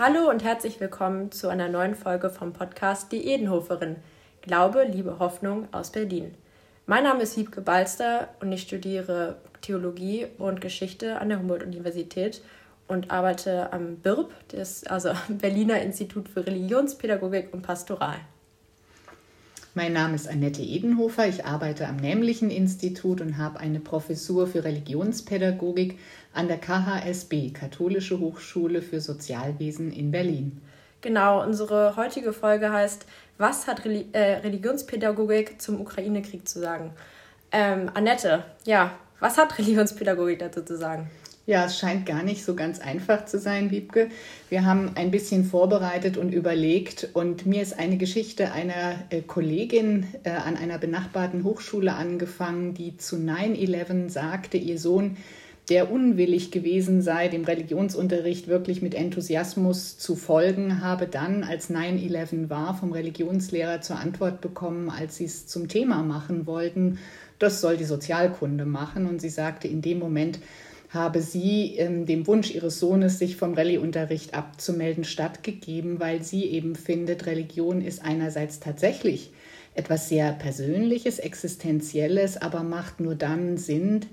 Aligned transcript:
Hallo 0.00 0.30
und 0.30 0.44
herzlich 0.44 0.78
willkommen 0.78 1.32
zu 1.32 1.48
einer 1.48 1.68
neuen 1.68 1.96
Folge 1.96 2.30
vom 2.30 2.52
Podcast 2.52 3.10
Die 3.10 3.26
Edenhoferin. 3.26 3.96
Glaube, 4.42 4.84
Liebe, 4.84 5.18
Hoffnung 5.18 5.66
aus 5.72 5.90
Berlin. 5.90 6.36
Mein 6.86 7.02
Name 7.02 7.24
ist 7.24 7.36
Wiebke 7.36 7.62
Balster 7.62 8.28
und 8.38 8.52
ich 8.52 8.62
studiere 8.62 9.38
Theologie 9.60 10.28
und 10.38 10.60
Geschichte 10.60 11.18
an 11.18 11.30
der 11.30 11.40
Humboldt-Universität 11.40 12.42
und 12.86 13.10
arbeite 13.10 13.72
am 13.72 13.96
BIRB, 13.96 14.30
das 14.52 14.84
also 14.84 15.10
Berliner 15.28 15.82
Institut 15.82 16.28
für 16.28 16.46
Religionspädagogik 16.46 17.52
und 17.52 17.62
Pastoral. 17.62 18.20
Mein 19.74 19.92
Name 19.92 20.14
ist 20.14 20.28
Annette 20.28 20.62
Edenhofer. 20.62 21.28
Ich 21.28 21.44
arbeite 21.44 21.86
am 21.86 21.96
Nämlichen 21.96 22.50
Institut 22.50 23.20
und 23.20 23.36
habe 23.36 23.60
eine 23.60 23.80
Professur 23.80 24.46
für 24.46 24.64
Religionspädagogik 24.64 25.98
an 26.32 26.48
der 26.48 26.58
KHSB, 26.58 27.50
Katholische 27.50 28.18
Hochschule 28.18 28.80
für 28.80 29.00
Sozialwesen 29.00 29.92
in 29.92 30.10
Berlin. 30.10 30.62
Genau, 31.02 31.44
unsere 31.44 31.96
heutige 31.96 32.32
Folge 32.32 32.72
heißt, 32.72 33.04
was 33.36 33.66
hat 33.66 33.84
äh, 33.84 34.18
Religionspädagogik 34.18 35.60
zum 35.60 35.80
Ukraine-Krieg 35.80 36.48
zu 36.48 36.60
sagen? 36.60 36.92
Ähm, 37.52 37.90
Annette, 37.94 38.44
ja, 38.64 38.92
was 39.20 39.36
hat 39.36 39.58
Religionspädagogik 39.58 40.38
dazu 40.38 40.62
zu 40.62 40.76
sagen? 40.76 41.10
Ja, 41.48 41.64
es 41.64 41.78
scheint 41.78 42.04
gar 42.04 42.22
nicht 42.24 42.44
so 42.44 42.54
ganz 42.54 42.78
einfach 42.78 43.24
zu 43.24 43.38
sein, 43.38 43.70
Wiebke. 43.70 44.10
Wir 44.50 44.66
haben 44.66 44.90
ein 44.96 45.10
bisschen 45.10 45.44
vorbereitet 45.44 46.18
und 46.18 46.34
überlegt 46.34 47.08
und 47.14 47.46
mir 47.46 47.62
ist 47.62 47.78
eine 47.78 47.96
Geschichte 47.96 48.52
einer 48.52 48.96
äh, 49.08 49.22
Kollegin 49.22 50.06
äh, 50.24 50.30
an 50.32 50.58
einer 50.58 50.76
benachbarten 50.76 51.44
Hochschule 51.44 51.94
angefangen, 51.94 52.74
die 52.74 52.98
zu 52.98 53.16
9-11 53.16 54.10
sagte, 54.10 54.58
ihr 54.58 54.78
Sohn, 54.78 55.16
der 55.70 55.90
unwillig 55.90 56.50
gewesen 56.50 57.00
sei, 57.00 57.28
dem 57.28 57.44
Religionsunterricht 57.44 58.48
wirklich 58.48 58.82
mit 58.82 58.94
Enthusiasmus 58.94 59.96
zu 59.96 60.16
folgen, 60.16 60.82
habe 60.82 61.06
dann, 61.06 61.44
als 61.44 61.70
9-11 61.70 62.50
war, 62.50 62.76
vom 62.76 62.92
Religionslehrer 62.92 63.80
zur 63.80 63.98
Antwort 63.98 64.42
bekommen, 64.42 64.90
als 64.90 65.16
sie 65.16 65.24
es 65.24 65.46
zum 65.46 65.68
Thema 65.68 66.02
machen 66.02 66.46
wollten, 66.46 66.98
das 67.38 67.62
soll 67.62 67.78
die 67.78 67.84
Sozialkunde 67.84 68.66
machen. 68.66 69.06
Und 69.06 69.20
sie 69.22 69.30
sagte, 69.30 69.66
in 69.66 69.80
dem 69.80 69.98
Moment 69.98 70.40
habe 70.90 71.20
sie 71.20 71.74
ähm, 71.76 72.06
dem 72.06 72.26
Wunsch 72.26 72.54
ihres 72.54 72.80
Sohnes, 72.80 73.18
sich 73.18 73.36
vom 73.36 73.54
Rallye-Unterricht 73.54 74.34
abzumelden, 74.34 75.04
stattgegeben, 75.04 76.00
weil 76.00 76.22
sie 76.22 76.44
eben 76.46 76.76
findet, 76.76 77.26
Religion 77.26 77.82
ist 77.82 78.02
einerseits 78.02 78.60
tatsächlich 78.60 79.30
etwas 79.74 80.08
sehr 80.08 80.32
Persönliches, 80.32 81.18
Existenzielles, 81.18 82.36
aber 82.36 82.62
macht 82.62 83.00
nur 83.00 83.14
dann 83.14 83.58
Sinn, 83.58 84.06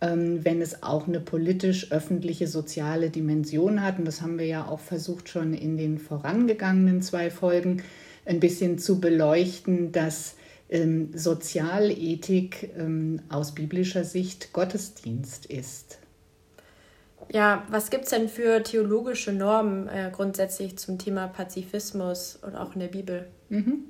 ähm, 0.00 0.44
wenn 0.44 0.60
es 0.60 0.82
auch 0.82 1.06
eine 1.06 1.20
politisch-öffentliche, 1.20 2.48
soziale 2.48 3.10
Dimension 3.10 3.82
hat. 3.82 3.98
Und 3.98 4.06
das 4.06 4.22
haben 4.22 4.38
wir 4.38 4.46
ja 4.46 4.66
auch 4.66 4.80
versucht 4.80 5.28
schon 5.28 5.54
in 5.54 5.76
den 5.76 5.98
vorangegangenen 5.98 7.02
zwei 7.02 7.30
Folgen 7.30 7.82
ein 8.24 8.40
bisschen 8.40 8.78
zu 8.78 9.00
beleuchten, 9.00 9.92
dass 9.92 10.34
ähm, 10.70 11.10
Sozialethik 11.14 12.70
ähm, 12.76 13.20
aus 13.28 13.54
biblischer 13.54 14.04
Sicht 14.04 14.52
Gottesdienst 14.52 15.46
ist. 15.46 16.01
Ja, 17.32 17.62
was 17.70 17.88
gibt 17.88 18.04
es 18.04 18.10
denn 18.10 18.28
für 18.28 18.62
theologische 18.62 19.32
Normen 19.32 19.88
äh, 19.88 20.10
grundsätzlich 20.12 20.76
zum 20.76 20.98
Thema 20.98 21.28
Pazifismus 21.28 22.38
und 22.42 22.56
auch 22.56 22.74
in 22.74 22.80
der 22.80 22.88
Bibel? 22.88 23.26
Mhm. 23.48 23.84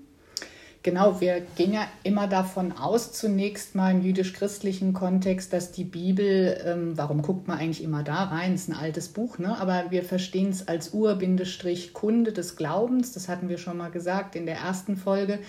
Genau, 0.85 1.21
wir 1.21 1.41
gehen 1.57 1.73
ja 1.73 1.87
immer 2.03 2.29
davon 2.29 2.73
aus, 2.73 3.13
zunächst 3.13 3.75
mal 3.75 3.91
im 3.93 4.03
jüdisch-christlichen 4.03 4.93
Kontext, 4.93 5.53
dass 5.53 5.73
die 5.73 5.85
Bibel, 5.85 6.61
ähm, 6.65 6.97
warum 6.97 7.23
guckt 7.23 7.47
man 7.49 7.59
eigentlich 7.59 7.83
immer 7.83 8.05
da 8.05 8.25
rein? 8.25 8.55
Ist 8.55 8.69
ein 8.69 8.77
altes 8.77 9.09
Buch, 9.09 9.39
ne? 9.39 9.57
aber 9.61 9.87
wir 9.91 10.05
verstehen 10.05 10.51
es 10.51 10.67
als 10.67 10.93
Ur-Kunde 10.93 12.33
des 12.33 12.57
Glaubens. 12.57 13.13
Das 13.13 13.29
hatten 13.29 13.49
wir 13.49 13.59
schon 13.59 13.77
mal 13.77 13.91
gesagt 13.91 14.35
in 14.37 14.47
der 14.47 14.57
ersten 14.57 14.97
Folge. 14.97 15.41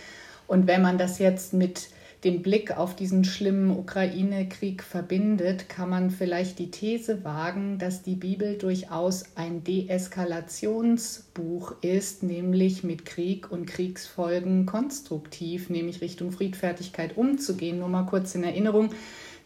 Und 0.48 0.66
wenn 0.68 0.82
man 0.82 0.98
das 0.98 1.20
jetzt 1.20 1.54
mit 1.54 1.90
den 2.24 2.42
Blick 2.42 2.76
auf 2.78 2.96
diesen 2.96 3.26
schlimmen 3.26 3.78
Ukraine-Krieg 3.78 4.82
verbindet, 4.82 5.68
kann 5.68 5.90
man 5.90 6.10
vielleicht 6.10 6.58
die 6.60 6.72
These 6.72 7.26
wagen, 7.26 7.80
dass 7.80 8.02
die 8.02 8.16
Bibel 8.16 8.58
durchaus 8.58 9.26
ein 9.36 9.62
Deeskalationsbuch 9.64 11.76
ist, 11.82 12.24
nämlich 12.24 12.84
mit 12.84 13.06
Krieg 13.06 13.52
und 13.52 13.66
Kriegsfolgen 13.66 14.66
konstruktiv, 14.66 15.70
nämlich 15.70 16.00
Richtung 16.02 16.32
Friedfertigkeit 16.32 17.18
umzugehen. 17.18 17.80
Nur 17.80 17.90
mal 17.90 18.04
kurz 18.04 18.36
in 18.36 18.46
Erinnerung 18.46 18.92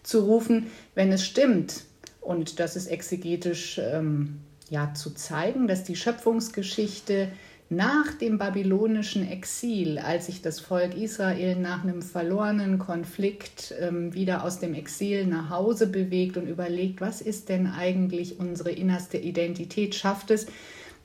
zu 0.03 0.19
rufen, 0.19 0.67
wenn 0.93 1.11
es 1.11 1.25
stimmt, 1.25 1.85
und 2.21 2.59
das 2.59 2.75
ist 2.75 2.85
exegetisch 2.87 3.81
ähm, 3.81 4.41
ja, 4.69 4.93
zu 4.93 5.11
zeigen, 5.11 5.67
dass 5.67 5.83
die 5.83 5.95
Schöpfungsgeschichte 5.95 7.29
nach 7.69 8.13
dem 8.13 8.37
babylonischen 8.37 9.29
Exil, 9.29 9.99
als 9.99 10.27
sich 10.27 10.41
das 10.41 10.59
Volk 10.59 10.95
Israel 10.95 11.57
nach 11.57 11.83
einem 11.83 12.01
verlorenen 12.01 12.79
Konflikt 12.79 13.73
ähm, 13.79 14.13
wieder 14.13 14.43
aus 14.45 14.59
dem 14.59 14.73
Exil 14.73 15.25
nach 15.25 15.49
Hause 15.49 15.87
bewegt 15.87 16.37
und 16.37 16.47
überlegt, 16.47 17.01
was 17.01 17.19
ist 17.19 17.49
denn 17.49 17.67
eigentlich 17.67 18.39
unsere 18.39 18.71
innerste 18.71 19.17
Identität, 19.17 19.95
schafft 19.95 20.31
es, 20.31 20.47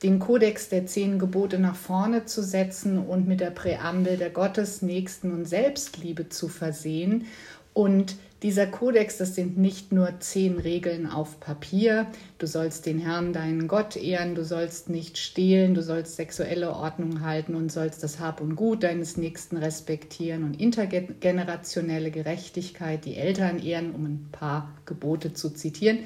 den 0.03 0.19
Kodex 0.19 0.69
der 0.69 0.85
zehn 0.85 1.19
Gebote 1.19 1.59
nach 1.59 1.75
vorne 1.75 2.25
zu 2.25 2.43
setzen 2.43 2.97
und 2.97 3.27
mit 3.27 3.39
der 3.39 3.51
Präambel 3.51 4.17
der 4.17 4.29
Gottes, 4.29 4.81
Nächsten 4.81 5.31
und 5.31 5.45
Selbstliebe 5.45 6.29
zu 6.29 6.47
versehen? 6.47 7.25
Und 7.73 8.15
dieser 8.43 8.67
Kodex, 8.67 9.17
das 9.17 9.35
sind 9.35 9.57
nicht 9.57 9.93
nur 9.93 10.19
zehn 10.19 10.59
Regeln 10.59 11.07
auf 11.07 11.39
Papier. 11.39 12.07
Du 12.37 12.45
sollst 12.45 12.85
den 12.85 12.99
Herrn, 12.99 13.31
deinen 13.31 13.69
Gott 13.69 13.95
ehren, 13.95 14.35
du 14.35 14.43
sollst 14.43 14.89
nicht 14.89 15.17
stehlen, 15.17 15.73
du 15.73 15.81
sollst 15.81 16.17
sexuelle 16.17 16.71
Ordnung 16.71 17.21
halten 17.21 17.55
und 17.55 17.71
sollst 17.71 18.03
das 18.03 18.19
Hab 18.19 18.41
und 18.41 18.57
Gut 18.57 18.83
deines 18.83 19.15
Nächsten 19.15 19.55
respektieren 19.55 20.43
und 20.43 20.59
intergenerationelle 20.59 22.11
Gerechtigkeit, 22.11 23.05
die 23.05 23.15
Eltern 23.15 23.59
ehren, 23.59 23.95
um 23.95 24.05
ein 24.05 24.27
paar 24.33 24.73
Gebote 24.85 25.33
zu 25.33 25.49
zitieren. 25.49 25.99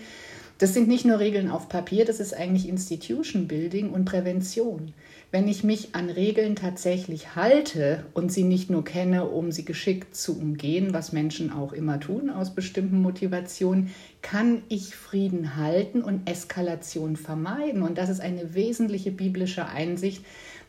Das 0.60 0.74
sind 0.74 0.88
nicht 0.88 1.06
nur 1.06 1.20
Regeln 1.20 1.50
auf 1.50 1.70
Papier, 1.70 2.06
das 2.06 2.20
ist 2.20 2.36
eigentlich 2.36 2.70
Institution 2.70 3.48
Building 3.48 3.90
und 3.90 4.06
Prävention. 4.06 4.94
Wenn 5.30 5.50
ich 5.50 5.66
mich 5.66 5.94
an 5.94 6.10
Regeln 6.10 6.56
tatsächlich 6.56 7.36
halte 7.36 8.06
und 8.14 8.32
sie 8.32 8.44
nicht 8.44 8.70
nur 8.70 8.86
kenne, 8.86 9.26
um 9.26 9.52
sie 9.52 9.66
geschickt 9.66 10.16
zu 10.16 10.40
umgehen, 10.40 10.94
was 10.94 11.12
Menschen 11.12 11.52
auch 11.52 11.74
immer 11.74 12.00
tun 12.00 12.30
aus 12.30 12.56
bestimmten 12.56 13.02
Motivationen, 13.02 13.92
kann 14.22 14.62
ich 14.70 14.96
Frieden 14.96 15.58
halten 15.58 16.02
und 16.02 16.30
Eskalation 16.30 17.18
vermeiden. 17.18 17.82
Und 17.82 17.98
das 17.98 18.08
ist 18.08 18.22
eine 18.22 18.54
wesentliche 18.54 19.12
biblische 19.12 19.66
Einsicht, 19.66 20.24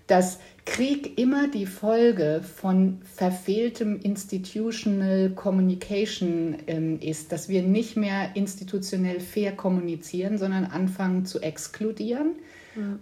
dass 0.08 0.40
Krieg 0.64 1.20
immer 1.20 1.46
die 1.46 1.66
Folge 1.66 2.42
von 2.42 3.00
verfehltem 3.14 4.00
Institutional 4.00 5.30
Communication 5.36 6.56
ähm, 6.66 6.98
ist, 7.00 7.30
dass 7.30 7.48
wir 7.48 7.62
nicht 7.62 7.96
mehr 7.96 8.34
institutionell 8.34 9.20
fair 9.20 9.52
kommunizieren, 9.52 10.36
sondern 10.36 10.64
anfangen 10.64 11.26
zu 11.26 11.40
exkludieren 11.40 12.32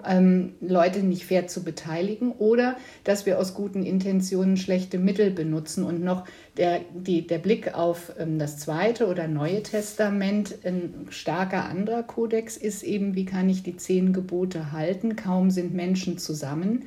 ähm, 0.06 0.54
Leute 0.60 1.00
nicht 1.00 1.26
fair 1.26 1.46
zu 1.46 1.64
beteiligen 1.64 2.32
oder 2.32 2.76
dass 3.04 3.26
wir 3.26 3.38
aus 3.38 3.54
guten 3.54 3.84
Intentionen 3.84 4.56
schlechte 4.56 4.98
Mittel 4.98 5.30
benutzen 5.30 5.84
und 5.84 6.02
noch 6.02 6.24
der, 6.56 6.80
die, 6.94 7.26
der 7.26 7.38
Blick 7.38 7.74
auf 7.74 8.12
ähm, 8.18 8.38
das 8.38 8.58
Zweite 8.58 9.06
oder 9.06 9.28
Neue 9.28 9.62
Testament 9.62 10.54
ein 10.64 11.06
starker 11.10 11.64
anderer 11.66 12.02
Kodex 12.02 12.56
ist 12.56 12.82
eben, 12.82 13.14
wie 13.14 13.24
kann 13.24 13.48
ich 13.48 13.62
die 13.62 13.76
zehn 13.76 14.12
Gebote 14.12 14.72
halten? 14.72 15.16
Kaum 15.16 15.50
sind 15.50 15.74
Menschen 15.74 16.18
zusammen 16.18 16.84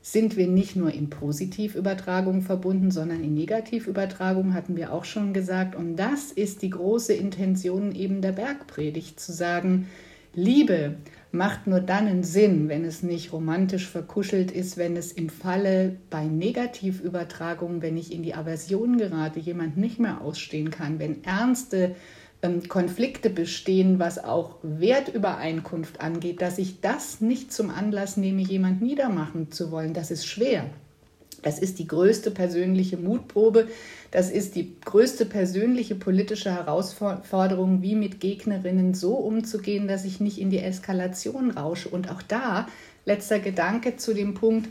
sind 0.00 0.36
wir 0.36 0.46
nicht 0.46 0.76
nur 0.76 0.92
in 0.92 1.10
Positivübertragung 1.10 2.40
verbunden, 2.42 2.90
sondern 2.90 3.22
in 3.22 3.34
Negativübertragung, 3.34 4.54
hatten 4.54 4.76
wir 4.76 4.92
auch 4.92 5.04
schon 5.04 5.34
gesagt. 5.34 5.74
Und 5.74 5.96
das 5.96 6.32
ist 6.32 6.62
die 6.62 6.70
große 6.70 7.12
Intention 7.12 7.94
eben 7.94 8.22
der 8.22 8.32
Bergpredigt, 8.32 9.20
zu 9.20 9.32
sagen, 9.32 9.88
Liebe 10.34 10.96
macht 11.30 11.66
nur 11.66 11.80
dann 11.80 12.06
einen 12.06 12.24
Sinn, 12.24 12.68
wenn 12.68 12.84
es 12.84 13.02
nicht 13.02 13.32
romantisch 13.32 13.86
verkuschelt 13.86 14.50
ist, 14.50 14.76
wenn 14.76 14.96
es 14.96 15.12
im 15.12 15.28
Falle 15.28 15.96
bei 16.10 16.24
Negativübertragungen, 16.24 17.82
wenn 17.82 17.96
ich 17.96 18.12
in 18.12 18.22
die 18.22 18.34
Aversion 18.34 18.96
gerate, 18.96 19.38
jemand 19.38 19.76
nicht 19.76 19.98
mehr 19.98 20.22
ausstehen 20.22 20.70
kann, 20.70 20.98
wenn 20.98 21.22
ernste 21.24 21.94
ähm, 22.40 22.66
Konflikte 22.68 23.30
bestehen, 23.30 23.98
was 23.98 24.22
auch 24.22 24.56
Wertübereinkunft 24.62 26.00
angeht, 26.00 26.40
dass 26.40 26.58
ich 26.58 26.80
das 26.80 27.20
nicht 27.20 27.52
zum 27.52 27.70
Anlass 27.70 28.16
nehme, 28.16 28.42
jemand 28.42 28.80
niedermachen 28.80 29.50
zu 29.50 29.70
wollen. 29.70 29.92
Das 29.92 30.10
ist 30.10 30.26
schwer. 30.26 30.64
Das 31.42 31.58
ist 31.58 31.78
die 31.78 31.86
größte 31.86 32.30
persönliche 32.30 32.96
Mutprobe. 32.96 33.68
Das 34.10 34.30
ist 34.30 34.54
die 34.54 34.72
größte 34.84 35.24
persönliche 35.26 35.94
politische 35.94 36.52
Herausforderung, 36.52 37.82
wie 37.82 37.94
mit 37.94 38.20
Gegnerinnen 38.20 38.94
so 38.94 39.14
umzugehen, 39.14 39.88
dass 39.88 40.04
ich 40.04 40.20
nicht 40.20 40.38
in 40.38 40.50
die 40.50 40.60
Eskalation 40.60 41.50
rausche. 41.50 41.88
Und 41.88 42.10
auch 42.10 42.22
da, 42.22 42.66
letzter 43.04 43.38
Gedanke 43.38 43.96
zu 43.96 44.14
dem 44.14 44.34
Punkt, 44.34 44.68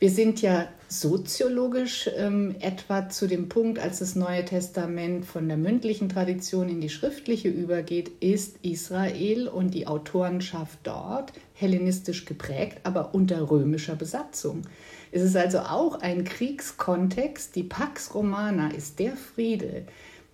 Wir 0.00 0.10
sind 0.10 0.40
ja 0.40 0.66
soziologisch 0.88 2.08
ähm, 2.16 2.54
etwa 2.60 3.10
zu 3.10 3.28
dem 3.28 3.50
Punkt, 3.50 3.78
als 3.78 3.98
das 3.98 4.16
Neue 4.16 4.46
Testament 4.46 5.26
von 5.26 5.46
der 5.46 5.58
mündlichen 5.58 6.08
Tradition 6.08 6.70
in 6.70 6.80
die 6.80 6.88
schriftliche 6.88 7.50
übergeht, 7.50 8.10
ist 8.20 8.56
Israel 8.62 9.46
und 9.46 9.74
die 9.74 9.86
Autorenschaft 9.86 10.78
dort 10.84 11.34
hellenistisch 11.52 12.24
geprägt, 12.24 12.78
aber 12.84 13.14
unter 13.14 13.50
römischer 13.50 13.94
Besatzung. 13.94 14.62
Es 15.12 15.22
ist 15.22 15.36
also 15.36 15.60
auch 15.60 16.00
ein 16.00 16.24
Kriegskontext. 16.24 17.56
Die 17.56 17.64
Pax 17.64 18.14
Romana 18.14 18.68
ist 18.68 18.98
der 18.98 19.16
Friede, 19.16 19.84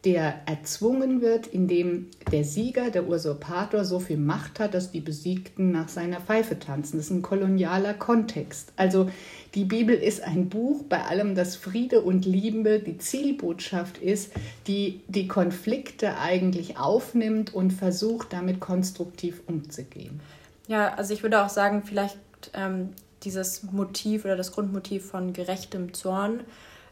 der 0.05 0.43
erzwungen 0.47 1.21
wird, 1.21 1.49
indem 1.49 2.09
der 2.31 2.45
Sieger, 2.45 2.91
der 2.91 3.09
Usurpator, 3.09 3.85
so 3.85 3.99
viel 3.99 4.19
Macht 4.19 4.61
hat, 4.61 4.75
dass 4.75 4.93
die 4.93 5.01
Besiegten 5.01 5.73
nach 5.73 5.89
seiner 5.89 6.21
Pfeife 6.21 6.59
tanzen. 6.59 6.99
Das 6.99 7.07
ist 7.07 7.11
ein 7.11 7.23
kolonialer 7.23 7.95
Kontext. 7.95 8.73
Also 8.77 9.11
die 9.55 9.65
Bibel 9.65 9.97
ist 9.97 10.23
ein 10.23 10.49
Buch, 10.49 10.85
bei 10.89 11.03
allem 11.05 11.35
das 11.35 11.57
Friede 11.57 12.03
und 12.03 12.27
Liebe 12.27 12.79
die 12.79 12.99
Zielbotschaft 12.99 13.99
ist, 13.99 14.31
die 14.67 15.01
die 15.09 15.27
Konflikte 15.27 16.19
eigentlich 16.19 16.79
aufnimmt 16.79 17.55
und 17.55 17.73
versucht, 17.73 18.33
damit 18.33 18.61
konstruktiv 18.61 19.43
umzugehen. 19.47 20.21
Ja, 20.69 20.95
also 20.95 21.15
ich 21.15 21.23
würde 21.23 21.43
auch 21.43 21.49
sagen, 21.49 21.83
vielleicht 21.85 22.19
ähm, 22.53 22.91
dieses 23.23 23.63
Motiv 23.65 24.25
oder 24.25 24.37
das 24.37 24.53
Grundmotiv 24.53 25.07
von 25.07 25.33
gerechtem 25.33 25.95
Zorn 25.95 26.45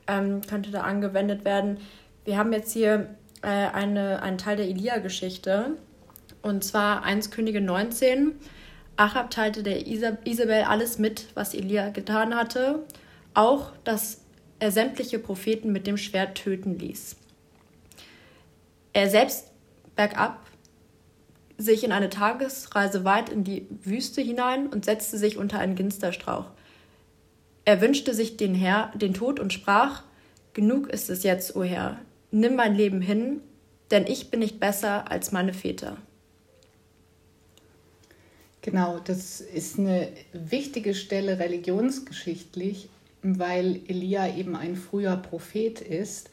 ähm, 0.07 0.41
könnte 0.43 0.71
da 0.71 0.83
angewendet 0.83 1.45
werden. 1.45 1.79
Wir 2.25 2.39
haben 2.39 2.53
jetzt 2.53 2.73
hier 2.73 3.15
äh, 3.43 3.49
eine, 3.49 4.23
einen 4.23 4.39
Teil 4.39 4.57
der 4.57 4.67
Elia-Geschichte 4.67 5.77
und 6.43 6.65
zwar 6.65 7.03
1 7.05 7.31
Könige 7.31 7.61
19. 7.61 8.33
Achab 8.97 9.31
teilte 9.31 9.63
der 9.63 9.87
Isabel 9.87 10.63
alles 10.63 10.99
mit, 10.99 11.27
was 11.35 11.55
Elia 11.55 11.89
getan 11.91 12.35
hatte, 12.35 12.85
auch 13.35 13.73
dass 13.83 14.21
er 14.61 14.71
sämtliche 14.71 15.19
Propheten 15.19 15.73
mit 15.73 15.87
dem 15.87 15.97
Schwert 15.97 16.37
töten 16.37 16.79
ließ. 16.79 17.17
Er 18.93 19.11
selbst 19.11 19.51
bergab 19.97 20.41
sich 21.59 21.85
in 21.85 21.93
eine 21.93 22.11
Tagesreise 22.11 23.05
weit 23.05 23.29
in 23.29 23.45
die 23.45 23.67
Wüste 23.83 24.21
hinein 24.21 24.67
und 24.67 24.85
setzte 24.85 25.19
sich 25.19 25.37
unter 25.37 25.59
einen 25.59 25.77
Ginsterstrauch. 25.77 26.51
Er 27.65 27.81
wünschte 27.81 28.15
sich 28.15 28.37
den 28.37 28.55
Herr, 28.55 28.93
den 28.95 29.15
Tod 29.15 29.41
und 29.41 29.53
sprach: 29.53 30.03
Genug 30.53 30.89
ist 30.89 31.11
es 31.11 31.23
jetzt, 31.23 31.57
o 31.57 31.63
Herr, 31.63 31.99
nimm 32.31 32.57
mein 32.57 32.75
Leben 32.75 33.01
hin, 33.01 33.41
denn 33.91 34.07
ich 34.07 34.31
bin 34.31 34.41
nicht 34.41 34.61
besser 34.61 35.11
als 35.11 35.33
meine 35.33 35.55
Väter. 35.55 35.97
Genau, 38.61 38.99
das 39.05 39.41
ist 39.41 39.79
eine 39.79 40.09
wichtige 40.33 40.95
Stelle 40.95 41.39
religionsgeschichtlich, 41.39 42.89
weil 43.23 43.81
Elia 43.89 44.35
eben 44.37 44.57
ein 44.57 44.75
früher 44.75 45.17
Prophet 45.17 45.81
ist. 45.81 46.31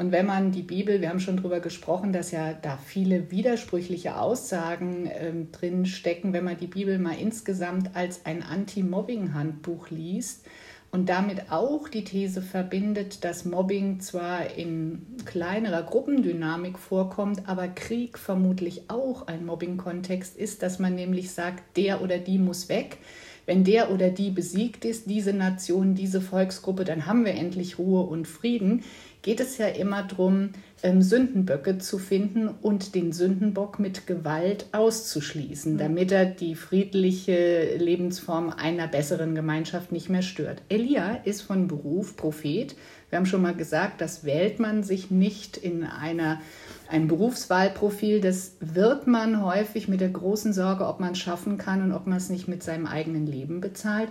Und 0.00 0.12
wenn 0.12 0.24
man 0.24 0.50
die 0.50 0.62
Bibel, 0.62 1.02
wir 1.02 1.10
haben 1.10 1.20
schon 1.20 1.36
darüber 1.36 1.60
gesprochen, 1.60 2.14
dass 2.14 2.30
ja 2.30 2.54
da 2.54 2.78
viele 2.78 3.30
widersprüchliche 3.30 4.16
Aussagen 4.16 5.10
ähm, 5.12 5.52
drin 5.52 5.84
stecken, 5.84 6.32
wenn 6.32 6.42
man 6.42 6.56
die 6.56 6.68
Bibel 6.68 6.98
mal 6.98 7.18
insgesamt 7.20 7.94
als 7.94 8.24
ein 8.24 8.42
Anti-Mobbing-Handbuch 8.42 9.90
liest, 9.90 10.46
und 10.92 11.08
damit 11.08 11.52
auch 11.52 11.88
die 11.88 12.02
These 12.02 12.42
verbindet, 12.42 13.24
dass 13.24 13.44
Mobbing 13.44 14.00
zwar 14.00 14.56
in 14.56 15.06
kleinerer 15.24 15.84
Gruppendynamik 15.84 16.78
vorkommt, 16.78 17.48
aber 17.48 17.68
Krieg 17.68 18.18
vermutlich 18.18 18.90
auch 18.90 19.28
ein 19.28 19.46
Mobbing-Kontext 19.46 20.36
ist, 20.36 20.62
dass 20.62 20.80
man 20.80 20.96
nämlich 20.96 21.30
sagt, 21.30 21.76
der 21.76 22.02
oder 22.02 22.18
die 22.18 22.38
muss 22.38 22.68
weg. 22.68 22.98
Wenn 23.46 23.64
der 23.64 23.92
oder 23.92 24.10
die 24.10 24.30
besiegt 24.30 24.84
ist, 24.84 25.08
diese 25.08 25.32
Nation, 25.32 25.94
diese 25.94 26.20
Volksgruppe, 26.20 26.84
dann 26.84 27.06
haben 27.06 27.24
wir 27.24 27.34
endlich 27.34 27.78
Ruhe 27.78 28.02
und 28.02 28.26
Frieden 28.26 28.82
geht 29.22 29.40
es 29.40 29.58
ja 29.58 29.66
immer 29.66 30.02
darum, 30.02 30.50
ähm, 30.82 31.02
Sündenböcke 31.02 31.78
zu 31.78 31.98
finden 31.98 32.48
und 32.48 32.94
den 32.94 33.12
Sündenbock 33.12 33.78
mit 33.78 34.06
Gewalt 34.06 34.66
auszuschließen, 34.72 35.74
mhm. 35.74 35.78
damit 35.78 36.12
er 36.12 36.24
die 36.24 36.54
friedliche 36.54 37.76
Lebensform 37.76 38.50
einer 38.50 38.88
besseren 38.88 39.34
Gemeinschaft 39.34 39.92
nicht 39.92 40.08
mehr 40.08 40.22
stört. 40.22 40.62
Elia 40.68 41.20
ist 41.24 41.42
von 41.42 41.68
Beruf 41.68 42.16
Prophet. 42.16 42.74
Wir 43.10 43.18
haben 43.18 43.26
schon 43.26 43.42
mal 43.42 43.54
gesagt, 43.54 44.00
das 44.00 44.24
wählt 44.24 44.60
man 44.60 44.84
sich 44.84 45.10
nicht 45.10 45.56
in 45.56 45.84
einer 45.84 46.40
ein 46.88 47.06
Berufswahlprofil, 47.06 48.20
das 48.20 48.56
wird 48.58 49.06
man 49.06 49.44
häufig 49.44 49.86
mit 49.86 50.00
der 50.00 50.08
großen 50.08 50.52
Sorge, 50.52 50.88
ob 50.88 50.98
man 50.98 51.12
es 51.12 51.18
schaffen 51.18 51.56
kann 51.56 51.82
und 51.82 51.92
ob 51.92 52.08
man 52.08 52.18
es 52.18 52.30
nicht 52.30 52.48
mit 52.48 52.64
seinem 52.64 52.86
eigenen 52.86 53.26
Leben 53.26 53.60
bezahlt. 53.60 54.08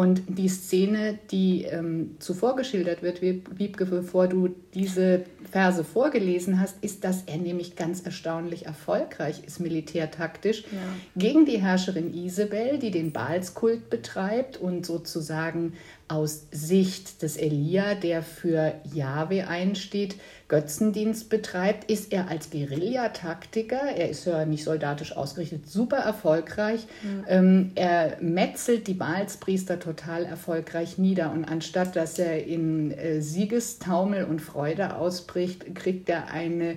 Und 0.00 0.22
die 0.28 0.48
Szene, 0.48 1.18
die 1.30 1.64
ähm, 1.64 2.16
zuvor 2.20 2.56
geschildert 2.56 3.02
wird, 3.02 3.20
Wiebke, 3.20 3.84
bevor 3.84 4.28
du 4.28 4.48
diese 4.72 5.24
Verse 5.50 5.84
vorgelesen 5.84 6.58
hast, 6.58 6.82
ist, 6.82 7.04
dass 7.04 7.24
er 7.26 7.36
nämlich 7.36 7.76
ganz 7.76 8.00
erstaunlich 8.00 8.64
erfolgreich 8.64 9.42
ist 9.46 9.60
militärtaktisch 9.60 10.62
ja. 10.72 10.78
gegen 11.16 11.44
die 11.44 11.60
Herrscherin 11.60 12.14
Isabel, 12.14 12.78
die 12.78 12.90
den 12.90 13.12
Baalskult 13.12 13.90
betreibt 13.90 14.56
und 14.56 14.86
sozusagen 14.86 15.74
aus 16.08 16.46
Sicht 16.50 17.22
des 17.22 17.36
Elia, 17.36 17.94
der 17.94 18.22
für 18.22 18.74
Jahwe 18.92 19.46
einsteht, 19.48 20.16
Götzendienst 20.48 21.30
betreibt, 21.30 21.88
ist 21.88 22.12
er 22.12 22.28
als 22.28 22.50
Guerillataktiker, 22.50 23.80
er 23.96 24.10
ist 24.10 24.26
ja 24.26 24.44
nicht 24.44 24.64
soldatisch 24.64 25.16
ausgerichtet, 25.16 25.68
super 25.70 25.98
erfolgreich. 25.98 26.86
Mhm. 27.04 27.24
Ähm, 27.28 27.70
er 27.76 28.16
metzelt 28.20 28.88
die 28.88 28.94
Baalspriester 28.94 29.78
total 29.78 29.89
erfolgreich 30.24 30.98
nieder 30.98 31.32
und 31.32 31.44
anstatt 31.44 31.96
dass 31.96 32.18
er 32.18 32.46
in 32.46 32.90
äh, 32.92 33.20
Siegestaumel 33.20 34.24
und 34.24 34.40
Freude 34.40 34.96
ausbricht, 34.96 35.74
kriegt 35.74 36.08
er 36.08 36.30
eine 36.30 36.76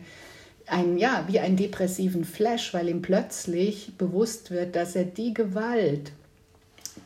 ein, 0.67 0.97
ja, 0.97 1.25
wie 1.27 1.39
einen 1.39 1.57
depressiven 1.57 2.23
Flash, 2.23 2.73
weil 2.73 2.87
ihm 2.87 3.01
plötzlich 3.01 3.97
bewusst 3.97 4.51
wird, 4.51 4.75
dass 4.75 4.95
er 4.95 5.03
die 5.05 5.33
Gewalt, 5.33 6.11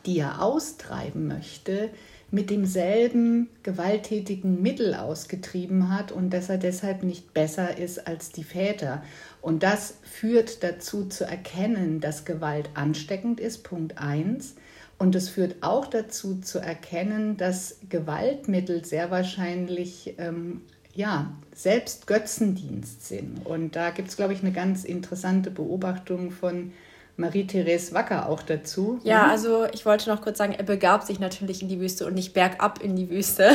die 0.06 0.18
er 0.20 0.42
austreiben 0.42 1.26
möchte, 1.26 1.90
mit 2.30 2.50
demselben 2.50 3.48
gewalttätigen 3.62 4.60
Mittel 4.60 4.94
ausgetrieben 4.94 5.90
hat 5.90 6.12
und 6.12 6.30
dass 6.30 6.50
er 6.50 6.58
deshalb 6.58 7.02
nicht 7.02 7.32
besser 7.32 7.78
ist 7.78 8.06
als 8.06 8.30
die 8.30 8.44
Väter. 8.44 9.02
Und 9.40 9.62
das 9.62 9.94
führt 10.02 10.62
dazu 10.62 11.06
zu 11.06 11.24
erkennen, 11.24 12.00
dass 12.00 12.26
Gewalt 12.26 12.68
ansteckend 12.74 13.40
ist, 13.40 13.64
Punkt 13.64 13.96
1. 13.96 14.56
Und 14.98 15.14
es 15.14 15.28
führt 15.28 15.62
auch 15.62 15.86
dazu 15.86 16.40
zu 16.40 16.58
erkennen, 16.58 17.36
dass 17.36 17.78
Gewaltmittel 17.88 18.84
sehr 18.84 19.10
wahrscheinlich 19.10 20.14
ähm, 20.18 20.62
ja, 20.92 21.30
selbst 21.54 22.08
Götzendienst 22.08 23.06
sind. 23.06 23.46
Und 23.46 23.76
da 23.76 23.90
gibt 23.90 24.08
es, 24.08 24.16
glaube 24.16 24.32
ich, 24.32 24.40
eine 24.40 24.50
ganz 24.50 24.84
interessante 24.84 25.52
Beobachtung 25.52 26.32
von 26.32 26.72
Marie-Therese 27.16 27.94
Wacker 27.94 28.28
auch 28.28 28.42
dazu. 28.42 29.00
Ja, 29.04 29.24
mhm. 29.24 29.30
also 29.30 29.66
ich 29.72 29.86
wollte 29.86 30.08
noch 30.08 30.22
kurz 30.22 30.38
sagen, 30.38 30.54
er 30.54 30.64
begab 30.64 31.04
sich 31.04 31.20
natürlich 31.20 31.62
in 31.62 31.68
die 31.68 31.80
Wüste 31.80 32.06
und 32.06 32.14
nicht 32.14 32.34
bergab 32.34 32.82
in 32.82 32.96
die 32.96 33.10
Wüste. 33.10 33.52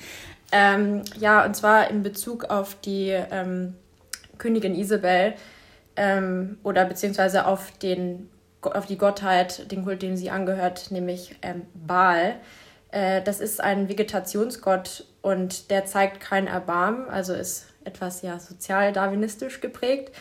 ähm, 0.52 1.02
ja, 1.18 1.44
und 1.44 1.54
zwar 1.54 1.90
in 1.90 2.02
Bezug 2.02 2.44
auf 2.44 2.74
die 2.80 3.08
ähm, 3.08 3.74
Königin 4.36 4.74
Isabel 4.74 5.34
ähm, 5.96 6.58
oder 6.62 6.84
beziehungsweise 6.84 7.46
auf, 7.46 7.70
den, 7.78 8.28
auf 8.62 8.86
die 8.86 8.98
Gottheit, 8.98 9.70
den 9.70 9.84
Kult, 9.84 10.02
dem 10.02 10.16
sie 10.16 10.30
angehört, 10.30 10.90
nämlich 10.90 11.36
ähm, 11.42 11.62
Baal. 11.74 12.36
Äh, 12.90 13.22
das 13.22 13.40
ist 13.40 13.60
ein 13.60 13.88
Vegetationsgott 13.88 15.06
und 15.22 15.70
der 15.70 15.86
zeigt 15.86 16.20
kein 16.20 16.46
Erbarmen, 16.46 17.08
also 17.08 17.34
ist 17.34 17.66
etwas 17.84 18.22
ja 18.22 18.38
sozial-darwinistisch 18.38 19.60
geprägt 19.60 20.12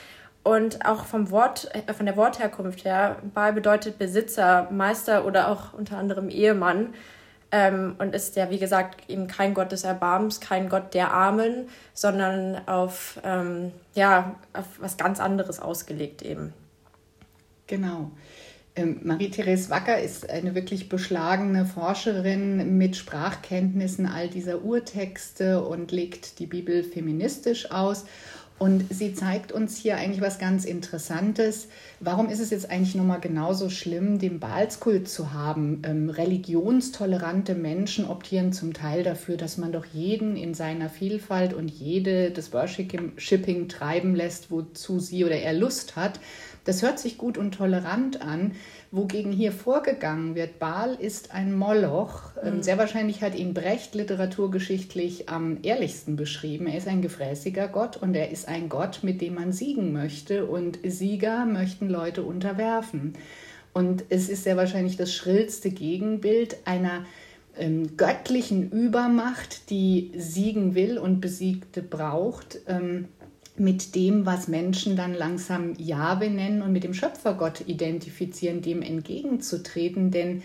und 0.44 0.86
auch 0.86 1.06
vom 1.06 1.30
Wort, 1.32 1.70
äh, 1.76 1.94
von 1.94 2.06
der 2.06 2.18
Wortherkunft 2.18 2.84
her, 2.84 3.18
Baal 3.34 3.54
bedeutet 3.54 4.00
Besitzer, 4.00 4.68
Meister 4.72 5.26
oder 5.26 5.50
auch 5.50 5.74
unter 5.74 5.98
anderem 5.98 6.30
Ehemann. 6.30 6.94
Ähm, 7.54 7.96
und 8.00 8.16
ist 8.16 8.38
ja, 8.38 8.50
wie 8.50 8.60
gesagt, 8.60 9.10
eben 9.10 9.28
kein 9.28 9.54
Gott 9.54 9.74
des 9.74 9.84
Erbarmens, 9.84 10.40
kein 10.40 10.70
Gott 10.70 10.94
der 10.94 11.12
Armen, 11.12 11.68
sondern 11.94 12.66
auf, 12.66 13.20
ähm, 13.26 13.74
ja, 13.94 14.36
auf 14.54 14.66
was 14.80 14.96
ganz 14.96 15.20
anderes 15.20 15.60
ausgelegt 15.60 16.22
eben. 16.22 16.54
Genau. 17.72 18.12
Ähm, 18.76 19.00
Marie-Therese 19.04 19.70
Wacker 19.70 19.98
ist 20.02 20.30
eine 20.30 20.56
wirklich 20.56 20.90
beschlagene 20.90 21.66
Forscherin 21.66 22.78
mit 22.78 22.98
Sprachkenntnissen 22.98 24.06
all 24.06 24.28
dieser 24.28 24.66
Urtexte 24.66 25.64
und 25.64 25.94
legt 25.94 26.40
die 26.40 26.48
Bibel 26.48 26.84
feministisch 26.84 27.72
aus. 27.72 28.06
Und 28.60 28.94
sie 28.94 29.16
zeigt 29.16 29.52
uns 29.52 29.76
hier 29.76 29.98
eigentlich 29.98 30.22
was 30.22 30.38
ganz 30.38 30.66
Interessantes. 30.66 31.70
Warum 32.00 32.30
ist 32.30 32.40
es 32.40 32.52
jetzt 32.52 32.70
eigentlich 32.70 32.94
nochmal 32.94 33.20
genauso 33.20 33.72
schlimm, 33.72 34.20
den 34.20 34.40
Baalskult 34.40 35.10
zu 35.10 35.34
haben? 35.34 35.82
Ähm, 35.84 36.12
religionstolerante 36.12 37.56
Menschen 37.56 38.06
optieren 38.06 38.54
zum 38.54 38.74
Teil 38.74 39.02
dafür, 39.02 39.36
dass 39.36 39.58
man 39.58 39.72
doch 39.72 39.86
jeden 39.86 40.36
in 40.36 40.54
seiner 40.54 40.90
Vielfalt 40.90 41.56
und 41.56 41.70
jede 41.70 42.30
das 42.30 42.54
Worshipping 42.54 43.68
treiben 43.68 44.14
lässt, 44.14 44.52
wozu 44.52 45.00
sie 45.00 45.26
oder 45.26 45.38
er 45.38 45.54
Lust 45.54 45.96
hat. 45.96 46.20
Das 46.64 46.84
hört 46.84 47.00
sich 47.00 47.18
gut 47.18 47.38
und 47.38 47.56
tolerant 47.56 48.22
an. 48.22 48.54
Wogegen 48.92 49.32
hier 49.32 49.52
vorgegangen 49.52 50.36
wird, 50.36 50.60
Baal 50.60 50.96
ist 50.96 51.34
ein 51.34 51.54
Moloch. 51.54 52.34
Ähm, 52.44 52.58
mhm. 52.58 52.64
Sehr 52.64 52.78
wahrscheinlich 52.78 53.24
hat 53.24 53.36
ihn 53.36 53.54
Brecht 53.54 53.96
literaturgeschichtlich 53.96 55.30
am 55.30 55.60
ehrlichsten 55.64 56.16
beschrieben. 56.16 56.68
Er 56.68 56.78
ist 56.78 56.88
ein 56.88 57.02
gefräßiger 57.02 57.68
Gott 57.68 57.98
und 57.98 58.16
er 58.16 58.30
ist 58.30 58.48
ein 58.48 58.70
Gott, 58.70 59.00
mit 59.02 59.22
dem 59.22 59.36
man 59.36 59.52
siegen 59.52 59.92
möchte. 59.92 60.46
Und 60.46 60.80
Sieger 60.84 61.46
möchten 61.46 61.90
Leute 61.90 62.24
unterwerfen. 62.24 63.14
Und 63.74 64.04
es 64.10 64.30
ist 64.30 64.44
sehr 64.44 64.58
wahrscheinlich 64.58 64.98
das 64.98 65.14
schrillste 65.14 65.72
Gegenbild 65.72 66.58
einer 66.66 67.06
ähm, 67.58 67.98
göttlichen 67.98 68.70
Übermacht, 68.72 69.70
die 69.70 70.12
siegen 70.16 70.76
will 70.76 70.98
und 70.98 71.22
Besiegte 71.22 71.82
braucht. 71.82 72.60
Ähm, 72.68 73.08
mit 73.58 73.96
dem, 73.96 74.26
was 74.26 74.48
Menschen 74.48 74.96
dann 74.96 75.14
langsam 75.14 75.74
Jahwe 75.78 76.30
nennen 76.30 76.62
und 76.62 76.72
mit 76.72 76.84
dem 76.84 76.94
Schöpfergott 76.94 77.62
identifizieren, 77.68 78.62
dem 78.62 78.82
entgegenzutreten. 78.82 80.12
Denn 80.12 80.44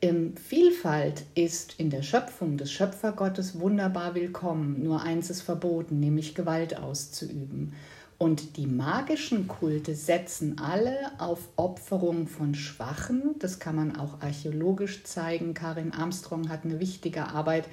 ähm, 0.00 0.34
Vielfalt 0.36 1.24
ist 1.34 1.74
in 1.78 1.90
der 1.90 2.02
Schöpfung 2.02 2.56
des 2.56 2.72
Schöpfergottes 2.72 3.60
wunderbar 3.60 4.14
willkommen. 4.14 4.82
Nur 4.82 5.02
eins 5.02 5.30
ist 5.30 5.42
verboten, 5.42 6.00
nämlich 6.00 6.34
Gewalt 6.34 6.78
auszuüben. 6.78 7.74
Und 8.18 8.56
die 8.56 8.68
magischen 8.68 9.48
Kulte 9.48 9.96
setzen 9.96 10.58
alle 10.58 10.96
auf 11.18 11.48
Opferung 11.56 12.28
von 12.28 12.54
Schwachen. 12.54 13.34
Das 13.40 13.58
kann 13.58 13.74
man 13.74 13.96
auch 13.96 14.20
archäologisch 14.20 15.02
zeigen. 15.02 15.54
Karin 15.54 15.92
Armstrong 15.92 16.48
hat 16.48 16.64
eine 16.64 16.78
wichtige 16.78 17.26
Arbeit 17.26 17.64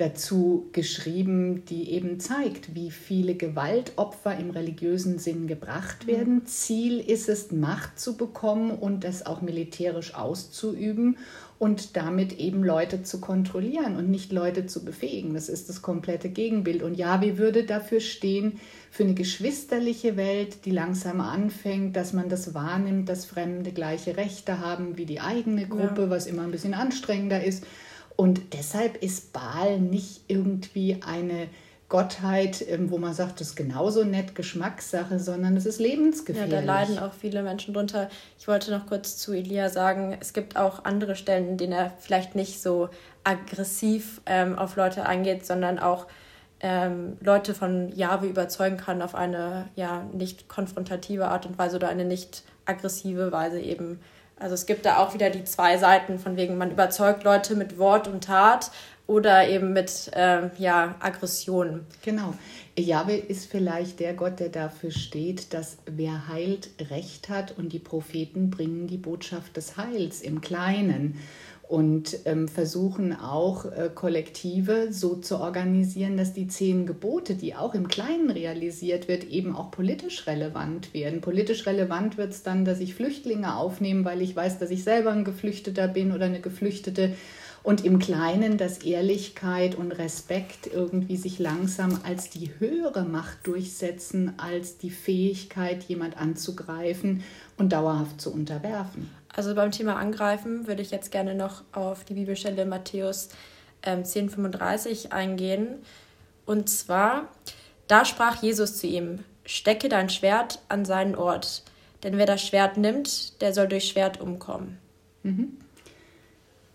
dazu 0.00 0.68
geschrieben, 0.72 1.64
die 1.66 1.90
eben 1.90 2.20
zeigt, 2.20 2.74
wie 2.74 2.90
viele 2.90 3.34
Gewaltopfer 3.34 4.38
im 4.38 4.50
religiösen 4.50 5.18
Sinn 5.18 5.46
gebracht 5.46 6.06
mhm. 6.06 6.10
werden. 6.10 6.46
Ziel 6.46 7.00
ist 7.00 7.28
es, 7.28 7.52
Macht 7.52 7.98
zu 7.98 8.16
bekommen 8.16 8.70
und 8.70 9.04
das 9.04 9.26
auch 9.26 9.42
militärisch 9.42 10.14
auszuüben 10.14 11.18
und 11.58 11.96
damit 11.96 12.38
eben 12.38 12.64
Leute 12.64 13.02
zu 13.02 13.20
kontrollieren 13.20 13.96
und 13.96 14.10
nicht 14.10 14.32
Leute 14.32 14.64
zu 14.64 14.82
befähigen. 14.82 15.34
Das 15.34 15.50
ist 15.50 15.68
das 15.68 15.82
komplette 15.82 16.30
Gegenbild. 16.30 16.82
Und 16.82 16.94
ja, 16.94 17.20
wie 17.20 17.36
würde 17.36 17.64
dafür 17.64 18.00
stehen, 18.00 18.58
für 18.90 19.04
eine 19.04 19.14
geschwisterliche 19.14 20.16
Welt, 20.16 20.64
die 20.64 20.70
langsam 20.70 21.20
anfängt, 21.20 21.96
dass 21.96 22.14
man 22.14 22.30
das 22.30 22.54
wahrnimmt, 22.54 23.08
dass 23.10 23.26
Fremde 23.26 23.72
gleiche 23.72 24.16
Rechte 24.16 24.60
haben 24.60 24.96
wie 24.96 25.04
die 25.04 25.20
eigene 25.20 25.68
Gruppe, 25.68 26.02
ja. 26.02 26.10
was 26.10 26.26
immer 26.26 26.42
ein 26.42 26.50
bisschen 26.50 26.74
anstrengender 26.74 27.44
ist 27.44 27.64
und 28.20 28.52
deshalb 28.52 29.02
ist 29.02 29.32
Baal 29.32 29.80
nicht 29.80 30.24
irgendwie 30.28 30.98
eine 31.00 31.46
Gottheit, 31.88 32.62
ähm, 32.68 32.90
wo 32.90 32.98
man 32.98 33.14
sagt, 33.14 33.40
das 33.40 33.48
ist 33.48 33.56
genauso 33.56 34.04
nett 34.04 34.34
Geschmackssache, 34.34 35.18
sondern 35.18 35.56
es 35.56 35.64
ist 35.64 35.80
lebensgefährlich. 35.80 36.52
Ja, 36.52 36.60
da 36.60 36.66
leiden 36.66 36.98
auch 36.98 37.14
viele 37.14 37.42
Menschen 37.42 37.72
drunter. 37.72 38.10
Ich 38.38 38.46
wollte 38.46 38.72
noch 38.72 38.84
kurz 38.84 39.16
zu 39.16 39.32
Elia 39.32 39.70
sagen, 39.70 40.18
es 40.20 40.34
gibt 40.34 40.58
auch 40.58 40.84
andere 40.84 41.16
Stellen, 41.16 41.48
in 41.48 41.56
denen 41.56 41.72
er 41.72 41.94
vielleicht 41.98 42.34
nicht 42.34 42.60
so 42.60 42.90
aggressiv 43.24 44.20
ähm, 44.26 44.58
auf 44.58 44.76
Leute 44.76 45.06
eingeht, 45.06 45.46
sondern 45.46 45.78
auch 45.78 46.06
ähm, 46.60 47.16
Leute 47.22 47.54
von 47.54 47.90
Jahwe 47.96 48.26
überzeugen 48.26 48.76
kann 48.76 49.00
auf 49.00 49.14
eine 49.14 49.70
ja 49.76 50.04
nicht 50.12 50.46
konfrontative 50.46 51.28
Art 51.28 51.46
und 51.46 51.56
Weise 51.58 51.76
oder 51.76 51.88
eine 51.88 52.04
nicht 52.04 52.42
aggressive 52.66 53.32
Weise 53.32 53.60
eben 53.60 53.98
also 54.40 54.54
es 54.54 54.66
gibt 54.66 54.84
da 54.86 54.96
auch 54.96 55.14
wieder 55.14 55.30
die 55.30 55.44
zwei 55.44 55.78
Seiten, 55.78 56.18
von 56.18 56.36
wegen 56.36 56.58
man 56.58 56.70
überzeugt 56.70 57.24
Leute 57.24 57.54
mit 57.54 57.78
Wort 57.78 58.08
und 58.08 58.24
Tat 58.24 58.70
oder 59.06 59.48
eben 59.48 59.72
mit 59.72 60.10
äh, 60.14 60.50
ja, 60.58 60.94
Aggression. 61.00 61.84
Genau. 62.02 62.34
Jahwe 62.78 63.16
ist 63.16 63.50
vielleicht 63.50 64.00
der 64.00 64.14
Gott, 64.14 64.40
der 64.40 64.48
dafür 64.48 64.90
steht, 64.90 65.52
dass 65.52 65.78
wer 65.86 66.28
heilt, 66.28 66.70
Recht 66.90 67.28
hat 67.28 67.56
und 67.58 67.72
die 67.72 67.78
Propheten 67.78 68.50
bringen 68.50 68.86
die 68.86 68.96
Botschaft 68.96 69.56
des 69.56 69.76
Heils 69.76 70.22
im 70.22 70.40
Kleinen 70.40 71.20
und 71.70 72.18
ähm, 72.24 72.48
versuchen 72.48 73.14
auch 73.14 73.64
äh, 73.64 73.90
Kollektive 73.94 74.92
so 74.92 75.14
zu 75.14 75.38
organisieren, 75.38 76.16
dass 76.16 76.32
die 76.32 76.48
zehn 76.48 76.84
Gebote, 76.84 77.36
die 77.36 77.54
auch 77.54 77.74
im 77.74 77.86
Kleinen 77.86 78.28
realisiert 78.28 79.06
wird, 79.06 79.22
eben 79.22 79.54
auch 79.54 79.70
politisch 79.70 80.26
relevant 80.26 80.92
werden. 80.92 81.20
Politisch 81.20 81.66
relevant 81.66 82.18
wird 82.18 82.32
es 82.32 82.42
dann, 82.42 82.64
dass 82.64 82.80
ich 82.80 82.96
Flüchtlinge 82.96 83.56
aufnehme, 83.56 84.04
weil 84.04 84.20
ich 84.20 84.34
weiß, 84.34 84.58
dass 84.58 84.70
ich 84.70 84.82
selber 84.82 85.12
ein 85.12 85.22
Geflüchteter 85.22 85.86
bin 85.86 86.10
oder 86.10 86.24
eine 86.24 86.40
Geflüchtete. 86.40 87.14
Und 87.62 87.84
im 87.84 88.00
Kleinen, 88.00 88.58
dass 88.58 88.78
Ehrlichkeit 88.78 89.76
und 89.76 89.92
Respekt 89.92 90.68
irgendwie 90.74 91.16
sich 91.16 91.38
langsam 91.38 92.00
als 92.02 92.30
die 92.30 92.50
höhere 92.58 93.04
Macht 93.04 93.46
durchsetzen, 93.46 94.32
als 94.38 94.78
die 94.78 94.90
Fähigkeit, 94.90 95.84
jemand 95.84 96.16
anzugreifen 96.16 97.22
und 97.58 97.72
dauerhaft 97.72 98.20
zu 98.20 98.32
unterwerfen. 98.32 99.19
Also 99.34 99.54
beim 99.54 99.70
Thema 99.70 99.96
Angreifen 99.96 100.66
würde 100.66 100.82
ich 100.82 100.90
jetzt 100.90 101.12
gerne 101.12 101.34
noch 101.34 101.62
auf 101.72 102.04
die 102.04 102.14
Bibelstelle 102.14 102.66
Matthäus 102.66 103.28
ähm, 103.82 104.02
10,35 104.02 105.12
eingehen. 105.12 105.76
Und 106.46 106.68
zwar, 106.68 107.28
da 107.86 108.04
sprach 108.04 108.42
Jesus 108.42 108.78
zu 108.78 108.86
ihm, 108.86 109.20
stecke 109.44 109.88
dein 109.88 110.08
Schwert 110.08 110.60
an 110.68 110.84
seinen 110.84 111.14
Ort, 111.14 111.62
denn 112.02 112.18
wer 112.18 112.26
das 112.26 112.42
Schwert 112.42 112.76
nimmt, 112.76 113.40
der 113.40 113.52
soll 113.52 113.68
durch 113.68 113.88
Schwert 113.88 114.20
umkommen. 114.20 114.78
Mhm. 115.22 115.56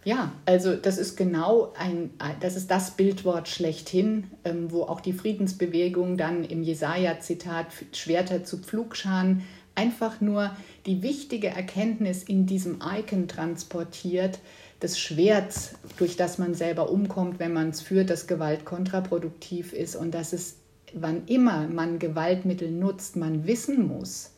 Ja, 0.06 0.34
also 0.46 0.76
das 0.76 1.00
ist 1.00 1.18
genau 1.18 1.74
ein, 1.76 2.12
das 2.40 2.56
ist 2.56 2.70
das 2.70 2.92
Bildwort 2.92 3.48
schlechthin, 3.48 4.30
ähm, 4.44 4.72
wo 4.72 4.84
auch 4.84 5.02
die 5.02 5.14
Friedensbewegung 5.14 6.16
dann 6.16 6.44
im 6.44 6.62
Jesaja-Zitat 6.62 7.66
Schwerter 7.92 8.44
zu 8.44 8.60
Pflugscharen 8.60 9.42
einfach 9.75 10.22
nur 10.22 10.51
die 10.86 11.03
wichtige 11.03 11.48
Erkenntnis 11.48 12.24
in 12.24 12.46
diesem 12.46 12.79
Icon 12.82 13.27
transportiert, 13.27 14.39
des 14.82 15.00
Schwerts, 15.00 15.75
durch 15.98 16.17
das 16.17 16.38
man 16.38 16.53
selber 16.53 16.91
umkommt, 16.91 17.39
wenn 17.39 17.53
man 17.53 17.70
es 17.70 17.82
führt, 17.82 18.10
dass 18.10 18.27
Gewalt 18.27 18.65
kontraproduktiv 18.65 19.74
ist 19.74 19.96
und 19.96 20.13
dass 20.13 20.34
es, 20.34 20.58
wann 20.94 21.25
immer 21.27 21.67
man 21.67 21.98
Gewaltmittel 21.98 22.72
nutzt, 22.72 23.15
man 23.15 23.48
wissen 23.48 23.88
muss, 23.88 24.32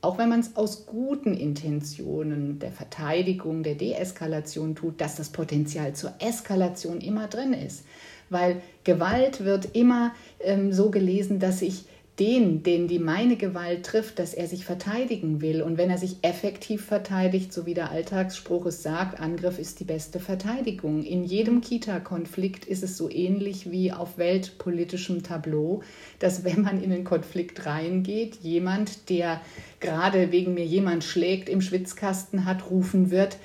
auch 0.00 0.18
wenn 0.18 0.28
man 0.28 0.40
es 0.40 0.56
aus 0.56 0.86
guten 0.86 1.34
Intentionen 1.34 2.58
der 2.58 2.72
Verteidigung, 2.72 3.62
der 3.62 3.74
Deeskalation 3.74 4.74
tut, 4.74 5.00
dass 5.00 5.16
das 5.16 5.30
Potenzial 5.30 5.94
zur 5.94 6.12
Eskalation 6.18 7.00
immer 7.00 7.28
drin 7.28 7.52
ist. 7.52 7.84
Weil 8.28 8.62
Gewalt 8.82 9.44
wird 9.44 9.76
immer 9.76 10.12
ähm, 10.40 10.72
so 10.72 10.90
gelesen, 10.90 11.38
dass 11.38 11.62
ich 11.62 11.84
den, 12.18 12.62
den 12.62 12.88
die 12.88 12.98
meine 12.98 13.36
Gewalt 13.36 13.86
trifft, 13.86 14.18
dass 14.18 14.34
er 14.34 14.46
sich 14.46 14.66
verteidigen 14.66 15.40
will. 15.40 15.62
Und 15.62 15.78
wenn 15.78 15.88
er 15.88 15.96
sich 15.96 16.18
effektiv 16.20 16.84
verteidigt, 16.84 17.52
so 17.54 17.64
wie 17.64 17.72
der 17.72 17.90
Alltagsspruch 17.90 18.66
es 18.66 18.82
sagt, 18.82 19.18
Angriff 19.18 19.58
ist 19.58 19.80
die 19.80 19.84
beste 19.84 20.20
Verteidigung. 20.20 21.04
In 21.04 21.24
jedem 21.24 21.62
Kita-Konflikt 21.62 22.66
ist 22.66 22.82
es 22.82 22.98
so 22.98 23.08
ähnlich 23.10 23.70
wie 23.70 23.92
auf 23.92 24.18
weltpolitischem 24.18 25.22
Tableau, 25.22 25.82
dass 26.18 26.44
wenn 26.44 26.62
man 26.62 26.82
in 26.82 26.90
den 26.90 27.04
Konflikt 27.04 27.64
reingeht, 27.64 28.36
jemand, 28.42 29.08
der 29.08 29.40
gerade 29.80 30.32
wegen 30.32 30.52
mir 30.52 30.66
jemand 30.66 31.04
schlägt, 31.04 31.48
im 31.48 31.62
Schwitzkasten 31.62 32.44
hat, 32.44 32.70
rufen 32.70 33.10
wird, 33.10 33.38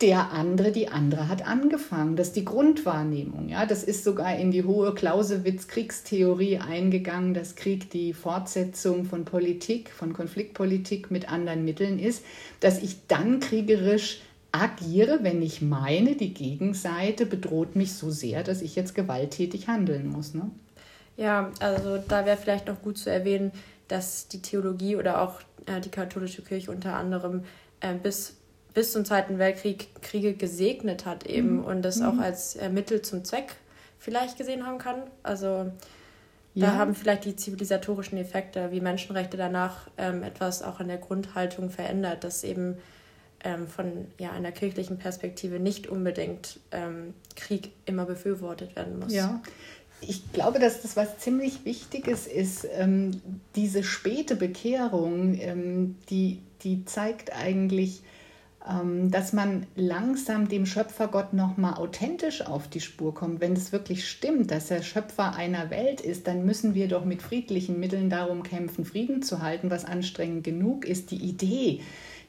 der 0.00 0.30
andere, 0.30 0.70
die 0.70 0.88
andere 0.88 1.28
hat 1.28 1.46
angefangen. 1.46 2.14
Das 2.14 2.28
ist 2.28 2.36
die 2.36 2.44
Grundwahrnehmung. 2.44 3.48
Ja? 3.48 3.66
Das 3.66 3.82
ist 3.82 4.04
sogar 4.04 4.36
in 4.36 4.52
die 4.52 4.62
hohe 4.62 4.94
Clausewitz-Kriegstheorie 4.94 6.58
eingegangen, 6.58 7.34
dass 7.34 7.56
Krieg 7.56 7.90
die 7.90 8.12
Fortsetzung 8.12 9.04
von 9.04 9.24
Politik, 9.24 9.90
von 9.90 10.12
Konfliktpolitik 10.12 11.10
mit 11.10 11.30
anderen 11.30 11.64
Mitteln 11.64 11.98
ist, 11.98 12.24
dass 12.60 12.80
ich 12.80 13.06
dann 13.08 13.40
kriegerisch 13.40 14.20
agiere, 14.52 15.18
wenn 15.22 15.42
ich 15.42 15.62
meine, 15.62 16.14
die 16.14 16.32
Gegenseite 16.32 17.26
bedroht 17.26 17.76
mich 17.76 17.94
so 17.94 18.10
sehr, 18.10 18.44
dass 18.44 18.62
ich 18.62 18.76
jetzt 18.76 18.94
gewalttätig 18.94 19.68
handeln 19.68 20.08
muss. 20.08 20.32
Ne? 20.32 20.50
Ja, 21.16 21.50
also 21.58 21.98
da 21.98 22.24
wäre 22.24 22.36
vielleicht 22.36 22.68
noch 22.68 22.80
gut 22.80 22.98
zu 22.98 23.10
erwähnen, 23.10 23.50
dass 23.88 24.28
die 24.28 24.40
Theologie 24.40 24.96
oder 24.96 25.20
auch 25.20 25.40
äh, 25.66 25.80
die 25.80 25.90
katholische 25.90 26.42
Kirche 26.42 26.70
unter 26.70 26.94
anderem 26.94 27.42
äh, 27.80 27.94
bis 27.94 28.37
bis 28.74 28.92
zum 28.92 29.04
Zweiten 29.04 29.38
Weltkrieg 29.38 29.88
Kriege 30.02 30.34
gesegnet 30.34 31.06
hat 31.06 31.26
eben 31.26 31.56
mhm. 31.56 31.64
und 31.64 31.82
das 31.82 31.98
mhm. 31.98 32.06
auch 32.06 32.18
als 32.18 32.56
äh, 32.56 32.68
Mittel 32.68 33.02
zum 33.02 33.24
Zweck 33.24 33.56
vielleicht 33.98 34.38
gesehen 34.38 34.66
haben 34.66 34.78
kann. 34.78 35.02
Also 35.22 35.72
da 36.54 36.66
ja. 36.66 36.74
haben 36.74 36.94
vielleicht 36.94 37.24
die 37.24 37.36
zivilisatorischen 37.36 38.18
Effekte 38.18 38.70
wie 38.72 38.80
Menschenrechte 38.80 39.36
danach 39.36 39.88
ähm, 39.96 40.22
etwas 40.22 40.62
auch 40.62 40.80
an 40.80 40.88
der 40.88 40.98
Grundhaltung 40.98 41.70
verändert, 41.70 42.24
dass 42.24 42.42
eben 42.42 42.78
ähm, 43.44 43.68
von 43.68 44.06
ja, 44.18 44.32
einer 44.32 44.50
kirchlichen 44.50 44.98
Perspektive 44.98 45.60
nicht 45.60 45.86
unbedingt 45.86 46.58
ähm, 46.72 47.14
Krieg 47.36 47.70
immer 47.86 48.04
befürwortet 48.04 48.74
werden 48.74 48.98
muss. 48.98 49.12
Ja, 49.12 49.40
ich 50.00 50.32
glaube, 50.32 50.58
dass 50.58 50.82
das 50.82 50.96
was 50.96 51.18
ziemlich 51.18 51.64
Wichtiges 51.64 52.26
ist. 52.26 52.66
Ähm, 52.72 53.20
diese 53.54 53.82
späte 53.82 54.36
Bekehrung, 54.36 55.38
ähm, 55.40 55.96
die, 56.10 56.40
die 56.62 56.84
zeigt 56.84 57.32
eigentlich, 57.32 58.02
dass 59.10 59.32
man 59.32 59.66
langsam 59.76 60.48
dem 60.48 60.66
Schöpfergott 60.66 61.32
nochmal 61.32 61.74
authentisch 61.74 62.42
auf 62.42 62.68
die 62.68 62.80
Spur 62.80 63.14
kommt. 63.14 63.40
Wenn 63.40 63.54
es 63.54 63.72
wirklich 63.72 64.06
stimmt, 64.06 64.50
dass 64.50 64.70
er 64.70 64.82
Schöpfer 64.82 65.34
einer 65.34 65.70
Welt 65.70 66.02
ist, 66.02 66.26
dann 66.26 66.44
müssen 66.44 66.74
wir 66.74 66.86
doch 66.86 67.04
mit 67.04 67.22
friedlichen 67.22 67.80
Mitteln 67.80 68.10
darum 68.10 68.42
kämpfen, 68.42 68.84
Frieden 68.84 69.22
zu 69.22 69.40
halten, 69.40 69.70
was 69.70 69.86
anstrengend 69.86 70.44
genug 70.44 70.84
ist. 70.84 71.10
Die 71.10 71.16
Idee, 71.16 71.80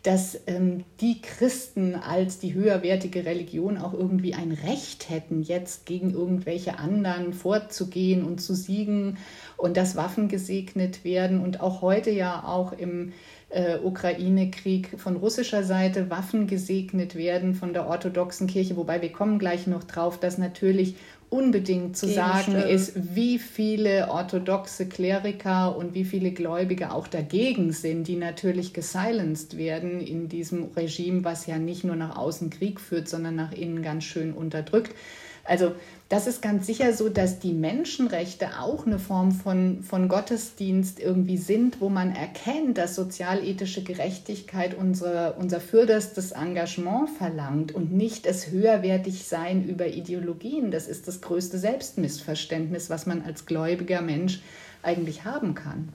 dass 0.03 0.39
ähm, 0.47 0.85
die 1.01 1.21
Christen 1.21 1.95
als 1.95 2.39
die 2.39 2.53
höherwertige 2.53 3.25
Religion 3.25 3.77
auch 3.77 3.93
irgendwie 3.93 4.33
ein 4.33 4.53
Recht 4.53 5.09
hätten, 5.09 5.41
jetzt 5.41 5.85
gegen 5.85 6.11
irgendwelche 6.11 6.79
anderen 6.79 7.33
vorzugehen 7.33 8.23
und 8.23 8.39
zu 8.39 8.55
siegen 8.55 9.17
und 9.57 9.75
dass 9.75 9.97
Waffen 9.97 10.29
gesegnet 10.29 11.03
werden 11.03 11.41
und 11.41 11.59
auch 11.59 11.81
heute 11.81 12.11
ja 12.11 12.45
auch 12.45 12.71
im 12.71 13.11
äh, 13.49 13.77
Ukraine-Krieg 13.83 14.99
von 14.99 15.15
russischer 15.15 15.63
Seite 15.63 16.09
Waffen 16.09 16.47
gesegnet 16.47 17.15
werden 17.15 17.55
von 17.55 17.73
der 17.73 17.87
orthodoxen 17.87 18.47
Kirche, 18.47 18.77
wobei 18.77 19.01
wir 19.01 19.11
kommen 19.11 19.39
gleich 19.39 19.67
noch 19.67 19.83
drauf, 19.83 20.19
dass 20.19 20.37
natürlich 20.37 20.95
unbedingt 21.29 21.95
zu 21.95 22.07
sagen 22.07 22.55
ist, 22.55 23.15
wie 23.15 23.37
viele 23.37 24.09
orthodoxe 24.09 24.87
Kleriker 24.87 25.77
und 25.77 25.93
wie 25.93 26.03
viele 26.03 26.31
Gläubige 26.31 26.91
auch 26.91 27.07
dagegen 27.07 27.71
sind, 27.71 28.07
die 28.07 28.15
natürlich 28.15 28.73
gesilenced 28.73 29.57
werden 29.57 30.01
in 30.01 30.27
diesem 30.27 30.69
Regime, 30.75 31.23
was 31.23 31.45
ja 31.45 31.59
nicht 31.59 31.83
nur 31.83 31.95
nach 31.95 32.17
außen 32.17 32.49
Krieg 32.49 32.79
führt, 32.79 33.07
sondern 33.07 33.35
nach 33.35 33.51
innen 33.51 33.83
ganz 33.83 34.05
schön 34.05 34.33
unterdrückt. 34.33 34.95
Also 35.43 35.73
das 36.09 36.25
ist 36.25 36.41
ganz 36.41 36.65
sicher 36.65 36.91
so, 36.93 37.07
dass 37.07 37.37
die 37.37 37.53
Menschenrechte 37.53 38.59
auch 38.59 38.87
eine 38.87 38.97
Form 38.97 39.31
von, 39.31 39.83
von 39.83 40.07
Gottesdienst 40.07 40.99
irgendwie 40.99 41.37
sind, 41.37 41.81
wo 41.81 41.89
man 41.89 42.15
erkennt, 42.15 42.79
dass 42.79 42.95
sozialethische 42.95 43.83
Gerechtigkeit 43.83 44.75
unsere, 44.75 45.33
unser 45.33 45.59
fürderstes 45.59 46.31
Engagement 46.31 47.11
verlangt 47.11 47.75
und 47.75 47.93
nicht 47.93 48.25
das 48.25 48.49
Höherwertigsein 48.49 49.63
über 49.63 49.85
Ideologien. 49.85 50.71
Das 50.71 50.87
ist 50.87 51.07
das 51.07 51.21
größte 51.21 51.59
Selbstmissverständnis, 51.59 52.89
was 52.89 53.05
man 53.05 53.21
als 53.21 53.45
gläubiger 53.45 54.01
Mensch 54.01 54.41
eigentlich 54.81 55.25
haben 55.25 55.53
kann. 55.53 55.89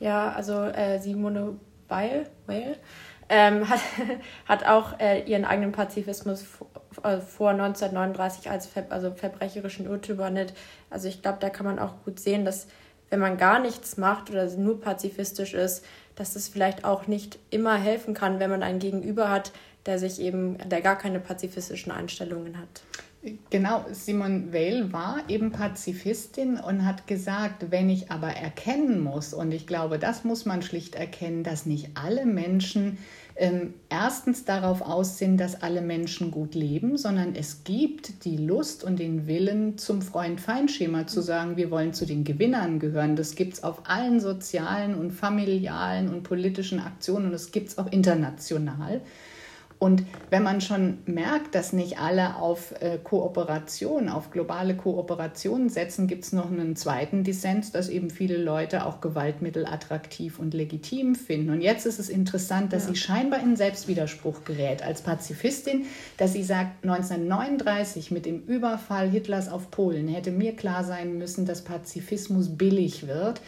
Ja, 0.00 0.32
also 0.32 0.64
äh, 0.64 0.98
Simone 0.98 1.58
Weil, 1.86 2.26
Weil 2.46 2.76
ähm, 3.28 3.68
hat, 3.70 3.80
hat 4.46 4.66
auch 4.66 4.98
äh, 4.98 5.22
ihren 5.30 5.44
eigenen 5.44 5.70
Pazifismus 5.70 6.44
äh, 7.04 7.20
vor 7.20 7.50
1939 7.50 8.50
als 8.50 8.66
ver 8.66 8.84
also 8.90 9.12
verbrecherischen 9.12 9.86
Irrtümer 9.86 10.30
Also 10.90 11.08
ich 11.08 11.22
glaube, 11.22 11.38
da 11.40 11.50
kann 11.50 11.66
man 11.66 11.78
auch 11.78 11.94
gut 12.04 12.20
sehen, 12.20 12.44
dass 12.44 12.66
wenn 13.10 13.20
man 13.20 13.38
gar 13.38 13.58
nichts 13.58 13.96
macht 13.96 14.30
oder 14.30 14.46
nur 14.56 14.80
pazifistisch 14.80 15.54
ist, 15.54 15.84
dass 16.14 16.34
das 16.34 16.48
vielleicht 16.48 16.84
auch 16.84 17.06
nicht 17.06 17.38
immer 17.50 17.76
helfen 17.76 18.14
kann, 18.14 18.38
wenn 18.40 18.50
man 18.50 18.62
einen 18.62 18.78
Gegenüber 18.78 19.30
hat, 19.30 19.52
der 19.86 19.98
sich 19.98 20.20
eben, 20.20 20.58
der 20.68 20.80
gar 20.80 20.96
keine 20.96 21.20
pazifistischen 21.20 21.90
Einstellungen 21.90 22.58
hat. 22.58 22.82
Genau, 23.50 23.84
Simone 23.92 24.50
Weil 24.50 24.94
war 24.94 25.18
eben 25.28 25.52
Pazifistin 25.52 26.58
und 26.58 26.86
hat 26.86 27.06
gesagt, 27.06 27.70
wenn 27.70 27.90
ich 27.90 28.10
aber 28.10 28.28
erkennen 28.28 29.00
muss, 29.00 29.34
und 29.34 29.52
ich 29.52 29.66
glaube, 29.66 29.98
das 29.98 30.24
muss 30.24 30.46
man 30.46 30.62
schlicht 30.62 30.94
erkennen, 30.94 31.44
dass 31.44 31.66
nicht 31.66 31.90
alle 31.94 32.24
Menschen 32.24 32.96
ähm, 33.40 33.72
erstens 33.88 34.44
darauf 34.44 34.82
aus 34.82 35.16
sind, 35.16 35.38
dass 35.38 35.62
alle 35.62 35.80
Menschen 35.80 36.30
gut 36.30 36.54
leben, 36.54 36.98
sondern 36.98 37.34
es 37.34 37.64
gibt 37.64 38.26
die 38.26 38.36
Lust 38.36 38.84
und 38.84 38.98
den 38.98 39.26
Willen 39.26 39.78
zum 39.78 40.02
Freund-Feind-Schema 40.02 41.06
zu 41.06 41.22
sagen, 41.22 41.56
wir 41.56 41.70
wollen 41.70 41.94
zu 41.94 42.04
den 42.04 42.24
Gewinnern 42.24 42.78
gehören. 42.78 43.16
Das 43.16 43.36
gibt 43.36 43.54
es 43.54 43.64
auf 43.64 43.88
allen 43.88 44.20
sozialen 44.20 44.94
und 44.94 45.12
familialen 45.12 46.10
und 46.10 46.22
politischen 46.22 46.80
Aktionen 46.80 47.28
und 47.28 47.32
es 47.32 47.50
gibt 47.50 47.68
es 47.68 47.78
auch 47.78 47.90
international. 47.90 49.00
Und 49.80 50.04
wenn 50.28 50.42
man 50.42 50.60
schon 50.60 50.98
merkt, 51.06 51.54
dass 51.54 51.72
nicht 51.72 51.98
alle 51.98 52.36
auf 52.36 52.74
äh, 52.82 52.98
Kooperation, 53.02 54.10
auf 54.10 54.30
globale 54.30 54.76
Kooperation 54.76 55.70
setzen, 55.70 56.06
gibt 56.06 56.24
es 56.24 56.34
noch 56.34 56.52
einen 56.52 56.76
zweiten 56.76 57.24
Dissens, 57.24 57.72
dass 57.72 57.88
eben 57.88 58.10
viele 58.10 58.36
Leute 58.36 58.84
auch 58.84 59.00
Gewaltmittel 59.00 59.64
attraktiv 59.64 60.38
und 60.38 60.52
legitim 60.52 61.14
finden. 61.14 61.48
Und 61.48 61.62
jetzt 61.62 61.86
ist 61.86 61.98
es 61.98 62.10
interessant, 62.10 62.74
dass 62.74 62.84
ja. 62.84 62.90
sie 62.90 62.96
scheinbar 62.96 63.40
in 63.40 63.56
Selbstwiderspruch 63.56 64.44
gerät 64.44 64.82
als 64.82 65.00
Pazifistin, 65.00 65.86
dass 66.18 66.34
sie 66.34 66.44
sagt, 66.44 66.84
1939 66.84 68.10
mit 68.10 68.26
dem 68.26 68.42
Überfall 68.42 69.08
Hitlers 69.08 69.48
auf 69.48 69.70
Polen 69.70 70.08
hätte 70.08 70.30
mir 70.30 70.54
klar 70.54 70.84
sein 70.84 71.16
müssen, 71.16 71.46
dass 71.46 71.62
Pazifismus 71.62 72.54
billig 72.54 73.06
wird. 73.06 73.40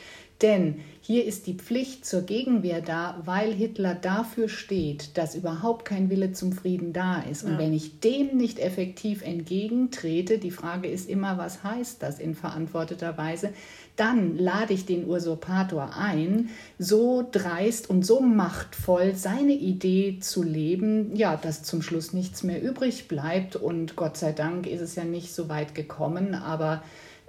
Denn 0.43 0.81
hier 1.01 1.25
ist 1.25 1.47
die 1.47 1.55
Pflicht 1.55 2.05
zur 2.05 2.23
Gegenwehr 2.23 2.81
da, 2.81 3.21
weil 3.25 3.53
Hitler 3.53 3.95
dafür 3.95 4.49
steht, 4.49 5.17
dass 5.17 5.37
überhaupt 5.37 5.85
kein 5.85 6.11
Wille 6.11 6.33
zum 6.33 6.53
Frieden 6.53 6.93
da 6.93 7.23
ist. 7.23 7.45
Und 7.45 7.53
ja. 7.53 7.59
wenn 7.59 7.73
ich 7.73 8.01
dem 8.01 8.37
nicht 8.37 8.59
effektiv 8.59 9.23
entgegentrete, 9.23 10.39
die 10.39 10.51
Frage 10.51 10.89
ist 10.89 11.09
immer, 11.09 11.39
was 11.39 11.63
heißt 11.63 12.03
das 12.03 12.19
in 12.19 12.35
verantworteter 12.35 13.17
Weise, 13.17 13.51
dann 13.97 14.37
lade 14.37 14.75
ich 14.75 14.87
den 14.87 15.09
Usurpator 15.09 15.97
ein, 15.97 16.51
so 16.79 17.27
dreist 17.31 17.89
und 17.89 18.05
so 18.05 18.21
machtvoll 18.21 19.15
seine 19.15 19.53
Idee 19.53 20.19
zu 20.21 20.43
leben, 20.43 21.15
ja, 21.15 21.37
dass 21.37 21.63
zum 21.63 21.83
Schluss 21.83 22.13
nichts 22.13 22.43
mehr 22.43 22.63
übrig 22.63 23.07
bleibt. 23.07 23.55
Und 23.55 23.97
Gott 23.97 24.17
sei 24.17 24.33
Dank 24.33 24.67
ist 24.67 24.81
es 24.81 24.97
ja 24.97 25.05
nicht 25.05 25.33
so 25.35 25.49
weit 25.49 25.75
gekommen, 25.75 26.35
aber 26.35 26.83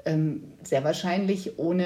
ähm, 0.05 0.43
sehr 0.63 0.83
wahrscheinlich 0.83 1.57
ohne 1.57 1.85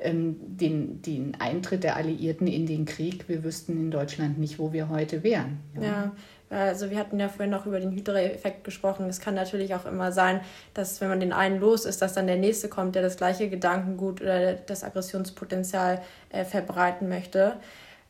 den, 0.00 1.02
den 1.02 1.36
Eintritt 1.40 1.84
der 1.84 1.96
Alliierten 1.96 2.46
in 2.46 2.66
den 2.66 2.84
Krieg. 2.84 3.28
Wir 3.28 3.42
wüssten 3.42 3.72
in 3.72 3.90
Deutschland 3.90 4.38
nicht, 4.38 4.58
wo 4.58 4.72
wir 4.72 4.88
heute 4.88 5.22
wären. 5.22 5.58
Ja. 5.74 5.82
ja. 5.82 6.12
Also 6.50 6.90
wir 6.90 6.98
hatten 6.98 7.20
ja 7.20 7.28
vorhin 7.28 7.50
noch 7.50 7.66
über 7.66 7.78
den 7.78 7.92
Hydra-Effekt 7.92 8.64
gesprochen. 8.64 9.06
Es 9.08 9.20
kann 9.20 9.34
natürlich 9.34 9.74
auch 9.74 9.84
immer 9.84 10.12
sein, 10.12 10.40
dass 10.72 11.00
wenn 11.00 11.08
man 11.08 11.20
den 11.20 11.32
einen 11.32 11.60
los 11.60 11.84
ist, 11.84 12.00
dass 12.00 12.14
dann 12.14 12.26
der 12.26 12.36
nächste 12.36 12.68
kommt, 12.68 12.94
der 12.94 13.02
das 13.02 13.16
gleiche 13.16 13.50
Gedankengut 13.50 14.22
oder 14.22 14.54
das 14.54 14.82
Aggressionspotenzial 14.82 16.00
äh, 16.30 16.44
verbreiten 16.44 17.08
möchte. 17.08 17.56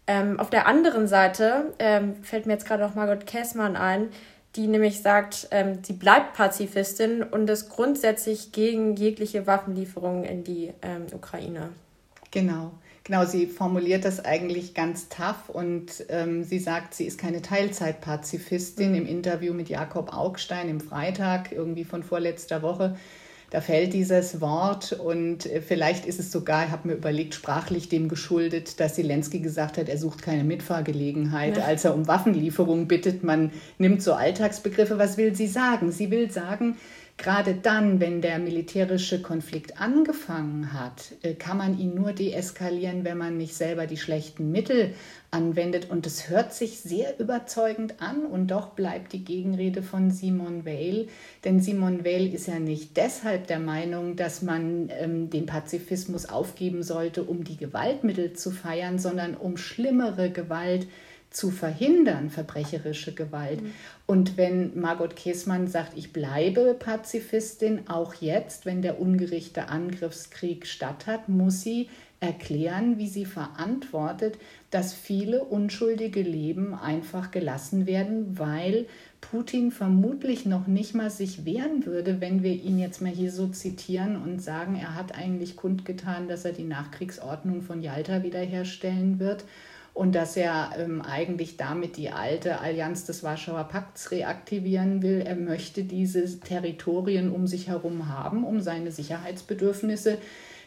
Ähm, 0.06 0.38
auf 0.38 0.50
der 0.50 0.66
anderen 0.68 1.08
Seite 1.08 1.74
ähm, 1.78 2.22
fällt 2.22 2.46
mir 2.46 2.52
jetzt 2.52 2.66
gerade 2.66 2.86
auch 2.86 2.94
Margot 2.94 3.26
Käßmann 3.26 3.76
ein, 3.76 4.08
die 4.56 4.66
nämlich 4.66 5.02
sagt, 5.02 5.48
ähm, 5.50 5.78
sie 5.82 5.92
bleibt 5.92 6.34
Pazifistin 6.34 7.22
und 7.22 7.48
ist 7.50 7.68
grundsätzlich 7.68 8.52
gegen 8.52 8.96
jegliche 8.96 9.46
Waffenlieferungen 9.46 10.24
in 10.24 10.44
die 10.44 10.72
ähm, 10.82 11.06
Ukraine. 11.12 11.70
Genau. 12.30 12.72
Genau, 13.04 13.24
sie 13.24 13.46
formuliert 13.46 14.04
das 14.04 14.22
eigentlich 14.22 14.74
ganz 14.74 15.08
tough 15.08 15.48
und 15.48 16.04
ähm, 16.10 16.44
sie 16.44 16.58
sagt, 16.58 16.92
sie 16.92 17.06
ist 17.06 17.18
keine 17.18 17.40
Teilzeitpazifistin. 17.40 18.90
Mhm. 18.90 18.96
Im 18.96 19.06
Interview 19.06 19.54
mit 19.54 19.70
Jakob 19.70 20.12
Augstein 20.12 20.68
im 20.68 20.80
Freitag, 20.80 21.50
irgendwie 21.50 21.84
von 21.84 22.02
vorletzter 22.02 22.60
Woche, 22.60 22.96
da 23.50 23.62
fällt 23.62 23.94
dieses 23.94 24.40
Wort 24.42 24.92
und 24.92 25.46
äh, 25.46 25.62
vielleicht 25.62 26.04
ist 26.04 26.20
es 26.20 26.30
sogar, 26.30 26.66
ich 26.66 26.70
habe 26.70 26.88
mir 26.88 26.94
überlegt, 26.94 27.34
sprachlich 27.34 27.88
dem 27.88 28.08
geschuldet, 28.08 28.78
dass 28.78 28.94
Zelensky 28.94 29.40
gesagt 29.40 29.78
hat, 29.78 29.88
er 29.88 29.96
sucht 29.96 30.20
keine 30.20 30.44
Mitfahrgelegenheit, 30.44 31.56
ja. 31.56 31.64
als 31.64 31.84
er 31.84 31.94
um 31.94 32.06
Waffenlieferungen 32.06 32.88
bittet. 32.88 33.24
Man 33.24 33.50
nimmt 33.78 34.02
so 34.02 34.12
Alltagsbegriffe. 34.12 34.98
Was 34.98 35.16
will 35.16 35.34
sie 35.34 35.46
sagen? 35.46 35.92
Sie 35.92 36.10
will 36.10 36.30
sagen, 36.30 36.76
Gerade 37.18 37.54
dann, 37.54 37.98
wenn 37.98 38.22
der 38.22 38.38
militärische 38.38 39.20
Konflikt 39.20 39.80
angefangen 39.80 40.72
hat, 40.72 41.14
äh, 41.22 41.34
kann 41.34 41.58
man 41.58 41.76
ihn 41.76 41.92
nur 41.92 42.12
deeskalieren, 42.12 43.04
wenn 43.04 43.18
man 43.18 43.36
nicht 43.36 43.56
selber 43.56 43.88
die 43.88 43.96
schlechten 43.96 44.52
Mittel 44.52 44.94
anwendet. 45.32 45.90
Und 45.90 46.06
es 46.06 46.30
hört 46.30 46.54
sich 46.54 46.78
sehr 46.78 47.18
überzeugend 47.18 48.00
an 48.00 48.24
und 48.24 48.52
doch 48.52 48.68
bleibt 48.68 49.12
die 49.12 49.24
Gegenrede 49.24 49.82
von 49.82 50.12
Simon 50.12 50.64
Weil. 50.64 51.08
Denn 51.44 51.58
Simon 51.58 52.04
Weil 52.04 52.32
ist 52.32 52.46
ja 52.46 52.60
nicht 52.60 52.96
deshalb 52.96 53.48
der 53.48 53.58
Meinung, 53.58 54.14
dass 54.14 54.40
man 54.40 54.88
ähm, 54.96 55.28
den 55.28 55.46
Pazifismus 55.46 56.26
aufgeben 56.26 56.84
sollte, 56.84 57.24
um 57.24 57.42
die 57.42 57.56
Gewaltmittel 57.56 58.34
zu 58.34 58.52
feiern, 58.52 59.00
sondern 59.00 59.34
um 59.34 59.56
schlimmere 59.56 60.30
Gewalt 60.30 60.86
zu 61.30 61.50
verhindern, 61.50 62.30
verbrecherische 62.30 63.12
Gewalt. 63.12 63.60
Mhm. 63.62 63.72
Und 64.10 64.38
wenn 64.38 64.80
Margot 64.80 65.16
Käßmann 65.16 65.68
sagt, 65.68 65.92
ich 65.94 66.14
bleibe 66.14 66.72
Pazifistin, 66.72 67.88
auch 67.88 68.14
jetzt, 68.14 68.64
wenn 68.64 68.80
der 68.80 69.02
ungerichte 69.02 69.68
Angriffskrieg 69.68 70.66
statt 70.66 71.06
hat, 71.06 71.28
muss 71.28 71.60
sie 71.60 71.90
erklären, 72.18 72.96
wie 72.96 73.06
sie 73.06 73.26
verantwortet, 73.26 74.38
dass 74.70 74.94
viele 74.94 75.44
unschuldige 75.44 76.22
Leben 76.22 76.72
einfach 76.72 77.30
gelassen 77.30 77.86
werden, 77.86 78.38
weil 78.38 78.86
Putin 79.20 79.70
vermutlich 79.70 80.46
noch 80.46 80.66
nicht 80.66 80.94
mal 80.94 81.10
sich 81.10 81.44
wehren 81.44 81.84
würde, 81.84 82.22
wenn 82.22 82.42
wir 82.42 82.54
ihn 82.54 82.78
jetzt 82.78 83.02
mal 83.02 83.12
hier 83.12 83.30
so 83.30 83.48
zitieren 83.48 84.16
und 84.16 84.40
sagen, 84.40 84.76
er 84.76 84.94
hat 84.94 85.14
eigentlich 85.14 85.54
kundgetan, 85.54 86.28
dass 86.28 86.46
er 86.46 86.52
die 86.52 86.64
Nachkriegsordnung 86.64 87.60
von 87.60 87.82
Jalta 87.82 88.22
wiederherstellen 88.22 89.18
wird 89.18 89.44
und 89.94 90.14
dass 90.14 90.36
er 90.36 90.70
ähm, 90.78 91.02
eigentlich 91.02 91.56
damit 91.56 91.96
die 91.96 92.10
alte 92.10 92.60
Allianz 92.60 93.04
des 93.04 93.22
Warschauer 93.22 93.64
Pakts 93.64 94.10
reaktivieren 94.10 95.02
will. 95.02 95.20
Er 95.20 95.36
möchte 95.36 95.84
diese 95.84 96.38
Territorien 96.40 97.32
um 97.32 97.46
sich 97.46 97.68
herum 97.68 98.08
haben, 98.08 98.44
um 98.44 98.60
seine 98.60 98.92
Sicherheitsbedürfnisse 98.92 100.18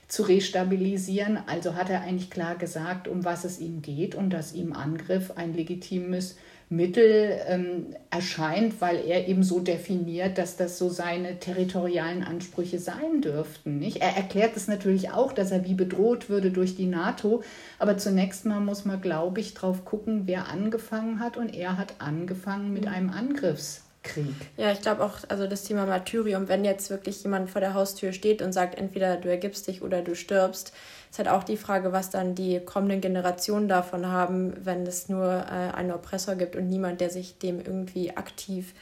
zu 0.07 0.23
restabilisieren. 0.23 1.39
Also 1.47 1.75
hat 1.75 1.89
er 1.89 2.01
eigentlich 2.01 2.29
klar 2.29 2.55
gesagt, 2.55 3.07
um 3.07 3.23
was 3.23 3.45
es 3.45 3.59
ihm 3.59 3.81
geht 3.81 4.15
und 4.15 4.29
dass 4.31 4.53
ihm 4.53 4.73
Angriff 4.73 5.31
ein 5.35 5.53
legitimes 5.53 6.35
Mittel 6.71 7.37
ähm, 7.47 7.87
erscheint, 8.09 8.79
weil 8.79 9.05
er 9.05 9.27
eben 9.27 9.43
so 9.43 9.59
definiert, 9.59 10.37
dass 10.37 10.55
das 10.55 10.77
so 10.77 10.87
seine 10.87 11.37
territorialen 11.37 12.23
Ansprüche 12.23 12.79
sein 12.79 13.21
dürften. 13.21 13.77
Nicht? 13.77 13.97
Er 13.97 14.15
erklärt 14.15 14.55
es 14.55 14.69
natürlich 14.69 15.11
auch, 15.11 15.33
dass 15.33 15.51
er 15.51 15.65
wie 15.65 15.73
bedroht 15.73 16.29
würde 16.29 16.49
durch 16.49 16.77
die 16.77 16.87
NATO, 16.87 17.43
aber 17.77 17.97
zunächst 17.97 18.45
mal 18.45 18.61
muss 18.61 18.85
man, 18.85 19.01
glaube 19.01 19.41
ich, 19.41 19.53
drauf 19.53 19.83
gucken, 19.83 20.23
wer 20.27 20.47
angefangen 20.47 21.19
hat 21.19 21.35
und 21.35 21.53
er 21.53 21.77
hat 21.77 21.95
angefangen 21.99 22.71
mit 22.71 22.87
einem 22.87 23.09
Angriffs. 23.09 23.83
Krieg. 24.03 24.33
Ja, 24.57 24.71
ich 24.71 24.81
glaube 24.81 25.03
auch, 25.03 25.19
also 25.27 25.45
das 25.45 25.63
Thema 25.63 25.85
Martyrium, 25.85 26.47
wenn 26.47 26.65
jetzt 26.65 26.89
wirklich 26.89 27.21
jemand 27.21 27.51
vor 27.51 27.61
der 27.61 27.73
Haustür 27.73 28.13
steht 28.13 28.41
und 28.41 28.51
sagt, 28.51 28.75
entweder 28.75 29.17
du 29.17 29.29
ergibst 29.29 29.67
dich 29.67 29.83
oder 29.83 30.01
du 30.01 30.15
stirbst, 30.15 30.73
ist 31.11 31.19
halt 31.19 31.27
auch 31.27 31.43
die 31.43 31.57
Frage, 31.57 31.91
was 31.91 32.09
dann 32.09 32.35
die 32.35 32.61
kommenden 32.61 33.01
Generationen 33.01 33.67
davon 33.67 34.07
haben, 34.07 34.53
wenn 34.65 34.87
es 34.87 35.09
nur 35.09 35.27
äh, 35.27 35.75
einen 35.75 35.91
Oppressor 35.91 36.35
gibt 36.35 36.55
und 36.55 36.69
niemand, 36.69 37.01
der 37.01 37.09
sich 37.09 37.37
dem 37.37 37.59
irgendwie 37.59 38.15
aktiv 38.15 38.73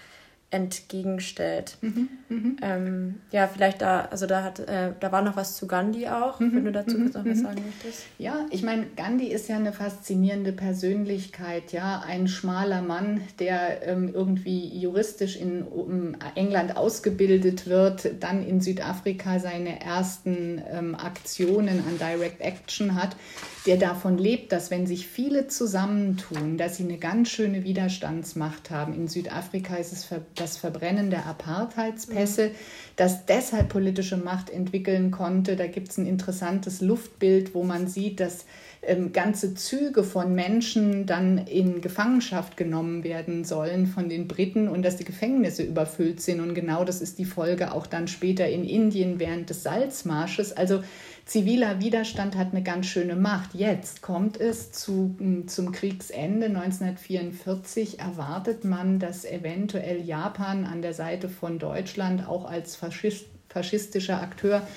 entgegenstellt. 0.52 1.78
Mhm, 1.82 2.10
mh. 2.30 2.52
ähm, 2.64 3.16
ja, 3.32 3.48
vielleicht 3.48 3.84
da, 3.84 4.02
also 4.10 4.26
da 4.26 4.44
hat, 4.44 4.60
äh, 4.60 4.94
da 5.00 5.12
war 5.12 5.22
noch 5.22 5.36
was 5.36 5.56
zu 5.56 5.68
Gandhi 5.68 6.08
auch, 6.08 6.40
mhm, 6.40 6.56
wenn 6.56 6.66
du 6.66 6.72
dazu 6.72 6.98
mhm, 6.98 7.06
noch 7.06 7.26
was 7.26 7.38
mhm. 7.38 7.44
sagen 7.44 7.64
möchtest. 7.66 8.08
Ja, 8.18 8.48
ich 8.50 8.64
meine, 8.64 8.88
Gandhi 8.96 9.28
ist 9.28 9.48
ja 9.48 9.58
eine 9.58 9.74
faszinierende 9.74 10.52
Persönlichkeit, 10.52 11.72
ja, 11.72 12.04
ein 12.06 12.28
schmaler 12.28 12.82
Mann, 12.82 13.22
der 13.38 13.88
ähm, 13.88 14.12
irgendwie 14.12 14.68
juristisch 14.80 15.36
in 15.36 15.62
um 15.62 16.16
England 16.34 16.76
ausgebildet 16.76 17.68
wird, 17.68 18.10
dann 18.20 18.44
in 18.44 18.60
Südafrika 18.60 19.38
seine 19.38 19.82
ersten 19.82 20.62
ähm, 20.72 20.96
Aktionen 20.96 21.84
an 21.88 22.00
Direct 22.00 22.42
Action 22.42 22.96
hat 22.96 23.16
der 23.66 23.78
davon 23.78 24.18
lebt, 24.18 24.52
dass 24.52 24.72
wenn 24.72 24.88
sich 24.88 25.08
viele 25.08 25.48
zusammentun, 25.48 26.58
dass 26.58 26.78
sie 26.78 26.84
eine 26.84 26.98
ganz 26.98 27.30
schöne 27.30 27.64
Widerstandsmacht 27.64 28.72
haben. 28.72 28.94
In 28.94 29.08
Südafrika 29.08 29.76
ist 29.76 29.92
es 29.92 30.08
das 30.36 30.58
Verbrennen 30.58 31.10
der 31.10 31.26
Apartheidspässe, 31.26 32.50
mhm. 32.50 32.54
das 32.96 33.26
deshalb 33.26 33.70
politische 33.70 34.18
Macht 34.18 34.50
entwickeln 34.50 35.12
konnte. 35.12 35.56
Da 35.56 35.68
gibt 35.68 35.90
es 35.90 35.98
ein 35.98 36.06
interessantes 36.06 36.80
Luftbild, 36.80 37.54
wo 37.54 37.64
man 37.64 37.88
sieht, 37.88 38.22
dass 38.22 38.46
ähm, 38.82 39.12
ganze 39.12 39.56
Züge 39.56 40.06
von 40.06 40.34
Menschen 40.34 41.06
dann 41.06 41.38
in 41.38 41.82
Gefangenschaft 41.82 42.56
genommen 42.56 43.04
werden 43.04 43.44
sollen 43.44 43.88
von 43.88 44.08
den 44.08 44.30
Briten 44.30 44.70
und 44.70 44.84
dass 44.84 44.96
die 44.96 45.04
Gefängnisse 45.04 45.64
überfüllt 45.64 46.22
sind. 46.22 46.40
Und 46.40 46.54
genau 46.54 46.86
das 46.86 47.02
ist 47.02 47.20
die 47.20 47.26
Folge 47.26 47.74
auch 47.74 47.88
dann 47.88 48.08
später 48.08 48.48
in 48.48 48.64
Indien 48.64 49.20
während 49.20 49.50
des 49.50 49.64
Salzmarsches. 49.64 50.56
Also 50.56 50.82
ziviler 51.30 51.80
Widerstand 51.80 52.36
hat 52.36 52.54
eine 52.54 52.64
ganz 52.64 52.88
schöne 52.88 53.16
Macht. 53.16 53.54
Jetzt 53.54 54.02
kommt 54.02 54.40
es 54.40 54.72
zu, 54.72 55.16
zum 55.46 55.72
Kriegsende 55.72 56.48
1944. 56.48 58.00
Erwartet 58.00 58.66
man, 58.66 58.98
dass 58.98 59.26
eventuell 59.26 60.02
Japan 60.02 60.66
an 60.66 60.82
der 60.82 60.96
Seite 60.96 61.30
von 61.30 61.60
Deutschland 61.60 62.28
auch 62.28 62.46
als 62.50 62.76
Faschist, 62.76 63.28
faschistischer 63.48 64.22
Akteur 64.22 64.68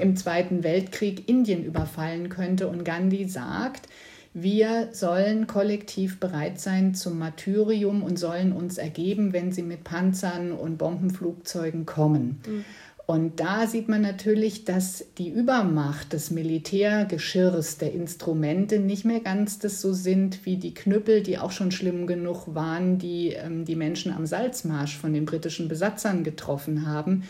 im 0.00 0.16
Zweiten 0.16 0.64
Weltkrieg 0.64 1.28
Indien 1.28 1.64
überfallen 1.64 2.28
könnte. 2.28 2.66
Und 2.66 2.84
Gandhi 2.84 3.28
sagt, 3.28 3.88
wir 4.32 4.88
sollen 4.92 5.48
kollektiv 5.48 6.20
bereit 6.20 6.60
sein 6.60 6.94
zum 6.94 7.18
Martyrium 7.18 8.02
und 8.02 8.16
sollen 8.16 8.52
uns 8.52 8.78
ergeben, 8.78 9.32
wenn 9.32 9.50
sie 9.50 9.62
mit 9.62 9.82
Panzern 9.82 10.52
und 10.52 10.78
Bombenflugzeugen 10.78 11.84
kommen. 11.84 12.40
Mhm. 12.46 12.64
Und 13.10 13.40
da 13.40 13.66
sieht 13.66 13.88
man 13.88 14.02
natürlich, 14.02 14.64
dass 14.64 15.04
die 15.18 15.30
Übermacht 15.30 16.12
des 16.12 16.30
Militärgeschirrs, 16.30 17.76
der 17.78 17.92
Instrumente 17.92 18.78
nicht 18.78 19.04
mehr 19.04 19.18
ganz 19.18 19.58
das 19.58 19.80
so 19.80 19.92
sind 19.92 20.46
wie 20.46 20.58
die 20.58 20.74
Knüppel, 20.74 21.20
die 21.20 21.36
auch 21.36 21.50
schon 21.50 21.72
schlimm 21.72 22.06
genug 22.06 22.54
waren, 22.54 22.98
die 22.98 23.30
ähm, 23.30 23.64
die 23.64 23.74
Menschen 23.74 24.12
am 24.12 24.26
Salzmarsch 24.26 24.96
von 24.96 25.12
den 25.12 25.24
britischen 25.24 25.66
Besatzern 25.66 26.22
getroffen 26.22 26.86
haben. 26.86 27.24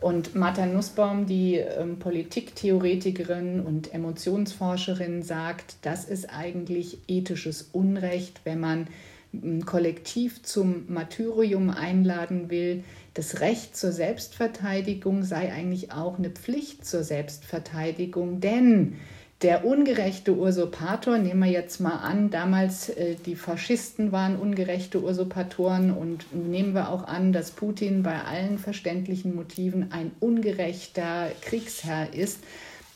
Und 0.00 0.34
Martha 0.34 0.66
Nussbaum, 0.66 1.26
die 1.26 1.58
ähm, 1.58 2.00
Politiktheoretikerin 2.00 3.60
und 3.60 3.94
Emotionsforscherin, 3.94 5.22
sagt, 5.22 5.76
das 5.82 6.06
ist 6.06 6.28
eigentlich 6.34 6.98
ethisches 7.06 7.68
Unrecht, 7.70 8.40
wenn 8.42 8.58
man 8.58 8.88
ähm, 9.32 9.64
kollektiv 9.64 10.42
zum 10.42 10.86
Martyrium 10.88 11.70
einladen 11.70 12.50
will, 12.50 12.82
das 13.14 13.40
Recht 13.40 13.76
zur 13.76 13.92
Selbstverteidigung 13.92 15.24
sei 15.24 15.52
eigentlich 15.52 15.92
auch 15.92 16.18
eine 16.18 16.30
Pflicht 16.30 16.86
zur 16.86 17.02
Selbstverteidigung, 17.02 18.40
denn 18.40 18.98
der 19.42 19.64
ungerechte 19.64 20.36
Usurpator, 20.36 21.16
nehmen 21.16 21.40
wir 21.40 21.50
jetzt 21.50 21.80
mal 21.80 21.96
an, 21.96 22.28
damals 22.28 22.90
äh, 22.90 23.16
die 23.24 23.36
Faschisten 23.36 24.12
waren 24.12 24.36
ungerechte 24.36 25.02
Usurpatoren 25.02 25.92
und 25.92 26.26
nehmen 26.34 26.74
wir 26.74 26.90
auch 26.90 27.04
an, 27.04 27.32
dass 27.32 27.50
Putin 27.50 28.02
bei 28.02 28.20
allen 28.22 28.58
verständlichen 28.58 29.34
Motiven 29.34 29.92
ein 29.92 30.10
ungerechter 30.20 31.28
Kriegsherr 31.40 32.12
ist, 32.12 32.40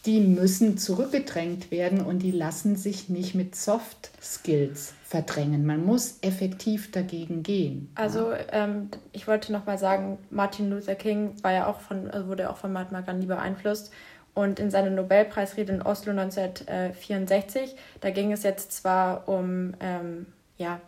die 0.07 0.21
müssen 0.21 0.77
zurückgedrängt 0.77 1.71
werden 1.71 2.03
und 2.03 2.19
die 2.19 2.31
lassen 2.31 2.77
sich 2.77 3.09
nicht 3.09 3.35
mit 3.35 3.57
Soft 3.57 4.11
Skills 4.21 4.93
verdrängen. 5.03 5.65
Man 5.65 5.85
muss 5.85 6.19
effektiv 6.21 6.91
dagegen 6.91 7.43
gehen. 7.43 7.91
Also 7.95 8.33
ähm, 8.53 8.91
ich 9.13 9.27
wollte 9.27 9.53
noch 9.53 9.65
mal 9.65 9.79
sagen, 9.79 10.19
Martin 10.31 10.71
Luther 10.71 10.95
King 10.95 11.35
war 11.43 11.53
ja 11.53 11.67
auch 11.67 11.81
von, 11.81 12.11
also 12.11 12.29
wurde 12.29 12.51
auch 12.51 12.59
von 12.59 12.73
Mahatma 12.73 13.01
Gandhi 13.01 13.27
beeinflusst. 13.27 13.93
Und 14.35 14.59
in 14.59 14.71
seiner 14.71 14.91
Nobelpreisrede 14.91 15.73
in 15.73 15.83
Oslo 15.83 16.11
1964, 16.11 17.77
da 18.01 18.11
ging 18.11 18.33
es 18.33 18.43
jetzt 18.43 18.73
zwar 18.73 19.29
um, 19.29 19.75
ähm, 19.81 20.27
ja, 20.59 20.81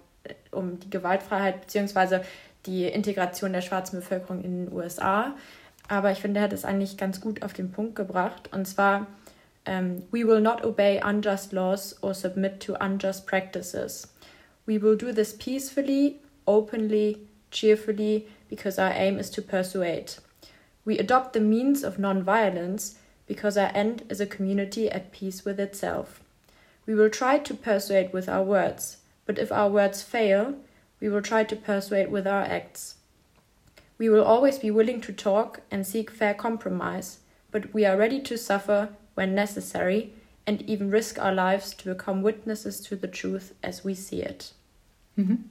um 0.50 0.80
die 0.80 0.90
Gewaltfreiheit 0.90 1.60
bzw. 1.60 2.20
die 2.66 2.86
Integration 2.86 3.52
der 3.52 3.60
schwarzen 3.60 4.00
Bevölkerung 4.00 4.42
in 4.42 4.66
den 4.66 4.72
USA, 4.72 5.36
aber 5.88 6.10
ich 6.12 6.18
finde, 6.18 6.40
er 6.40 6.44
hat 6.44 6.52
es 6.52 6.64
eigentlich 6.64 6.96
ganz 6.96 7.20
gut 7.20 7.42
auf 7.42 7.52
den 7.52 7.70
Punkt 7.70 7.96
gebracht. 7.96 8.50
Und 8.52 8.66
zwar, 8.66 9.00
um, 9.00 9.06
ähm, 9.66 10.02
we 10.10 10.26
will 10.26 10.40
not 10.40 10.64
obey 10.64 11.00
unjust 11.04 11.52
laws 11.52 11.96
or 12.02 12.14
submit 12.14 12.60
to 12.60 12.74
unjust 12.74 13.26
practices. 13.26 14.08
We 14.66 14.80
will 14.80 14.96
do 14.96 15.12
this 15.12 15.36
peacefully, 15.36 16.20
openly, 16.46 17.18
cheerfully, 17.50 18.26
because 18.48 18.78
our 18.78 18.92
aim 18.92 19.18
is 19.18 19.30
to 19.30 19.42
persuade. 19.42 20.14
We 20.84 20.98
adopt 20.98 21.32
the 21.32 21.40
means 21.40 21.82
of 21.82 21.98
non-violence 21.98 22.96
because 23.26 23.56
our 23.56 23.70
end 23.74 24.04
is 24.08 24.20
a 24.20 24.26
community 24.26 24.88
at 24.90 25.12
peace 25.12 25.44
with 25.44 25.58
itself. 25.58 26.20
We 26.86 26.94
will 26.94 27.10
try 27.10 27.38
to 27.38 27.54
persuade 27.54 28.12
with 28.12 28.28
our 28.28 28.44
words, 28.44 28.98
but 29.24 29.38
if 29.38 29.50
our 29.50 29.68
words 29.68 30.02
fail, 30.02 30.54
we 31.00 31.08
will 31.08 31.22
try 31.22 31.42
to 31.44 31.56
persuade 31.56 32.10
with 32.10 32.26
our 32.26 32.42
acts. 32.42 32.95
We 33.98 34.08
will 34.10 34.24
always 34.24 34.58
be 34.58 34.70
willing 34.70 35.00
to 35.02 35.12
talk 35.12 35.60
and 35.70 35.86
seek 35.86 36.10
fair 36.10 36.34
compromise, 36.34 37.18
but 37.50 37.72
we 37.72 37.86
are 37.86 37.96
ready 37.96 38.22
to 38.22 38.36
suffer 38.36 38.90
when 39.14 39.34
necessary 39.34 40.12
and 40.46 40.62
even 40.62 40.90
risk 40.90 41.18
our 41.18 41.32
lives 41.32 41.74
to 41.76 41.94
become 41.94 42.22
witnesses 42.22 42.80
to 42.82 42.96
the 42.96 43.08
truth 43.08 43.54
as 43.62 43.84
we 43.84 43.94
see 43.94 44.22
it. 44.22 44.52
Mhm. 45.16 45.50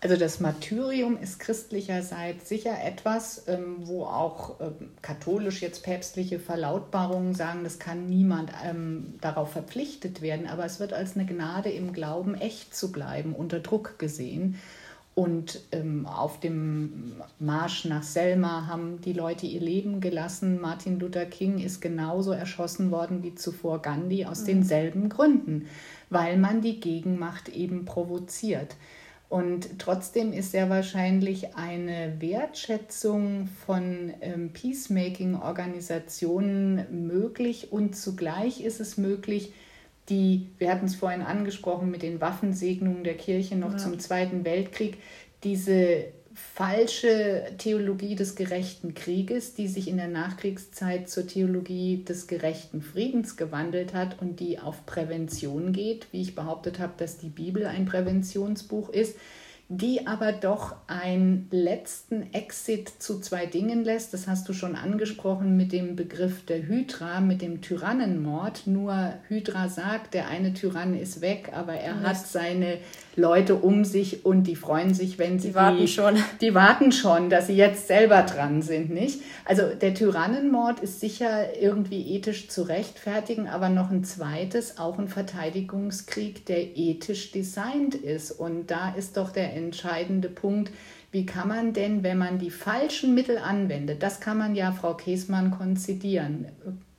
Also 0.00 0.16
das 0.16 0.38
Martyrium 0.38 1.20
ist 1.20 1.40
christlicherseits 1.40 2.48
sicher 2.48 2.76
etwas, 2.84 3.48
ähm, 3.48 3.78
wo 3.80 4.04
auch 4.04 4.60
ähm, 4.60 4.90
katholisch 5.02 5.60
jetzt 5.60 5.82
päpstliche 5.82 6.38
Verlautbarungen 6.38 7.34
sagen, 7.34 7.64
das 7.64 7.80
kann 7.80 8.08
niemand 8.08 8.52
ähm, 8.64 9.14
darauf 9.20 9.50
verpflichtet 9.50 10.22
werden, 10.22 10.46
aber 10.46 10.64
es 10.64 10.78
wird 10.78 10.92
als 10.92 11.16
eine 11.16 11.26
Gnade 11.26 11.70
im 11.70 11.92
Glauben 11.92 12.36
echt 12.36 12.76
zu 12.76 12.92
bleiben, 12.92 13.34
unter 13.34 13.58
Druck 13.58 13.98
gesehen. 13.98 14.60
Und 15.18 15.60
ähm, 15.72 16.06
auf 16.06 16.38
dem 16.38 17.14
Marsch 17.40 17.86
nach 17.86 18.04
Selma 18.04 18.68
haben 18.68 19.00
die 19.00 19.12
Leute 19.12 19.46
ihr 19.46 19.58
Leben 19.58 20.00
gelassen. 20.00 20.60
Martin 20.60 21.00
Luther 21.00 21.26
King 21.26 21.58
ist 21.58 21.80
genauso 21.80 22.30
erschossen 22.30 22.92
worden 22.92 23.24
wie 23.24 23.34
zuvor 23.34 23.82
Gandhi 23.82 24.26
aus 24.26 24.42
mhm. 24.42 24.46
denselben 24.46 25.08
Gründen, 25.08 25.66
weil 26.08 26.38
man 26.38 26.60
die 26.60 26.78
Gegenmacht 26.78 27.48
eben 27.48 27.84
provoziert. 27.84 28.76
Und 29.28 29.80
trotzdem 29.80 30.32
ist 30.32 30.52
sehr 30.52 30.70
wahrscheinlich 30.70 31.56
eine 31.56 32.14
Wertschätzung 32.20 33.48
von 33.66 34.14
ähm, 34.20 34.52
Peacemaking-Organisationen 34.52 37.08
möglich 37.08 37.72
und 37.72 37.96
zugleich 37.96 38.60
ist 38.60 38.78
es 38.78 38.96
möglich, 38.96 39.52
die, 40.08 40.48
wir 40.58 40.70
hatten 40.70 40.86
es 40.86 40.94
vorhin 40.94 41.22
angesprochen 41.22 41.90
mit 41.90 42.02
den 42.02 42.20
Waffensegnungen 42.20 43.04
der 43.04 43.16
Kirche 43.16 43.56
noch 43.56 43.72
ja. 43.72 43.78
zum 43.78 43.98
Zweiten 43.98 44.44
Weltkrieg, 44.44 44.98
diese 45.44 46.06
falsche 46.54 47.52
Theologie 47.58 48.14
des 48.14 48.36
gerechten 48.36 48.94
Krieges, 48.94 49.54
die 49.54 49.66
sich 49.66 49.88
in 49.88 49.96
der 49.96 50.08
Nachkriegszeit 50.08 51.08
zur 51.08 51.26
Theologie 51.26 52.04
des 52.04 52.26
gerechten 52.26 52.80
Friedens 52.80 53.36
gewandelt 53.36 53.92
hat 53.92 54.20
und 54.20 54.38
die 54.38 54.58
auf 54.58 54.86
Prävention 54.86 55.72
geht, 55.72 56.06
wie 56.12 56.22
ich 56.22 56.34
behauptet 56.34 56.78
habe, 56.78 56.92
dass 56.96 57.18
die 57.18 57.28
Bibel 57.28 57.66
ein 57.66 57.86
Präventionsbuch 57.86 58.88
ist, 58.90 59.16
die 59.70 60.06
aber 60.06 60.32
doch 60.32 60.76
einen 60.86 61.46
letzten 61.50 62.32
Exit 62.32 62.90
zu 62.98 63.20
zwei 63.20 63.44
Dingen 63.44 63.84
lässt. 63.84 64.14
Das 64.14 64.26
hast 64.26 64.48
du 64.48 64.54
schon 64.54 64.74
angesprochen 64.74 65.58
mit 65.58 65.72
dem 65.72 65.94
Begriff 65.94 66.46
der 66.46 66.66
Hydra, 66.66 67.20
mit 67.20 67.42
dem 67.42 67.60
Tyrannenmord. 67.60 68.66
Nur 68.66 69.12
Hydra 69.28 69.68
sagt, 69.68 70.14
der 70.14 70.28
eine 70.28 70.54
Tyrann 70.54 70.98
ist 70.98 71.20
weg, 71.20 71.50
aber 71.52 71.74
er 71.74 72.00
hat 72.00 72.16
seine 72.16 72.78
Leute 73.18 73.56
um 73.56 73.84
sich 73.84 74.24
und 74.24 74.44
die 74.44 74.56
freuen 74.56 74.94
sich, 74.94 75.18
wenn 75.18 75.38
sie. 75.38 75.48
Die 75.48 75.54
warten 75.54 75.78
die, 75.78 75.88
schon. 75.88 76.16
Die 76.40 76.54
warten 76.54 76.92
schon, 76.92 77.28
dass 77.28 77.48
sie 77.48 77.56
jetzt 77.56 77.86
selber 77.86 78.22
dran 78.22 78.62
sind, 78.62 78.90
nicht? 78.90 79.20
Also 79.44 79.62
der 79.74 79.94
Tyrannenmord 79.94 80.80
ist 80.80 81.00
sicher 81.00 81.60
irgendwie 81.60 82.14
ethisch 82.14 82.48
zu 82.48 82.62
rechtfertigen, 82.62 83.48
aber 83.48 83.68
noch 83.68 83.90
ein 83.90 84.04
zweites, 84.04 84.78
auch 84.78 84.98
ein 84.98 85.08
Verteidigungskrieg, 85.08 86.46
der 86.46 86.76
ethisch 86.76 87.32
designt 87.32 87.94
ist. 87.94 88.30
Und 88.30 88.70
da 88.70 88.94
ist 88.94 89.16
doch 89.16 89.30
der 89.30 89.54
entscheidende 89.54 90.28
Punkt, 90.28 90.70
wie 91.10 91.26
kann 91.26 91.48
man 91.48 91.72
denn, 91.72 92.02
wenn 92.02 92.18
man 92.18 92.38
die 92.38 92.50
falschen 92.50 93.14
Mittel 93.14 93.38
anwendet, 93.38 94.02
das 94.02 94.20
kann 94.20 94.38
man 94.38 94.54
ja 94.54 94.72
Frau 94.72 94.94
Käsmann 94.94 95.50
konzidieren, 95.50 96.46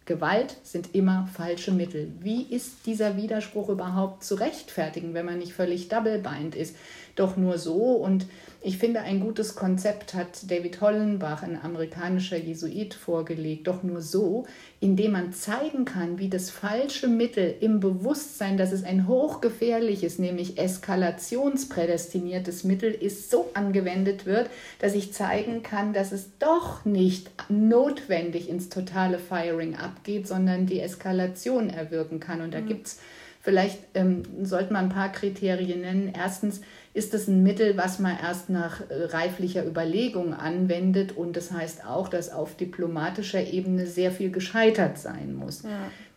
Gewalt 0.09 0.57
sind 0.63 0.95
immer 0.95 1.29
falsche 1.35 1.71
Mittel. 1.71 2.11
Wie 2.19 2.41
ist 2.41 2.87
dieser 2.87 3.15
Widerspruch 3.15 3.69
überhaupt 3.69 4.23
zu 4.23 4.33
rechtfertigen, 4.33 5.13
wenn 5.13 5.27
man 5.27 5.37
nicht 5.37 5.53
völlig 5.53 5.87
double-bind 5.87 6.55
ist? 6.55 6.75
Doch 7.19 7.37
nur 7.37 7.57
so 7.57 7.73
und 7.73 8.25
ich 8.61 8.77
finde, 8.77 8.99
ein 8.99 9.21
gutes 9.21 9.55
Konzept 9.55 10.13
hat 10.13 10.51
David 10.51 10.81
Hollenbach, 10.81 11.43
ein 11.43 11.57
amerikanischer 11.61 12.35
Jesuit, 12.35 12.93
vorgelegt. 12.93 13.67
Doch 13.67 13.83
nur 13.83 14.01
so, 14.01 14.45
indem 14.81 15.13
man 15.13 15.31
zeigen 15.31 15.85
kann, 15.85 16.19
wie 16.19 16.27
das 16.27 16.49
falsche 16.49 17.07
Mittel 17.07 17.55
im 17.61 17.79
Bewusstsein, 17.79 18.57
dass 18.57 18.73
es 18.73 18.83
ein 18.83 19.07
hochgefährliches, 19.07 20.19
nämlich 20.19 20.57
eskalationsprädestiniertes 20.57 22.65
Mittel 22.65 22.91
ist, 22.91 23.31
so 23.31 23.49
angewendet 23.53 24.25
wird, 24.25 24.49
dass 24.79 24.93
ich 24.93 25.13
zeigen 25.13 25.63
kann, 25.63 25.93
dass 25.93 26.11
es 26.11 26.37
doch 26.37 26.83
nicht 26.83 27.31
notwendig 27.47 28.49
ins 28.49 28.67
totale 28.67 29.19
Firing 29.19 29.77
abgeht, 29.77 30.27
sondern 30.27 30.65
die 30.65 30.81
Eskalation 30.81 31.69
erwirken 31.69 32.19
kann. 32.19 32.41
Und 32.41 32.53
da 32.53 32.59
mhm. 32.59 32.67
gibt 32.67 32.87
es 32.87 32.99
vielleicht, 33.39 33.79
ähm, 33.93 34.23
sollte 34.43 34.73
man 34.73 34.85
ein 34.85 34.89
paar 34.89 35.11
Kriterien 35.11 35.81
nennen. 35.81 36.13
Erstens, 36.15 36.61
ist 36.93 37.13
es 37.13 37.27
ein 37.27 37.43
Mittel, 37.43 37.77
was 37.77 37.99
man 37.99 38.17
erst 38.19 38.49
nach 38.49 38.81
äh, 38.81 39.05
reiflicher 39.05 39.65
Überlegung 39.65 40.33
anwendet. 40.33 41.15
Und 41.15 41.37
das 41.37 41.51
heißt 41.51 41.85
auch, 41.85 42.09
dass 42.09 42.31
auf 42.31 42.55
diplomatischer 42.55 43.45
Ebene 43.45 43.85
sehr 43.85 44.11
viel 44.11 44.31
gescheitert 44.31 44.97
sein 44.97 45.33
muss. 45.35 45.63
Ja. 45.63 45.69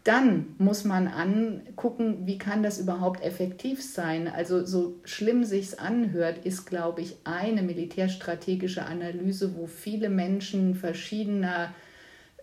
Dann 0.05 0.57
muss 0.59 0.85
man 0.85 1.07
angucken, 1.07 2.27
wie 2.27 2.37
kann 2.37 2.65
das 2.65 2.81
überhaupt 2.81 3.23
effektiv 3.23 3.81
sein. 3.81 4.27
Also 4.27 4.65
so 4.65 4.97
schlimm 5.05 5.45
sich's 5.45 5.75
anhört, 5.75 6.45
ist, 6.45 6.65
glaube 6.65 7.03
ich, 7.03 7.17
eine 7.23 7.63
militärstrategische 7.63 8.85
Analyse, 8.85 9.55
wo 9.57 9.67
viele 9.67 10.09
Menschen 10.09 10.75
verschiedener 10.75 11.73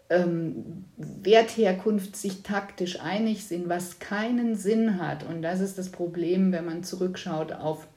ähm, 0.09 0.85
Wertherkunft 0.97 2.15
sich 2.15 2.41
taktisch 2.43 2.99
einig 2.99 3.45
sind, 3.45 3.69
was 3.69 3.99
keinen 3.99 4.55
Sinn 4.55 4.99
hat. 4.99 5.23
Und 5.23 5.41
das 5.41 5.59
ist 5.59 5.77
das 5.77 5.89
Problem, 5.89 6.51
wenn 6.51 6.65
man 6.65 6.83
zurückschaut 6.83 7.51
auf 7.51 7.87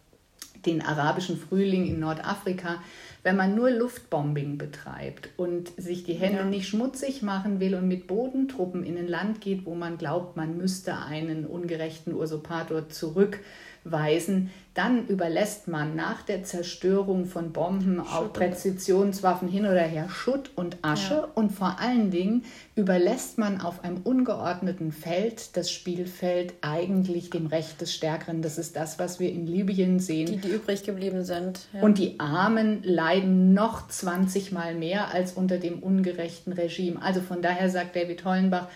den 0.66 0.82
arabischen 0.82 1.36
Frühling 1.36 1.86
in 1.86 1.98
Nordafrika, 1.98 2.80
wenn 3.24 3.36
man 3.36 3.54
nur 3.54 3.70
Luftbombing 3.70 4.58
betreibt 4.58 5.30
und 5.36 5.72
sich 5.76 6.04
die 6.04 6.14
Hände 6.14 6.38
ja. 6.38 6.44
nicht 6.44 6.68
schmutzig 6.68 7.22
machen 7.22 7.60
will 7.60 7.74
und 7.74 7.88
mit 7.88 8.06
Bodentruppen 8.06 8.84
in 8.84 8.96
ein 8.98 9.08
Land 9.08 9.40
geht, 9.40 9.64
wo 9.64 9.74
man 9.74 9.96
glaubt, 9.96 10.36
man 10.36 10.56
müsste 10.56 10.98
einen 10.98 11.46
ungerechten 11.46 12.14
Usurpator 12.14 12.88
zurückweisen, 13.82 14.50
dann 14.74 15.06
überlässt 15.06 15.68
man 15.68 15.94
nach 15.94 16.22
der 16.22 16.44
Zerstörung 16.44 17.26
von 17.26 17.52
Bomben, 17.52 18.00
auch 18.00 18.32
Präzisionswaffen 18.32 19.46
hin 19.46 19.66
oder 19.66 19.82
her, 19.82 20.08
Schutt 20.08 20.50
und 20.56 20.78
Asche. 20.80 21.14
Ja. 21.14 21.28
Und 21.34 21.52
vor 21.52 21.78
allen 21.78 22.10
Dingen 22.10 22.44
überlässt 22.74 23.36
man 23.36 23.60
auf 23.60 23.84
einem 23.84 23.98
ungeordneten 23.98 24.90
Feld 24.90 25.58
das 25.58 25.70
Spielfeld 25.70 26.54
eigentlich 26.62 27.28
dem 27.28 27.46
Recht 27.48 27.82
des 27.82 27.92
Stärkeren. 27.92 28.40
Das 28.40 28.56
ist 28.56 28.74
das, 28.74 28.98
was 28.98 29.20
wir 29.20 29.30
in 29.30 29.46
Libyen 29.46 30.00
sehen. 30.00 30.26
Die, 30.26 30.38
die 30.38 30.48
übrig 30.48 30.84
geblieben 30.84 31.22
sind. 31.24 31.66
Ja. 31.74 31.82
Und 31.82 31.98
die 31.98 32.18
Armen 32.18 32.82
leiden 32.82 33.52
noch 33.52 33.88
20 33.88 34.52
Mal 34.52 34.74
mehr 34.74 35.12
als 35.12 35.32
unter 35.32 35.58
dem 35.58 35.80
ungerechten 35.80 36.54
Regime. 36.54 37.02
Also 37.02 37.20
von 37.20 37.42
daher 37.42 37.68
sagt 37.68 37.94
David 37.94 38.24
Hollenbach, 38.24 38.68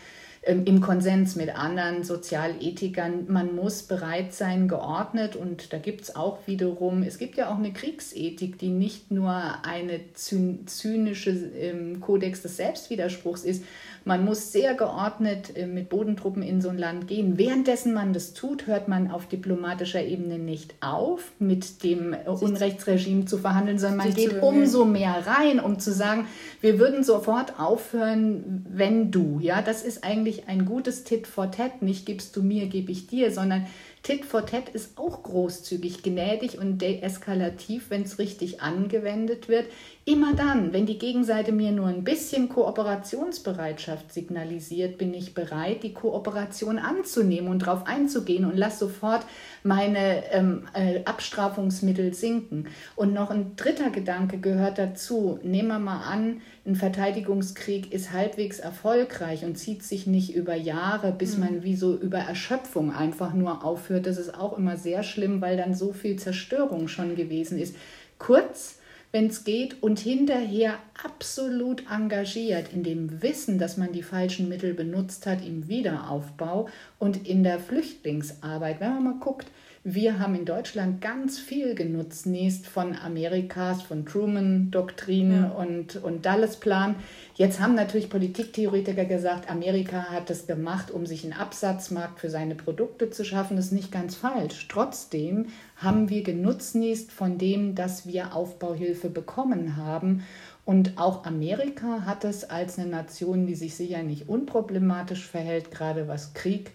im 0.46 0.80
Konsens 0.80 1.34
mit 1.34 1.56
anderen 1.56 2.04
Sozialethikern, 2.04 3.24
man 3.28 3.56
muss 3.56 3.82
bereit 3.82 4.32
sein, 4.32 4.68
geordnet 4.68 5.34
und 5.34 5.72
da 5.72 5.78
gibt 5.78 6.02
es 6.02 6.14
auch 6.14 6.38
wiederum, 6.46 7.02
es 7.02 7.18
gibt 7.18 7.36
ja 7.36 7.50
auch 7.50 7.58
eine 7.58 7.72
Kriegsethik, 7.72 8.56
die 8.56 8.68
nicht 8.68 9.10
nur 9.10 9.34
eine 9.64 10.00
zynische 10.14 11.30
ähm, 11.30 12.00
Kodex 12.00 12.42
des 12.42 12.56
Selbstwiderspruchs 12.56 13.42
ist, 13.42 13.64
man 14.06 14.24
muss 14.24 14.52
sehr 14.52 14.74
geordnet 14.74 15.56
äh, 15.56 15.66
mit 15.66 15.88
Bodentruppen 15.88 16.40
in 16.40 16.62
so 16.62 16.68
ein 16.68 16.78
Land 16.78 17.08
gehen. 17.08 17.38
Währenddessen 17.38 17.92
man 17.92 18.12
das 18.12 18.34
tut, 18.34 18.68
hört 18.68 18.86
man 18.86 19.10
auf 19.10 19.26
diplomatischer 19.26 20.02
Ebene 20.02 20.38
nicht 20.38 20.76
auf, 20.80 21.32
mit 21.40 21.82
dem 21.82 22.14
Unrechtsregime 22.24 23.24
zu 23.24 23.36
verhandeln, 23.36 23.80
sondern 23.80 23.98
man 23.98 24.14
geht 24.14 24.40
umso 24.40 24.84
mehr 24.84 25.26
rein, 25.26 25.58
um 25.58 25.80
zu 25.80 25.92
sagen, 25.92 26.28
wir 26.60 26.78
würden 26.78 27.02
sofort 27.02 27.58
aufhören, 27.58 28.64
wenn 28.70 29.10
du. 29.10 29.40
Ja, 29.40 29.60
das 29.60 29.82
ist 29.82 30.04
eigentlich 30.04 30.48
ein 30.48 30.66
gutes 30.66 31.02
Tit 31.02 31.26
for 31.26 31.50
Tat. 31.50 31.82
Nicht 31.82 32.06
gibst 32.06 32.36
du 32.36 32.44
mir, 32.44 32.66
gebe 32.68 32.92
ich 32.92 33.08
dir, 33.08 33.32
sondern 33.32 33.66
Tit 34.06 34.24
for 34.24 34.46
Tat 34.46 34.68
ist 34.68 34.96
auch 34.98 35.24
großzügig, 35.24 36.04
gnädig 36.04 36.60
und 36.60 36.78
deeskalativ, 36.78 37.90
wenn 37.90 38.02
es 38.02 38.20
richtig 38.20 38.60
angewendet 38.60 39.48
wird. 39.48 39.66
Immer 40.04 40.32
dann, 40.32 40.72
wenn 40.72 40.86
die 40.86 41.00
Gegenseite 41.00 41.50
mir 41.50 41.72
nur 41.72 41.88
ein 41.88 42.04
bisschen 42.04 42.48
Kooperationsbereitschaft 42.48 44.12
signalisiert, 44.12 44.96
bin 44.96 45.12
ich 45.12 45.34
bereit, 45.34 45.82
die 45.82 45.92
Kooperation 45.92 46.78
anzunehmen 46.78 47.50
und 47.50 47.62
darauf 47.66 47.88
einzugehen 47.88 48.44
und 48.44 48.56
lass 48.56 48.78
sofort 48.78 49.26
meine 49.66 50.30
ähm, 50.32 50.62
äh, 50.72 51.00
Abstrafungsmittel 51.04 52.14
sinken. 52.14 52.68
Und 52.94 53.12
noch 53.12 53.30
ein 53.30 53.56
dritter 53.56 53.90
Gedanke 53.90 54.38
gehört 54.38 54.78
dazu. 54.78 55.38
Nehmen 55.42 55.68
wir 55.68 55.78
mal 55.78 56.02
an, 56.02 56.40
ein 56.64 56.76
Verteidigungskrieg 56.76 57.92
ist 57.92 58.12
halbwegs 58.12 58.58
erfolgreich 58.58 59.44
und 59.44 59.56
zieht 59.56 59.82
sich 59.82 60.06
nicht 60.06 60.34
über 60.34 60.54
Jahre, 60.54 61.12
bis 61.12 61.36
mhm. 61.36 61.44
man 61.44 61.62
wie 61.62 61.76
so 61.76 61.94
über 61.96 62.18
Erschöpfung 62.18 62.94
einfach 62.94 63.34
nur 63.34 63.64
aufhört. 63.64 64.06
Das 64.06 64.18
ist 64.18 64.34
auch 64.34 64.56
immer 64.56 64.76
sehr 64.76 65.02
schlimm, 65.02 65.40
weil 65.40 65.56
dann 65.56 65.74
so 65.74 65.92
viel 65.92 66.16
Zerstörung 66.16 66.88
schon 66.88 67.16
gewesen 67.16 67.58
ist. 67.58 67.76
Kurz, 68.18 68.75
wenn 69.16 69.28
es 69.28 69.44
geht, 69.44 69.82
und 69.82 69.98
hinterher 69.98 70.74
absolut 71.02 71.90
engagiert 71.90 72.70
in 72.74 72.82
dem 72.82 73.22
Wissen, 73.22 73.58
dass 73.58 73.78
man 73.78 73.92
die 73.92 74.02
falschen 74.02 74.46
Mittel 74.50 74.74
benutzt 74.74 75.24
hat 75.24 75.42
im 75.42 75.68
Wiederaufbau 75.68 76.68
und 76.98 77.26
in 77.26 77.42
der 77.42 77.58
Flüchtlingsarbeit. 77.58 78.78
Wenn 78.78 78.92
man 78.92 79.04
mal 79.04 79.18
guckt, 79.18 79.46
wir 79.88 80.18
haben 80.18 80.34
in 80.34 80.44
Deutschland 80.44 81.00
ganz 81.00 81.38
viel 81.38 81.76
genutzt, 81.76 82.26
nächst 82.26 82.66
von 82.66 82.96
Amerikas, 82.96 83.82
von 83.82 84.04
Truman-Doktrin 84.04 85.30
ja. 85.30 85.48
und, 85.50 86.02
und 86.02 86.26
Dulles-Plan. 86.26 86.96
Jetzt 87.36 87.60
haben 87.60 87.76
natürlich 87.76 88.10
Politiktheoretiker 88.10 89.04
gesagt, 89.04 89.48
Amerika 89.48 90.06
hat 90.10 90.28
das 90.28 90.48
gemacht, 90.48 90.90
um 90.90 91.06
sich 91.06 91.22
einen 91.22 91.34
Absatzmarkt 91.34 92.18
für 92.18 92.30
seine 92.30 92.56
Produkte 92.56 93.10
zu 93.10 93.24
schaffen. 93.24 93.56
Das 93.56 93.66
ist 93.66 93.72
nicht 93.72 93.92
ganz 93.92 94.16
falsch. 94.16 94.66
Trotzdem 94.68 95.46
haben 95.76 96.08
wir 96.08 96.24
genutznießt 96.24 97.12
von 97.12 97.38
dem, 97.38 97.76
dass 97.76 98.08
wir 98.08 98.34
Aufbauhilfe 98.34 99.08
bekommen 99.08 99.76
haben. 99.76 100.24
Und 100.64 100.98
auch 100.98 101.24
Amerika 101.26 102.04
hat 102.04 102.24
es 102.24 102.42
als 102.42 102.76
eine 102.76 102.90
Nation, 102.90 103.46
die 103.46 103.54
sich 103.54 103.76
sicher 103.76 104.02
nicht 104.02 104.28
unproblematisch 104.28 105.24
verhält, 105.28 105.70
gerade 105.70 106.08
was 106.08 106.34
Krieg, 106.34 106.72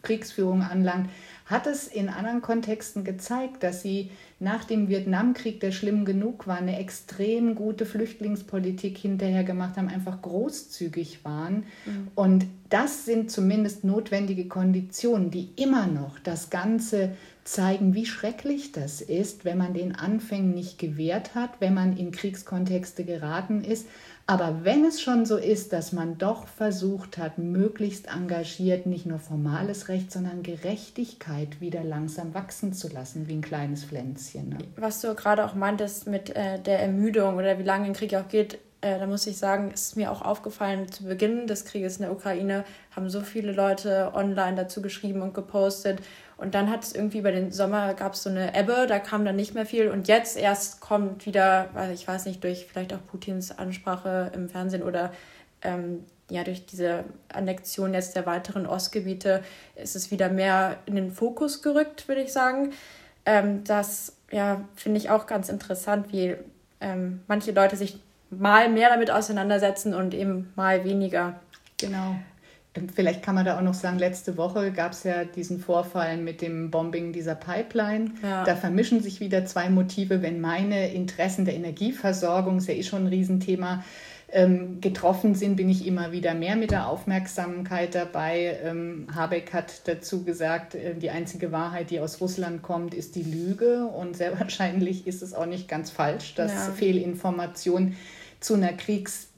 Kriegsführung 0.00 0.62
anlangt, 0.62 1.10
hat 1.46 1.68
es 1.68 1.86
in 1.86 2.08
anderen 2.08 2.42
Kontexten 2.42 3.04
gezeigt, 3.04 3.62
dass 3.62 3.80
sie 3.80 4.10
nach 4.40 4.64
dem 4.64 4.88
Vietnamkrieg, 4.88 5.60
der 5.60 5.70
schlimm 5.70 6.04
genug 6.04 6.46
war, 6.48 6.58
eine 6.58 6.78
extrem 6.78 7.54
gute 7.54 7.86
Flüchtlingspolitik 7.86 8.98
hinterher 8.98 9.44
gemacht 9.44 9.76
haben, 9.76 9.88
einfach 9.88 10.20
großzügig 10.22 11.24
waren. 11.24 11.64
Mhm. 11.86 12.08
Und 12.16 12.46
das 12.68 13.04
sind 13.04 13.30
zumindest 13.30 13.84
notwendige 13.84 14.48
Konditionen, 14.48 15.30
die 15.30 15.50
immer 15.54 15.86
noch 15.86 16.18
das 16.18 16.50
Ganze 16.50 17.12
zeigen, 17.44 17.94
wie 17.94 18.06
schrecklich 18.06 18.72
das 18.72 19.00
ist, 19.00 19.44
wenn 19.44 19.56
man 19.56 19.72
den 19.72 19.94
Anfängen 19.94 20.52
nicht 20.52 20.80
gewährt 20.80 21.36
hat, 21.36 21.60
wenn 21.60 21.74
man 21.74 21.96
in 21.96 22.10
Kriegskontexte 22.10 23.04
geraten 23.04 23.62
ist 23.62 23.86
aber 24.28 24.64
wenn 24.64 24.84
es 24.84 25.00
schon 25.00 25.24
so 25.24 25.36
ist, 25.36 25.72
dass 25.72 25.92
man 25.92 26.18
doch 26.18 26.48
versucht 26.48 27.16
hat, 27.16 27.38
möglichst 27.38 28.08
engagiert 28.08 28.84
nicht 28.84 29.06
nur 29.06 29.20
formales 29.20 29.88
Recht, 29.88 30.10
sondern 30.10 30.42
Gerechtigkeit 30.42 31.60
wieder 31.60 31.84
langsam 31.84 32.34
wachsen 32.34 32.72
zu 32.72 32.88
lassen, 32.88 33.28
wie 33.28 33.34
ein 33.34 33.42
kleines 33.42 33.84
Pflänzchen. 33.84 34.48
Ne? 34.48 34.58
Was 34.76 35.00
du 35.00 35.14
gerade 35.14 35.44
auch 35.44 35.54
meintest 35.54 36.08
mit 36.08 36.34
äh, 36.34 36.58
der 36.58 36.80
Ermüdung 36.80 37.36
oder 37.36 37.58
wie 37.60 37.62
lange 37.62 37.86
ein 37.86 37.92
Krieg 37.92 38.16
auch 38.16 38.26
geht, 38.26 38.58
äh, 38.80 38.98
da 38.98 39.06
muss 39.06 39.26
ich 39.28 39.36
sagen, 39.36 39.70
ist 39.70 39.96
mir 39.96 40.10
auch 40.10 40.22
aufgefallen, 40.22 40.90
zu 40.90 41.04
Beginn 41.04 41.46
des 41.46 41.64
Krieges 41.64 41.96
in 41.96 42.02
der 42.02 42.12
Ukraine 42.12 42.64
haben 42.94 43.08
so 43.08 43.20
viele 43.20 43.52
Leute 43.52 44.10
online 44.14 44.56
dazu 44.56 44.82
geschrieben 44.82 45.22
und 45.22 45.34
gepostet. 45.34 46.00
Und 46.36 46.54
dann 46.54 46.70
hat 46.70 46.84
es 46.84 46.94
irgendwie 46.94 47.18
über 47.18 47.32
den 47.32 47.50
Sommer 47.50 47.94
gab 47.94 48.12
es 48.12 48.22
so 48.22 48.28
eine 48.28 48.54
Ebbe, 48.54 48.86
da 48.86 48.98
kam 48.98 49.24
dann 49.24 49.36
nicht 49.36 49.54
mehr 49.54 49.64
viel. 49.64 49.88
Und 49.88 50.06
jetzt 50.06 50.36
erst 50.36 50.80
kommt 50.80 51.24
wieder, 51.24 51.70
ich 51.94 52.06
weiß 52.06 52.26
nicht, 52.26 52.44
durch 52.44 52.66
vielleicht 52.66 52.92
auch 52.92 53.06
Putins 53.06 53.56
Ansprache 53.56 54.30
im 54.34 54.50
Fernsehen 54.50 54.82
oder 54.82 55.12
ähm, 55.62 56.04
ja, 56.30 56.44
durch 56.44 56.66
diese 56.66 57.04
Annexion 57.32 57.94
jetzt 57.94 58.16
der 58.16 58.26
weiteren 58.26 58.66
Ostgebiete 58.66 59.42
ist 59.76 59.96
es 59.96 60.10
wieder 60.10 60.28
mehr 60.28 60.76
in 60.86 60.96
den 60.96 61.10
Fokus 61.10 61.62
gerückt, 61.62 62.08
würde 62.08 62.22
ich 62.22 62.32
sagen. 62.32 62.72
Ähm, 63.24 63.64
das 63.64 64.16
ja, 64.30 64.64
finde 64.74 64.98
ich 64.98 65.08
auch 65.10 65.26
ganz 65.26 65.48
interessant, 65.48 66.12
wie 66.12 66.36
ähm, 66.80 67.22
manche 67.28 67.52
Leute 67.52 67.76
sich 67.76 68.00
mal 68.30 68.68
mehr 68.68 68.90
damit 68.90 69.10
auseinandersetzen 69.10 69.94
und 69.94 70.14
eben 70.14 70.52
mal 70.56 70.84
weniger. 70.84 71.40
Genau. 71.78 72.16
Vielleicht 72.94 73.22
kann 73.22 73.34
man 73.34 73.44
da 73.44 73.58
auch 73.58 73.62
noch 73.62 73.74
sagen, 73.74 73.98
letzte 73.98 74.36
Woche 74.36 74.72
gab 74.72 74.92
es 74.92 75.04
ja 75.04 75.24
diesen 75.24 75.60
Vorfall 75.60 76.16
mit 76.16 76.42
dem 76.42 76.70
Bombing 76.70 77.12
dieser 77.12 77.34
Pipeline. 77.34 78.12
Ja. 78.22 78.44
Da 78.44 78.56
vermischen 78.56 79.02
sich 79.02 79.20
wieder 79.20 79.44
zwei 79.46 79.68
Motive. 79.68 80.22
Wenn 80.22 80.40
meine 80.40 80.92
Interessen 80.92 81.44
der 81.44 81.54
Energieversorgung, 81.54 82.58
ist 82.58 82.68
ja 82.68 82.74
eh 82.74 82.82
schon 82.82 83.04
ein 83.04 83.08
Riesenthema, 83.08 83.82
ähm, 84.28 84.80
getroffen 84.80 85.34
sind, 85.34 85.56
bin 85.56 85.68
ich 85.68 85.86
immer 85.86 86.10
wieder 86.10 86.34
mehr 86.34 86.56
mit 86.56 86.72
der 86.72 86.88
Aufmerksamkeit 86.88 87.94
dabei. 87.94 88.58
Ähm, 88.64 89.06
Habeck 89.14 89.52
hat 89.52 89.86
dazu 89.86 90.24
gesagt, 90.24 90.74
äh, 90.74 90.94
die 90.94 91.10
einzige 91.10 91.52
Wahrheit, 91.52 91.90
die 91.90 92.00
aus 92.00 92.20
Russland 92.20 92.62
kommt, 92.62 92.92
ist 92.92 93.14
die 93.14 93.22
Lüge. 93.22 93.86
Und 93.86 94.16
sehr 94.16 94.38
wahrscheinlich 94.40 95.06
ist 95.06 95.22
es 95.22 95.32
auch 95.32 95.46
nicht 95.46 95.68
ganz 95.68 95.90
falsch, 95.90 96.34
dass 96.34 96.52
ja. 96.52 96.72
Fehlinformationen 96.72 97.96
zu 98.40 98.54
einer 98.54 98.72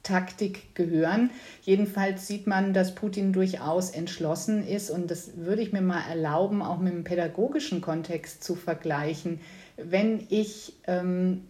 Kriegstaktik 0.09 0.75
gehören. 0.75 1.31
Jedenfalls 1.63 2.27
sieht 2.27 2.47
man, 2.47 2.73
dass 2.73 2.95
Putin 2.95 3.33
durchaus 3.33 3.91
entschlossen 3.91 4.67
ist 4.67 4.91
und 4.91 5.11
das 5.11 5.37
würde 5.37 5.63
ich 5.63 5.73
mir 5.73 5.83
mal 5.83 6.03
erlauben, 6.09 6.63
auch 6.63 6.79
mit 6.79 6.93
dem 6.93 7.05
pädagogischen 7.05 7.81
Kontext 7.81 8.43
zu 8.43 8.55
vergleichen. 8.55 9.41
Wenn 9.77 10.27
ich 10.31 10.75
ähm, 10.87 11.45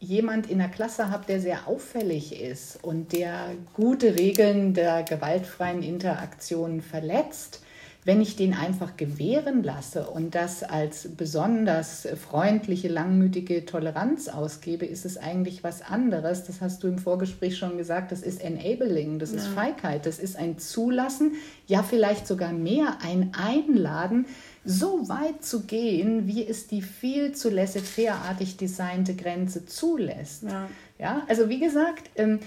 jemand 0.00 0.50
in 0.50 0.58
der 0.58 0.68
Klasse 0.68 1.10
habe, 1.10 1.24
der 1.26 1.40
sehr 1.40 1.68
auffällig 1.68 2.40
ist 2.40 2.82
und 2.82 3.12
der 3.12 3.52
gute 3.74 4.16
Regeln 4.18 4.74
der 4.74 5.02
gewaltfreien 5.04 5.82
Interaktion 5.82 6.82
verletzt, 6.82 7.63
wenn 8.04 8.20
ich 8.20 8.36
den 8.36 8.52
einfach 8.52 8.98
gewähren 8.98 9.62
lasse 9.62 10.06
und 10.06 10.34
das 10.34 10.62
als 10.62 11.08
besonders 11.16 12.06
freundliche, 12.28 12.88
langmütige 12.88 13.64
Toleranz 13.64 14.28
ausgebe, 14.28 14.84
ist 14.84 15.06
es 15.06 15.16
eigentlich 15.16 15.64
was 15.64 15.80
anderes. 15.80 16.44
Das 16.44 16.60
hast 16.60 16.82
du 16.82 16.88
im 16.88 16.98
Vorgespräch 16.98 17.56
schon 17.56 17.78
gesagt, 17.78 18.12
das 18.12 18.20
ist 18.20 18.42
Enabling, 18.42 19.18
das 19.18 19.32
ja. 19.32 19.38
ist 19.38 19.46
Feigheit, 19.48 20.04
das 20.04 20.18
ist 20.18 20.36
ein 20.36 20.58
Zulassen, 20.58 21.32
ja 21.66 21.82
vielleicht 21.82 22.26
sogar 22.26 22.52
mehr, 22.52 22.98
ein 23.02 23.32
Einladen, 23.32 24.26
so 24.66 25.08
weit 25.08 25.42
zu 25.42 25.62
gehen, 25.62 26.26
wie 26.26 26.46
es 26.46 26.66
die 26.66 26.82
viel 26.82 27.32
zu 27.32 27.48
laissez-faire-artig 27.50 28.58
designte 28.58 29.14
Grenze 29.14 29.64
zulässt. 29.64 30.44
Ja. 30.44 30.68
ja 30.98 31.22
also 31.28 31.48
wie 31.48 31.60
gesagt, 31.60 32.10
ähm, 32.16 32.40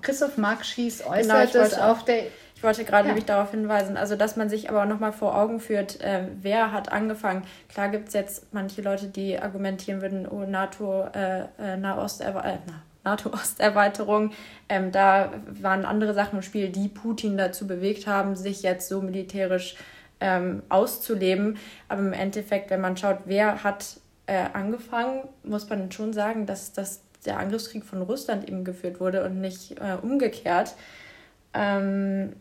Christoph 0.00 0.38
Markschies 0.38 1.02
äußert 1.06 1.52
genau, 1.52 1.64
es 1.64 1.74
auf 1.74 2.04
der... 2.06 2.24
Ich 2.64 2.66
wollte 2.66 2.84
gerade 2.84 3.08
ja. 3.08 3.08
nämlich 3.08 3.26
darauf 3.26 3.50
hinweisen, 3.50 3.98
also 3.98 4.16
dass 4.16 4.36
man 4.36 4.48
sich 4.48 4.70
aber 4.70 4.86
nochmal 4.86 5.12
vor 5.12 5.36
Augen 5.36 5.60
führt, 5.60 6.00
äh, 6.00 6.28
wer 6.40 6.72
hat 6.72 6.90
angefangen. 6.90 7.42
Klar 7.68 7.90
gibt 7.90 8.08
es 8.08 8.14
jetzt 8.14 8.54
manche 8.54 8.80
Leute, 8.80 9.08
die 9.08 9.38
argumentieren 9.38 10.00
würden, 10.00 10.26
oh, 10.26 10.46
NATO, 10.46 11.04
äh, 11.14 11.40
äh, 11.58 11.76
Nahost, 11.76 12.22
äh, 12.22 12.32
NATO-Osterweiterung. 13.04 14.30
Ähm, 14.70 14.92
da 14.92 15.34
waren 15.60 15.84
andere 15.84 16.14
Sachen 16.14 16.36
im 16.36 16.42
Spiel, 16.42 16.70
die 16.70 16.88
Putin 16.88 17.36
dazu 17.36 17.66
bewegt 17.66 18.06
haben, 18.06 18.34
sich 18.34 18.62
jetzt 18.62 18.88
so 18.88 19.02
militärisch 19.02 19.76
ähm, 20.20 20.62
auszuleben. 20.70 21.58
Aber 21.90 22.00
im 22.00 22.14
Endeffekt, 22.14 22.70
wenn 22.70 22.80
man 22.80 22.96
schaut, 22.96 23.18
wer 23.26 23.62
hat 23.62 23.98
äh, 24.24 24.46
angefangen, 24.54 25.28
muss 25.42 25.68
man 25.68 25.92
schon 25.92 26.14
sagen, 26.14 26.46
dass, 26.46 26.72
dass 26.72 27.02
der 27.26 27.38
Angriffskrieg 27.40 27.84
von 27.84 28.00
Russland 28.00 28.48
eben 28.48 28.64
geführt 28.64 29.00
wurde 29.00 29.22
und 29.22 29.42
nicht 29.42 29.72
äh, 29.72 29.98
umgekehrt. 30.00 30.76
Ähm, 31.52 32.32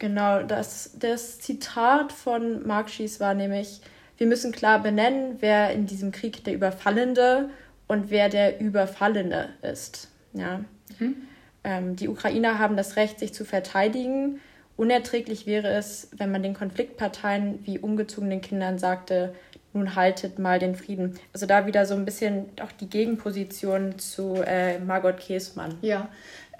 genau, 0.00 0.42
das, 0.42 0.96
das 0.98 1.38
Zitat 1.38 2.10
von 2.10 2.66
Mark 2.66 2.90
Schies 2.90 3.20
war 3.20 3.34
nämlich, 3.34 3.80
wir 4.16 4.26
müssen 4.26 4.50
klar 4.50 4.82
benennen, 4.82 5.36
wer 5.38 5.70
in 5.70 5.86
diesem 5.86 6.10
Krieg 6.10 6.42
der 6.42 6.54
Überfallende 6.54 7.50
und 7.86 8.10
wer 8.10 8.28
der 8.28 8.60
Überfallene 8.60 9.50
ist. 9.62 10.08
Ja. 10.32 10.64
Mhm. 10.98 11.14
Ähm, 11.62 11.94
die 11.94 12.08
Ukrainer 12.08 12.58
haben 12.58 12.76
das 12.76 12.96
Recht, 12.96 13.20
sich 13.20 13.32
zu 13.32 13.44
verteidigen 13.44 14.40
Unerträglich 14.80 15.44
wäre 15.44 15.68
es, 15.68 16.08
wenn 16.16 16.30
man 16.30 16.42
den 16.42 16.54
Konfliktparteien 16.54 17.58
wie 17.66 17.78
ungezogenen 17.78 18.40
Kindern 18.40 18.78
sagte, 18.78 19.34
nun 19.74 19.94
haltet 19.94 20.38
mal 20.38 20.58
den 20.58 20.74
Frieden. 20.74 21.18
Also 21.34 21.44
da 21.44 21.66
wieder 21.66 21.84
so 21.84 21.92
ein 21.92 22.06
bisschen 22.06 22.46
auch 22.62 22.72
die 22.72 22.88
Gegenposition 22.88 23.98
zu 23.98 24.36
äh, 24.36 24.78
Margot 24.78 25.18
Käßmann. 25.18 25.76
Ja, 25.82 26.08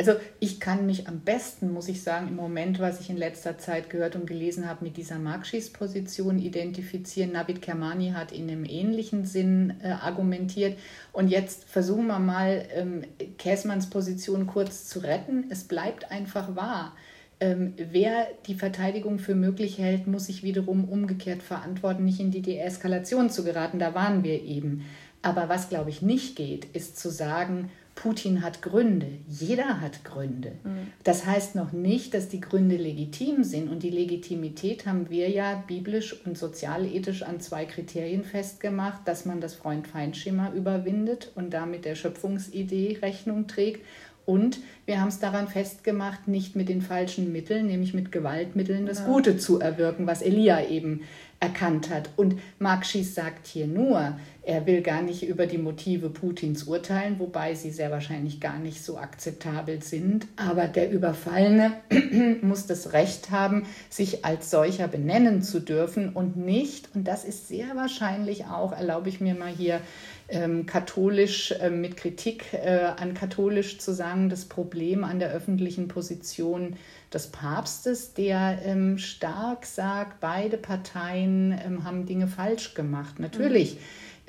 also 0.00 0.14
ich 0.38 0.60
kann 0.60 0.86
mich 0.86 1.08
am 1.08 1.20
besten, 1.20 1.74
muss 1.74 1.88
ich 1.88 2.02
sagen, 2.02 2.28
im 2.28 2.36
Moment, 2.36 2.80
was 2.80 3.02
ich 3.02 3.10
in 3.10 3.18
letzter 3.18 3.58
Zeit 3.58 3.90
gehört 3.90 4.16
und 4.16 4.26
gelesen 4.26 4.66
habe, 4.66 4.82
mit 4.82 4.96
dieser 4.96 5.18
Marxist-Position 5.18 6.38
identifizieren. 6.38 7.32
Navid 7.32 7.60
Kermani 7.60 8.12
hat 8.12 8.32
in 8.32 8.48
einem 8.48 8.64
ähnlichen 8.64 9.26
Sinn 9.26 9.74
äh, 9.82 9.88
argumentiert. 9.88 10.78
Und 11.12 11.28
jetzt 11.28 11.68
versuchen 11.68 12.06
wir 12.06 12.18
mal, 12.18 12.64
ähm, 12.74 13.02
Käßmanns 13.36 13.90
Position 13.90 14.46
kurz 14.46 14.88
zu 14.88 15.00
retten. 15.00 15.44
Es 15.50 15.64
bleibt 15.64 16.10
einfach 16.10 16.56
wahr 16.56 16.96
ähm, 17.42 17.74
wer 17.76 18.26
die 18.46 18.54
Verteidigung 18.54 19.18
für 19.18 19.34
möglich 19.34 19.76
hält, 19.78 20.06
muss 20.06 20.26
sich 20.26 20.42
wiederum 20.42 20.84
umgekehrt 20.84 21.42
verantworten, 21.42 22.04
nicht 22.04 22.20
in 22.20 22.30
die 22.30 22.42
Deeskalation 22.42 23.28
zu 23.28 23.44
geraten. 23.44 23.78
Da 23.78 23.94
waren 23.94 24.24
wir 24.24 24.42
eben. 24.42 24.86
Aber 25.22 25.50
was, 25.50 25.68
glaube 25.68 25.90
ich, 25.90 26.00
nicht 26.00 26.36
geht, 26.36 26.64
ist 26.74 26.98
zu 26.98 27.10
sagen, 27.10 27.70
Putin 27.94 28.42
hat 28.42 28.62
Gründe. 28.62 29.08
Jeder 29.28 29.80
hat 29.80 30.04
Gründe. 30.04 30.52
Mhm. 30.64 30.92
Das 31.04 31.26
heißt 31.26 31.54
noch 31.54 31.72
nicht, 31.72 32.14
dass 32.14 32.28
die 32.28 32.40
Gründe 32.40 32.76
legitim 32.76 33.44
sind. 33.44 33.70
Und 33.70 33.82
die 33.82 33.90
Legitimität 33.90 34.86
haben 34.86 35.10
wir 35.10 35.28
ja 35.28 35.62
biblisch 35.66 36.24
und 36.24 36.38
sozialethisch 36.38 37.22
an 37.22 37.40
zwei 37.40 37.66
Kriterien 37.66 38.24
festgemacht, 38.24 39.06
dass 39.06 39.26
man 39.26 39.40
das 39.40 39.54
Freund-Feind-Schema 39.54 40.52
überwindet 40.52 41.32
und 41.34 41.50
damit 41.50 41.84
der 41.84 41.94
Schöpfungsidee 41.94 42.98
Rechnung 43.02 43.46
trägt 43.46 43.84
und 44.26 44.58
wir 44.86 45.00
haben 45.00 45.08
es 45.08 45.18
daran 45.18 45.48
festgemacht, 45.48 46.28
nicht 46.28 46.56
mit 46.56 46.68
den 46.68 46.82
falschen 46.82 47.32
Mitteln, 47.32 47.66
nämlich 47.66 47.94
mit 47.94 48.12
Gewaltmitteln, 48.12 48.86
das 48.86 49.00
ja. 49.00 49.06
Gute 49.06 49.36
zu 49.38 49.60
erwirken, 49.60 50.06
was 50.06 50.22
Elia 50.22 50.66
eben 50.66 51.02
erkannt 51.40 51.88
hat. 51.88 52.10
Und 52.16 52.36
Mark 52.58 52.84
Schies 52.84 53.14
sagt 53.14 53.46
hier 53.46 53.66
nur, 53.66 54.18
er 54.42 54.66
will 54.66 54.82
gar 54.82 55.00
nicht 55.00 55.22
über 55.22 55.46
die 55.46 55.58
Motive 55.58 56.10
Putins 56.10 56.64
urteilen, 56.64 57.18
wobei 57.18 57.54
sie 57.54 57.70
sehr 57.70 57.90
wahrscheinlich 57.90 58.40
gar 58.40 58.58
nicht 58.58 58.84
so 58.84 58.98
akzeptabel 58.98 59.82
sind. 59.82 60.26
Aber 60.36 60.66
der 60.66 60.90
Überfallene 60.90 61.72
muss 62.42 62.66
das 62.66 62.92
Recht 62.92 63.30
haben, 63.30 63.64
sich 63.88 64.24
als 64.24 64.50
solcher 64.50 64.86
benennen 64.86 65.42
zu 65.42 65.60
dürfen 65.60 66.10
und 66.10 66.36
nicht, 66.36 66.88
und 66.94 67.08
das 67.08 67.24
ist 67.24 67.48
sehr 67.48 67.74
wahrscheinlich 67.74 68.46
auch, 68.46 68.72
erlaube 68.72 69.08
ich 69.08 69.20
mir 69.20 69.34
mal 69.34 69.52
hier 69.52 69.80
ähm, 70.30 70.66
katholisch 70.66 71.52
äh, 71.52 71.70
mit 71.70 71.96
Kritik 71.96 72.52
äh, 72.52 72.88
an 72.96 73.14
katholisch 73.14 73.78
zu 73.78 73.92
sagen, 73.92 74.28
das 74.28 74.44
Problem 74.44 75.04
an 75.04 75.18
der 75.18 75.30
öffentlichen 75.30 75.88
Position 75.88 76.76
des 77.12 77.28
Papstes, 77.28 78.14
der 78.14 78.60
ähm, 78.64 78.98
stark 78.98 79.66
sagt, 79.66 80.20
beide 80.20 80.56
Parteien 80.56 81.58
ähm, 81.64 81.84
haben 81.84 82.06
Dinge 82.06 82.28
falsch 82.28 82.74
gemacht. 82.74 83.18
Natürlich. 83.18 83.74
Mhm 83.74 83.78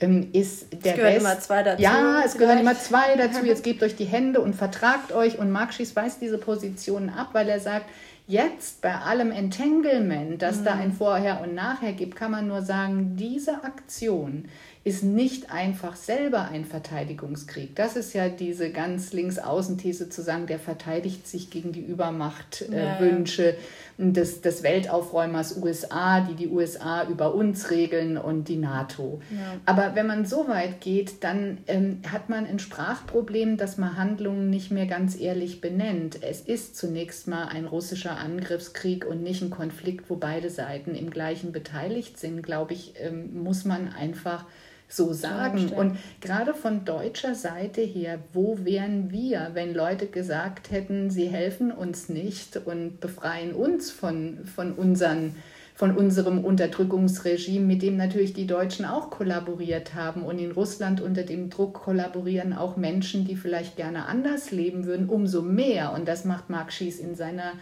ähm, 0.01 0.29
ist 0.33 0.67
der 0.83 0.93
es 0.93 0.97
gehören 0.97 1.13
Rest, 1.13 1.25
immer 1.25 1.39
zwei 1.39 1.63
dazu. 1.63 1.81
Ja, 1.81 2.23
es 2.25 2.37
gehören 2.37 2.57
immer 2.57 2.77
zwei 2.77 3.15
dazu. 3.15 3.39
Jetzt 3.45 3.63
gebt 3.63 3.83
euch 3.83 3.95
die 3.95 4.05
Hände 4.05 4.41
und 4.41 4.55
vertragt 4.55 5.11
euch. 5.11 5.39
Und 5.39 5.51
Mark 5.51 5.73
Schies 5.73 5.95
weist 5.95 6.21
diese 6.21 6.37
Positionen 6.37 7.09
ab, 7.09 7.29
weil 7.33 7.47
er 7.47 7.59
sagt, 7.59 7.85
jetzt 8.27 8.81
bei 8.81 8.95
allem 8.95 9.31
Entanglement, 9.31 10.41
das 10.41 10.59
mhm. 10.59 10.65
da 10.65 10.73
ein 10.75 10.93
Vorher 10.93 11.41
und 11.41 11.53
Nachher 11.53 11.93
gibt, 11.93 12.15
kann 12.15 12.31
man 12.31 12.47
nur 12.47 12.61
sagen, 12.61 13.15
diese 13.17 13.63
Aktion 13.63 14.45
ist 14.83 15.03
nicht 15.03 15.51
einfach 15.51 15.95
selber 15.95 16.49
ein 16.49 16.65
Verteidigungskrieg. 16.65 17.75
Das 17.75 17.95
ist 17.95 18.13
ja 18.13 18.29
diese 18.29 18.71
ganz 18.71 19.13
links-außen-These 19.13 20.09
zu 20.09 20.23
sagen, 20.23 20.47
der 20.47 20.57
verteidigt 20.57 21.27
sich 21.27 21.51
gegen 21.51 21.71
die 21.71 21.81
Übermachtwünsche 21.81 23.49
äh, 23.49 23.55
ja. 23.99 24.05
des, 24.11 24.41
des 24.41 24.63
Weltaufräumers 24.63 25.57
USA, 25.57 26.21
die 26.21 26.33
die 26.33 26.47
USA 26.47 27.07
über 27.07 27.35
uns 27.35 27.69
regeln 27.69 28.17
und 28.17 28.47
die 28.47 28.55
NATO. 28.55 29.21
Ja. 29.29 29.53
Aber 29.67 29.93
wenn 29.93 30.07
man 30.07 30.25
so 30.25 30.47
weit 30.47 30.81
geht, 30.81 31.23
dann 31.23 31.59
ähm, 31.67 31.99
hat 32.11 32.29
man 32.29 32.47
ein 32.47 32.57
Sprachproblem, 32.57 33.57
dass 33.57 33.77
man 33.77 33.97
Handlungen 33.97 34.49
nicht 34.49 34.71
mehr 34.71 34.87
ganz 34.87 35.15
ehrlich 35.15 35.61
benennt. 35.61 36.23
Es 36.23 36.41
ist 36.41 36.75
zunächst 36.75 37.27
mal 37.27 37.45
ein 37.49 37.65
russischer 37.65 38.17
Angriffskrieg 38.17 39.05
und 39.05 39.21
nicht 39.21 39.43
ein 39.43 39.51
Konflikt, 39.51 40.09
wo 40.09 40.15
beide 40.15 40.49
Seiten 40.49 40.95
im 40.95 41.11
gleichen 41.11 41.51
beteiligt 41.51 42.17
sind, 42.17 42.41
glaube 42.41 42.73
ich, 42.73 42.95
ähm, 42.99 43.43
muss 43.43 43.63
man 43.63 43.89
einfach 43.89 44.45
so 44.91 45.13
sagen. 45.13 45.69
Und 45.69 45.97
gerade 46.19 46.53
von 46.53 46.85
deutscher 46.85 47.35
Seite 47.35 47.81
her, 47.81 48.19
wo 48.33 48.59
wären 48.63 49.11
wir, 49.11 49.51
wenn 49.53 49.73
Leute 49.73 50.07
gesagt 50.07 50.71
hätten, 50.71 51.09
sie 51.09 51.27
helfen 51.27 51.71
uns 51.71 52.09
nicht 52.09 52.57
und 52.65 52.99
befreien 52.99 53.53
uns 53.53 53.91
von, 53.91 54.39
von 54.45 54.73
unseren 54.73 55.35
von 55.73 55.97
unserem 55.97 56.45
Unterdrückungsregime, 56.45 57.65
mit 57.65 57.81
dem 57.81 57.97
natürlich 57.97 58.33
die 58.33 58.45
Deutschen 58.45 58.85
auch 58.85 59.09
kollaboriert 59.09 59.95
haben. 59.95 60.21
Und 60.21 60.37
in 60.37 60.51
Russland 60.51 61.01
unter 61.01 61.23
dem 61.23 61.49
Druck 61.49 61.73
kollaborieren 61.73 62.53
auch 62.53 62.77
Menschen, 62.77 63.25
die 63.25 63.35
vielleicht 63.35 63.77
gerne 63.77 64.05
anders 64.05 64.51
leben 64.51 64.85
würden, 64.85 65.09
umso 65.09 65.41
mehr. 65.41 65.93
Und 65.93 66.07
das 66.07 66.23
macht 66.23 66.51
Mark 66.51 66.71
Schies 66.71 66.99
in 66.99 67.15
seiner 67.15 67.53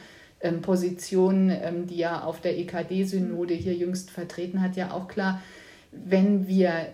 ähm, 0.42 0.62
Position, 0.62 1.50
ähm, 1.50 1.88
die 1.88 2.02
er 2.02 2.28
auf 2.28 2.42
der 2.42 2.58
EKD-Synode 2.58 3.54
hier 3.54 3.76
jüngst 3.76 4.12
vertreten 4.12 4.62
hat, 4.62 4.76
ja 4.76 4.92
auch 4.92 5.08
klar, 5.08 5.42
wenn 5.92 6.48
wir 6.48 6.88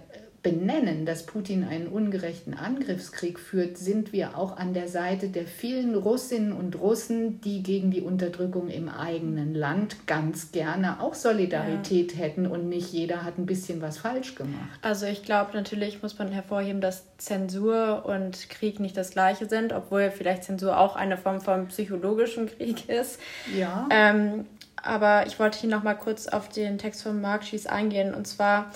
benennen, 0.46 1.08
dass 1.08 1.26
Putin 1.26 1.64
einen 1.64 1.88
ungerechten 1.88 2.54
Angriffskrieg 2.54 3.39
führt, 3.39 3.80
sind 3.80 4.14
wir 4.14 4.38
auch 4.38 4.58
an 4.58 4.76
der 4.76 4.88
Seite 4.88 5.30
der 5.30 5.48
vielen 5.48 5.96
Russinnen 5.96 6.54
und 6.54 6.80
Russen, 6.80 7.41
die 7.41 7.64
gegen 7.64 7.89
die 7.89 8.02
Unterdrückung 8.02 8.68
im 8.68 8.88
eigenen 8.88 9.56
Land 9.56 10.06
ganz 10.06 10.52
gerne 10.52 11.02
auch 11.02 11.16
Solidarität 11.16 12.14
ja. 12.14 12.20
hätten 12.20 12.46
und 12.46 12.70
nicht 12.70 12.93
jeder 12.93 13.24
hat 13.24 13.39
ein 13.39 13.48
bisschen 13.48 13.82
was 13.82 13.98
falsch 13.98 14.36
gemacht. 14.36 14.78
Also 14.84 15.08
ich 15.08 15.24
glaube 15.24 15.50
natürlich 15.56 16.04
muss 16.04 16.20
man 16.20 16.32
hervorheben, 16.32 16.80
dass 16.80 17.06
Zensur 17.18 18.06
und 18.06 18.48
Krieg 18.52 18.80
nicht 18.80 18.96
das 18.96 19.10
gleiche 19.10 19.50
sind, 19.50 19.74
obwohl 19.74 20.12
vielleicht 20.12 20.43
Zensur 20.43 20.78
auch 20.78 20.96
eine 20.96 21.18
Form 21.18 21.41
von 21.41 21.70
psychologischen 21.70 22.46
Krieg 22.46 22.88
ist. 22.88 23.20
Ja. 23.58 23.89
Ähm, 23.89 24.46
aber 24.76 25.26
ich 25.26 25.39
wollte 25.39 25.58
hier 25.58 25.72
noch 25.72 25.82
mal 25.82 25.96
kurz 25.96 26.28
auf 26.28 26.50
den 26.50 26.78
Text 26.78 27.02
von 27.02 27.20
Mark 27.20 27.43
Schies 27.46 27.66
eingehen 27.66 28.14
und 28.14 28.28
zwar 28.28 28.72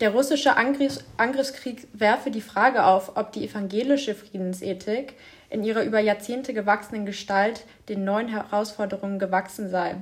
der 0.00 0.10
russische 0.10 0.56
Angriffs 0.56 1.04
Angriffskrieg 1.18 1.86
werfe 1.92 2.30
die 2.30 2.40
Frage 2.40 2.84
auf, 2.84 3.16
ob 3.16 3.32
die 3.32 3.44
evangelische 3.44 4.14
Friedensethik 4.14 5.14
in 5.50 5.62
ihrer 5.62 5.82
über 5.82 6.00
Jahrzehnte 6.00 6.54
gewachsenen 6.54 7.04
Gestalt 7.04 7.66
den 7.88 8.04
neuen 8.04 8.28
Herausforderungen 8.28 9.18
gewachsen 9.18 9.68
sei. 9.68 9.96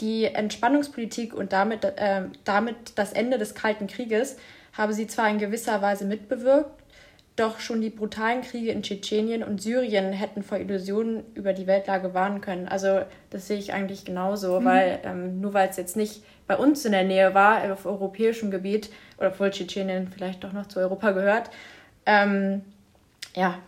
Die 0.00 0.24
Entspannungspolitik 0.24 1.34
und 1.34 1.52
damit, 1.52 1.84
äh, 1.84 2.22
damit 2.44 2.92
das 2.94 3.12
Ende 3.12 3.36
des 3.36 3.54
Kalten 3.54 3.86
Krieges 3.86 4.36
habe 4.72 4.94
sie 4.94 5.06
zwar 5.06 5.28
in 5.28 5.38
gewisser 5.38 5.82
Weise 5.82 6.06
mitbewirkt, 6.06 6.79
doch 7.40 7.60
schon 7.60 7.80
die 7.80 7.90
brutalen 7.90 8.42
Kriege 8.42 8.70
in 8.70 8.82
Tschetschenien 8.82 9.42
und 9.42 9.62
Syrien 9.62 10.12
hätten 10.12 10.42
vor 10.42 10.58
Illusionen 10.58 11.24
über 11.34 11.52
die 11.52 11.66
Weltlage 11.66 12.12
warnen 12.12 12.40
können. 12.40 12.68
Also 12.68 13.00
das 13.30 13.46
sehe 13.46 13.58
ich 13.58 13.72
eigentlich 13.72 14.04
genauso, 14.04 14.60
mhm. 14.60 14.64
weil 14.64 14.98
ähm, 15.04 15.40
nur 15.40 15.54
weil 15.54 15.68
es 15.68 15.76
jetzt 15.76 15.96
nicht 15.96 16.22
bei 16.46 16.56
uns 16.56 16.84
in 16.84 16.92
der 16.92 17.04
Nähe 17.04 17.32
war, 17.32 17.72
auf 17.72 17.86
europäischem 17.86 18.50
Gebiet, 18.50 18.90
oder 19.18 19.28
obwohl 19.28 19.50
Tschetschenien 19.50 20.08
vielleicht 20.08 20.44
doch 20.44 20.52
noch 20.52 20.66
zu 20.66 20.80
Europa 20.80 21.12
gehört, 21.12 21.50
ähm, 22.06 22.62
ja, 23.34 23.58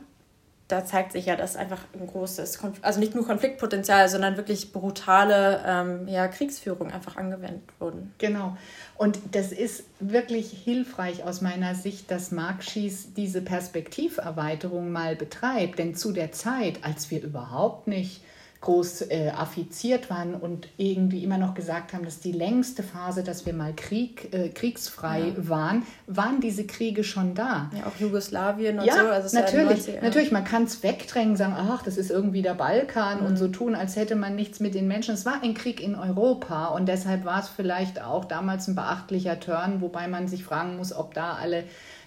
da 0.72 0.86
zeigt 0.86 1.12
sich 1.12 1.26
ja, 1.26 1.36
dass 1.36 1.54
einfach 1.54 1.80
ein 1.92 2.06
großes, 2.06 2.58
Konf 2.58 2.78
also 2.80 2.98
nicht 2.98 3.14
nur 3.14 3.26
Konfliktpotenzial, 3.26 4.08
sondern 4.08 4.38
wirklich 4.38 4.72
brutale 4.72 5.62
ähm, 5.66 6.08
ja, 6.08 6.26
Kriegsführung 6.28 6.90
einfach 6.90 7.16
angewendet 7.16 7.62
wurden. 7.78 8.14
Genau. 8.16 8.56
Und 8.96 9.18
das 9.32 9.52
ist 9.52 9.84
wirklich 10.00 10.50
hilfreich 10.50 11.24
aus 11.24 11.42
meiner 11.42 11.74
Sicht, 11.74 12.10
dass 12.10 12.30
Mark 12.30 12.64
Schies 12.64 13.12
diese 13.12 13.42
Perspektiverweiterung 13.42 14.90
mal 14.90 15.14
betreibt. 15.14 15.78
Denn 15.78 15.94
zu 15.94 16.12
der 16.12 16.32
Zeit, 16.32 16.78
als 16.82 17.10
wir 17.10 17.22
überhaupt 17.22 17.86
nicht 17.86 18.22
groß 18.62 19.02
äh, 19.10 19.30
affiziert 19.36 20.08
waren 20.08 20.34
und 20.34 20.68
irgendwie 20.76 21.24
immer 21.24 21.36
noch 21.36 21.54
gesagt 21.54 21.92
haben, 21.92 22.04
dass 22.04 22.20
die 22.20 22.30
längste 22.30 22.84
Phase, 22.84 23.24
dass 23.24 23.44
wir 23.44 23.52
mal 23.52 23.74
Krieg, 23.74 24.32
äh, 24.32 24.50
kriegsfrei 24.50 25.34
ja. 25.36 25.48
waren, 25.48 25.82
waren 26.06 26.40
diese 26.40 26.64
Kriege 26.64 27.02
schon 27.02 27.34
da. 27.34 27.70
Ja, 27.76 27.88
auch 27.88 28.00
Jugoslawien 28.00 28.78
und 28.78 28.84
ja, 28.84 28.94
so. 28.94 29.08
Also 29.08 29.36
natürlich, 29.36 29.88
ja 29.88 30.00
natürlich, 30.00 30.30
man 30.30 30.44
kann 30.44 30.62
es 30.62 30.84
wegdrängen, 30.84 31.36
sagen, 31.36 31.54
ach, 31.56 31.82
das 31.82 31.96
ist 31.98 32.12
irgendwie 32.12 32.40
der 32.40 32.54
Balkan 32.54 33.20
mhm. 33.20 33.26
und 33.26 33.36
so 33.36 33.48
tun, 33.48 33.74
als 33.74 33.96
hätte 33.96 34.14
man 34.14 34.36
nichts 34.36 34.60
mit 34.60 34.76
den 34.76 34.86
Menschen. 34.86 35.14
Es 35.14 35.26
war 35.26 35.42
ein 35.42 35.54
Krieg 35.54 35.82
in 35.82 35.96
Europa 35.96 36.66
und 36.68 36.86
deshalb 36.86 37.24
war 37.24 37.40
es 37.40 37.48
vielleicht 37.48 38.00
auch 38.00 38.24
damals 38.24 38.68
ein 38.68 38.76
beachtlicher 38.76 39.40
Turn, 39.40 39.80
wobei 39.80 40.06
man 40.06 40.28
sich 40.28 40.44
fragen 40.44 40.76
muss, 40.76 40.92
ob 40.92 41.14
da 41.14 41.34
alle 41.34 41.64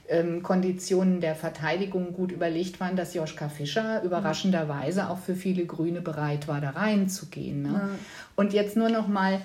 ähm, 0.10 0.43
Konditionen 0.43 1.22
der 1.22 1.36
Verteidigung 1.36 2.14
gut 2.14 2.32
überlegt 2.32 2.80
waren, 2.80 2.95
dass 2.95 3.14
Joschka 3.14 3.49
Fischer 3.49 4.03
überraschenderweise 4.03 5.10
auch 5.10 5.20
für 5.20 5.36
viele 5.36 5.66
Grüne 5.66 6.01
bereit 6.01 6.47
war, 6.47 6.62
da 6.62 6.72
reinzugehen. 6.72 7.64
Ne? 7.64 7.70
Ja. 7.74 7.89
Und 8.36 8.53
jetzt 8.53 8.78
nur 8.78 8.89
noch 8.89 9.08
mal, 9.08 9.41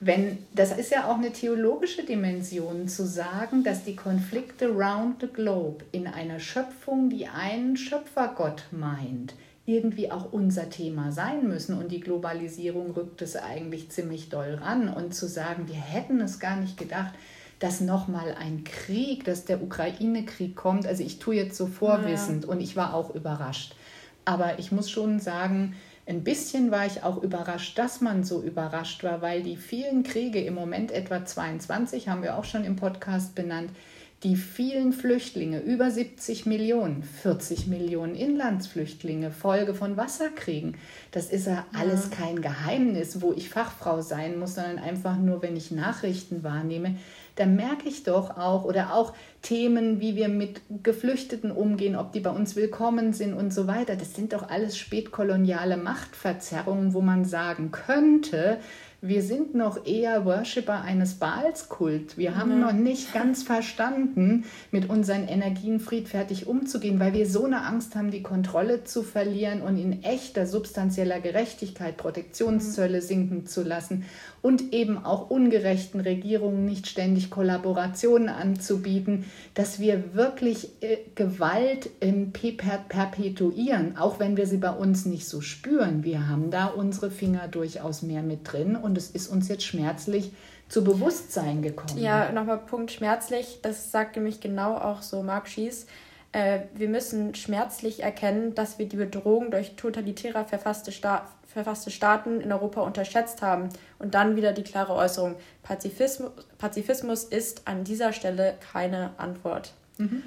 wenn, 0.00 0.38
das 0.54 0.76
ist 0.76 0.90
ja 0.90 1.10
auch 1.10 1.16
eine 1.16 1.32
theologische 1.32 2.04
Dimension, 2.04 2.88
zu 2.88 3.06
sagen, 3.06 3.64
dass 3.64 3.84
die 3.84 3.96
Konflikte 3.96 4.68
round 4.68 5.20
the 5.20 5.26
globe 5.26 5.84
in 5.92 6.06
einer 6.06 6.38
Schöpfung, 6.38 7.08
die 7.08 7.26
einen 7.26 7.76
Schöpfergott 7.76 8.64
meint, 8.72 9.34
irgendwie 9.64 10.12
auch 10.12 10.32
unser 10.32 10.70
Thema 10.70 11.12
sein 11.12 11.48
müssen. 11.48 11.76
Und 11.76 11.90
die 11.90 12.00
Globalisierung 12.00 12.92
rückt 12.92 13.20
es 13.22 13.36
eigentlich 13.36 13.90
ziemlich 13.90 14.28
doll 14.28 14.54
ran. 14.62 14.88
Und 14.88 15.14
zu 15.14 15.26
sagen, 15.26 15.66
wir 15.66 15.74
hätten 15.74 16.20
es 16.20 16.38
gar 16.38 16.56
nicht 16.56 16.76
gedacht, 16.76 17.14
dass 17.58 17.80
nochmal 17.80 18.34
ein 18.38 18.64
Krieg, 18.64 19.24
dass 19.24 19.44
der 19.44 19.62
Ukraine-Krieg 19.62 20.56
kommt. 20.56 20.86
Also 20.86 21.02
ich 21.02 21.18
tue 21.18 21.36
jetzt 21.36 21.56
so 21.56 21.66
vorwissend 21.66 22.44
ja. 22.44 22.50
und 22.50 22.60
ich 22.60 22.76
war 22.76 22.94
auch 22.94 23.14
überrascht. 23.14 23.74
Aber 24.24 24.58
ich 24.58 24.72
muss 24.72 24.90
schon 24.90 25.20
sagen, 25.20 25.74
ein 26.06 26.22
bisschen 26.22 26.70
war 26.70 26.86
ich 26.86 27.02
auch 27.02 27.22
überrascht, 27.22 27.78
dass 27.78 28.00
man 28.00 28.24
so 28.24 28.42
überrascht 28.42 29.02
war, 29.02 29.22
weil 29.22 29.42
die 29.42 29.56
vielen 29.56 30.02
Kriege 30.02 30.40
im 30.40 30.54
Moment 30.54 30.92
etwa 30.92 31.24
22 31.24 32.08
haben 32.08 32.22
wir 32.22 32.36
auch 32.36 32.44
schon 32.44 32.64
im 32.64 32.76
Podcast 32.76 33.34
benannt, 33.34 33.70
die 34.22 34.36
vielen 34.36 34.92
Flüchtlinge, 34.92 35.60
über 35.60 35.90
70 35.90 36.46
Millionen, 36.46 37.02
40 37.02 37.66
Millionen 37.66 38.14
Inlandsflüchtlinge, 38.14 39.30
Folge 39.30 39.74
von 39.74 39.96
Wasserkriegen. 39.96 40.76
Das 41.10 41.28
ist 41.28 41.46
ja 41.46 41.66
alles 41.74 42.10
kein 42.10 42.40
Geheimnis, 42.40 43.20
wo 43.20 43.32
ich 43.32 43.50
Fachfrau 43.50 44.00
sein 44.00 44.38
muss, 44.38 44.54
sondern 44.54 44.78
einfach 44.78 45.18
nur, 45.18 45.42
wenn 45.42 45.56
ich 45.56 45.70
Nachrichten 45.70 46.42
wahrnehme, 46.42 46.96
da 47.36 47.46
merke 47.46 47.88
ich 47.88 48.02
doch 48.02 48.36
auch, 48.36 48.64
oder 48.64 48.94
auch 48.94 49.12
Themen, 49.42 50.00
wie 50.00 50.16
wir 50.16 50.28
mit 50.28 50.60
Geflüchteten 50.82 51.50
umgehen, 51.52 51.94
ob 51.94 52.12
die 52.12 52.20
bei 52.20 52.30
uns 52.30 52.56
willkommen 52.56 53.12
sind 53.12 53.34
und 53.34 53.52
so 53.52 53.66
weiter, 53.66 53.94
das 53.94 54.14
sind 54.14 54.32
doch 54.32 54.48
alles 54.48 54.76
spätkoloniale 54.76 55.76
Machtverzerrungen, 55.76 56.94
wo 56.94 57.00
man 57.00 57.24
sagen 57.24 57.70
könnte, 57.70 58.58
wir 59.02 59.22
sind 59.22 59.54
noch 59.54 59.86
eher 59.86 60.24
Worshipper 60.24 60.80
eines 60.80 61.14
Baalskult. 61.14 62.16
Wir 62.16 62.36
haben 62.36 62.56
mhm. 62.56 62.60
noch 62.60 62.72
nicht 62.72 63.12
ganz 63.12 63.42
verstanden, 63.42 64.44
mit 64.70 64.88
unseren 64.88 65.28
Energien 65.28 65.80
friedfertig 65.80 66.46
umzugehen, 66.46 66.98
weil 66.98 67.12
wir 67.12 67.26
so 67.26 67.44
eine 67.44 67.62
Angst 67.62 67.94
haben, 67.94 68.10
die 68.10 68.22
Kontrolle 68.22 68.84
zu 68.84 69.02
verlieren 69.02 69.60
und 69.60 69.76
in 69.76 70.02
echter 70.02 70.46
substanzieller 70.46 71.20
Gerechtigkeit 71.20 71.98
Protektionszölle 71.98 72.98
mhm. 72.98 73.02
sinken 73.02 73.46
zu 73.46 73.62
lassen 73.62 74.06
und 74.46 74.72
eben 74.72 75.04
auch 75.04 75.28
ungerechten 75.28 75.98
Regierungen 75.98 76.66
nicht 76.66 76.86
ständig 76.86 77.30
Kollaborationen 77.30 78.28
anzubieten, 78.28 79.24
dass 79.54 79.80
wir 79.80 80.14
wirklich 80.14 80.70
äh, 80.82 80.98
Gewalt 81.16 81.90
ähm, 82.00 82.30
perpetuieren, 82.30 83.96
auch 83.96 84.20
wenn 84.20 84.36
wir 84.36 84.46
sie 84.46 84.58
bei 84.58 84.70
uns 84.70 85.04
nicht 85.04 85.26
so 85.28 85.40
spüren. 85.40 86.04
Wir 86.04 86.28
haben 86.28 86.52
da 86.52 86.66
unsere 86.66 87.10
Finger 87.10 87.48
durchaus 87.48 88.02
mehr 88.02 88.22
mit 88.22 88.52
drin 88.52 88.76
und 88.76 88.96
es 88.96 89.10
ist 89.10 89.26
uns 89.26 89.48
jetzt 89.48 89.64
schmerzlich 89.64 90.30
zu 90.68 90.84
Bewusstsein 90.84 91.60
gekommen. 91.62 91.98
Ja, 91.98 92.30
nochmal 92.30 92.58
Punkt 92.58 92.92
schmerzlich, 92.92 93.58
das 93.62 93.90
sagt 93.90 94.14
nämlich 94.14 94.38
genau 94.38 94.76
auch 94.76 95.02
so 95.02 95.24
Mark 95.24 95.48
Schies. 95.48 95.86
Äh, 96.36 96.66
wir 96.74 96.90
müssen 96.90 97.34
schmerzlich 97.34 98.02
erkennen, 98.02 98.54
dass 98.54 98.78
wir 98.78 98.86
die 98.86 98.98
Bedrohung 98.98 99.50
durch 99.50 99.74
totalitärer 99.76 100.44
verfasste 100.44 100.92
Sta 100.92 101.26
verfasste 101.46 101.90
Staaten 101.90 102.42
in 102.42 102.52
Europa 102.52 102.82
unterschätzt 102.82 103.40
haben. 103.40 103.70
Und 103.98 104.12
dann 104.12 104.36
wieder 104.36 104.52
die 104.52 104.62
klare 104.62 104.94
Äußerung, 104.94 105.36
Pazifismus, 105.62 106.32
Pazifismus 106.58 107.24
ist 107.24 107.66
an 107.66 107.82
dieser 107.82 108.12
Stelle 108.12 108.56
keine 108.70 109.12
Antwort. 109.16 109.72
Mhm. 109.96 110.22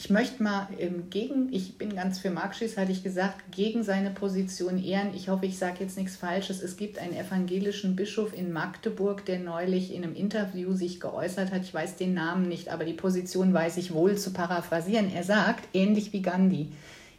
Ich 0.00 0.10
möchte 0.10 0.44
mal 0.44 0.68
ähm, 0.78 1.10
gegen, 1.10 1.52
ich 1.52 1.76
bin 1.76 1.96
ganz 1.96 2.20
für 2.20 2.30
Marxis, 2.30 2.76
hatte 2.76 2.92
ich 2.92 3.02
gesagt, 3.02 3.50
gegen 3.50 3.82
seine 3.82 4.10
Position 4.10 4.80
ehren. 4.80 5.12
Ich 5.12 5.28
hoffe, 5.28 5.46
ich 5.46 5.58
sage 5.58 5.78
jetzt 5.80 5.98
nichts 5.98 6.14
Falsches. 6.14 6.62
Es 6.62 6.76
gibt 6.76 6.98
einen 6.98 7.16
evangelischen 7.16 7.96
Bischof 7.96 8.32
in 8.32 8.52
Magdeburg, 8.52 9.24
der 9.24 9.40
neulich 9.40 9.92
in 9.92 10.04
einem 10.04 10.14
Interview 10.14 10.72
sich 10.72 11.00
geäußert 11.00 11.50
hat. 11.50 11.62
Ich 11.62 11.74
weiß 11.74 11.96
den 11.96 12.14
Namen 12.14 12.48
nicht, 12.48 12.68
aber 12.68 12.84
die 12.84 12.92
Position 12.92 13.52
weiß 13.52 13.76
ich 13.76 13.92
wohl 13.92 14.16
zu 14.16 14.32
paraphrasieren. 14.32 15.12
Er 15.12 15.24
sagt, 15.24 15.64
ähnlich 15.74 16.12
wie 16.12 16.22
Gandhi, 16.22 16.68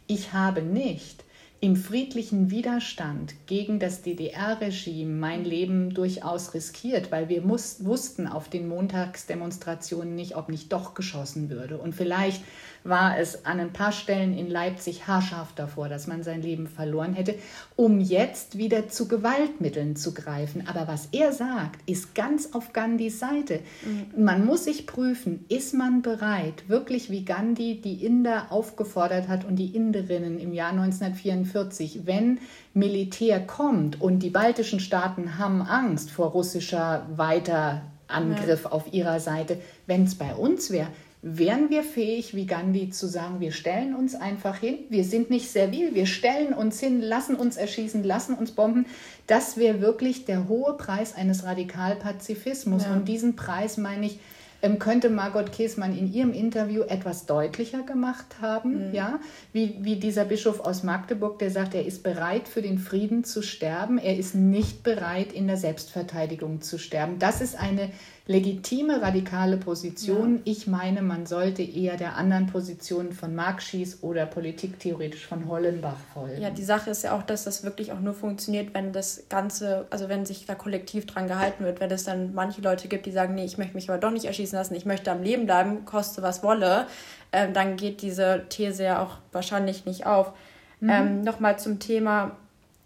ich 0.06 0.32
habe 0.32 0.62
nicht 0.62 1.22
im 1.62 1.76
friedlichen 1.76 2.50
Widerstand 2.50 3.34
gegen 3.46 3.78
das 3.78 4.00
DDR-Regime 4.00 5.12
mein 5.12 5.44
Leben 5.44 5.92
durchaus 5.92 6.54
riskiert, 6.54 7.12
weil 7.12 7.28
wir 7.28 7.42
muss, 7.42 7.84
wussten 7.84 8.26
auf 8.26 8.48
den 8.48 8.66
Montagsdemonstrationen 8.66 10.14
nicht, 10.14 10.36
ob 10.36 10.48
nicht 10.48 10.72
doch 10.72 10.94
geschossen 10.94 11.50
würde. 11.50 11.76
Und 11.76 11.94
vielleicht 11.94 12.42
war 12.84 13.18
es 13.18 13.44
an 13.44 13.60
ein 13.60 13.72
paar 13.72 13.92
Stellen 13.92 14.36
in 14.36 14.50
Leipzig 14.50 15.06
haarscharf 15.06 15.52
davor, 15.54 15.88
dass 15.88 16.06
man 16.06 16.22
sein 16.22 16.42
Leben 16.42 16.66
verloren 16.66 17.14
hätte, 17.14 17.34
um 17.76 18.00
jetzt 18.00 18.58
wieder 18.58 18.88
zu 18.88 19.06
Gewaltmitteln 19.06 19.96
zu 19.96 20.14
greifen. 20.14 20.66
Aber 20.66 20.88
was 20.88 21.08
er 21.12 21.32
sagt, 21.32 21.88
ist 21.88 22.14
ganz 22.14 22.50
auf 22.52 22.72
Gandhis 22.72 23.20
Seite. 23.20 23.60
Mhm. 23.84 24.24
Man 24.24 24.44
muss 24.44 24.64
sich 24.64 24.86
prüfen, 24.86 25.44
ist 25.48 25.74
man 25.74 26.02
bereit, 26.02 26.68
wirklich 26.68 27.10
wie 27.10 27.24
Gandhi 27.24 27.80
die 27.80 28.04
Inder 28.04 28.46
aufgefordert 28.50 29.28
hat 29.28 29.44
und 29.44 29.56
die 29.56 29.74
Inderinnen 29.76 30.38
im 30.38 30.52
Jahr 30.52 30.70
1944, 30.70 32.06
wenn 32.06 32.38
Militär 32.74 33.40
kommt 33.40 34.00
und 34.00 34.20
die 34.20 34.30
baltischen 34.30 34.80
Staaten 34.80 35.38
haben 35.38 35.62
Angst 35.62 36.10
vor 36.10 36.28
russischer 36.28 37.06
Weiterangriff 37.14 38.64
ja. 38.64 38.72
auf 38.72 38.92
ihrer 38.92 39.20
Seite, 39.20 39.60
wenn 39.86 40.04
es 40.04 40.14
bei 40.14 40.34
uns 40.34 40.70
wäre, 40.70 40.88
wären 41.22 41.68
wir 41.68 41.82
fähig, 41.82 42.34
wie 42.34 42.46
Gandhi, 42.46 42.90
zu 42.90 43.06
sagen, 43.06 43.40
wir 43.40 43.52
stellen 43.52 43.94
uns 43.94 44.14
einfach 44.14 44.56
hin, 44.56 44.78
wir 44.88 45.04
sind 45.04 45.28
nicht 45.28 45.50
servil, 45.50 45.94
wir 45.94 46.06
stellen 46.06 46.54
uns 46.54 46.80
hin, 46.80 47.02
lassen 47.02 47.36
uns 47.36 47.56
erschießen, 47.56 48.02
lassen 48.02 48.34
uns 48.34 48.52
bomben. 48.52 48.86
Das 49.26 49.56
wäre 49.56 49.80
wirklich 49.80 50.24
der 50.24 50.48
hohe 50.48 50.76
Preis 50.76 51.14
eines 51.14 51.44
Radikalpazifismus. 51.44 52.84
Ja. 52.84 52.92
Und 52.94 53.06
diesen 53.06 53.36
Preis 53.36 53.76
meine 53.76 54.06
ich, 54.06 54.18
ähm, 54.62 54.78
könnte 54.78 55.08
Margot 55.08 55.52
Käßmann 55.52 55.96
in 55.96 56.12
ihrem 56.12 56.32
Interview 56.32 56.82
etwas 56.82 57.26
deutlicher 57.26 57.82
gemacht 57.82 58.26
haben, 58.40 58.88
mhm. 58.88 58.94
ja, 58.94 59.18
wie, 59.52 59.76
wie 59.80 59.96
dieser 59.96 60.24
Bischof 60.24 60.60
aus 60.60 60.82
Magdeburg, 60.82 61.38
der 61.38 61.50
sagt, 61.50 61.74
er 61.74 61.86
ist 61.86 62.02
bereit 62.02 62.46
für 62.46 62.60
den 62.60 62.78
Frieden 62.78 63.24
zu 63.24 63.42
sterben, 63.42 63.98
er 63.98 64.16
ist 64.16 64.34
nicht 64.34 64.82
bereit 64.82 65.32
in 65.32 65.46
der 65.46 65.56
Selbstverteidigung 65.56 66.60
zu 66.60 66.78
sterben. 66.78 67.18
Das 67.18 67.40
ist 67.40 67.58
eine 67.58 67.90
legitime 68.30 69.02
radikale 69.02 69.56
Position. 69.56 70.36
Ja. 70.36 70.42
Ich 70.44 70.68
meine, 70.68 71.02
man 71.02 71.26
sollte 71.26 71.62
eher 71.62 71.96
der 71.96 72.16
anderen 72.16 72.46
Position 72.46 73.12
von 73.12 73.34
Marx 73.34 73.74
oder 74.02 74.24
politiktheoretisch 74.24 75.26
von 75.26 75.48
Hollenbach 75.48 75.96
folgen. 76.14 76.40
Ja, 76.40 76.50
die 76.50 76.62
Sache 76.62 76.90
ist 76.90 77.02
ja 77.02 77.16
auch, 77.16 77.24
dass 77.24 77.42
das 77.42 77.64
wirklich 77.64 77.90
auch 77.90 77.98
nur 77.98 78.14
funktioniert, 78.14 78.72
wenn 78.72 78.92
das 78.92 79.24
Ganze, 79.28 79.86
also 79.90 80.08
wenn 80.08 80.24
sich 80.26 80.46
da 80.46 80.54
kollektiv 80.54 81.06
dran 81.06 81.26
gehalten 81.26 81.64
wird, 81.64 81.80
wenn 81.80 81.90
es 81.90 82.04
dann 82.04 82.32
manche 82.32 82.60
Leute 82.60 82.86
gibt, 82.86 83.06
die 83.06 83.10
sagen, 83.10 83.34
nee, 83.34 83.44
ich 83.44 83.58
möchte 83.58 83.74
mich 83.74 83.90
aber 83.90 83.98
doch 83.98 84.12
nicht 84.12 84.26
erschießen 84.26 84.56
lassen, 84.56 84.76
ich 84.76 84.86
möchte 84.86 85.10
am 85.10 85.24
Leben 85.24 85.46
bleiben, 85.46 85.84
koste 85.84 86.22
was 86.22 86.44
wolle, 86.44 86.86
ähm, 87.32 87.52
dann 87.52 87.76
geht 87.76 88.00
diese 88.00 88.44
These 88.48 88.84
ja 88.84 89.02
auch 89.02 89.18
wahrscheinlich 89.32 89.86
nicht 89.86 90.06
auf. 90.06 90.32
Mhm. 90.78 90.88
Ähm, 90.88 91.20
Nochmal 91.22 91.58
zum 91.58 91.80
Thema 91.80 92.36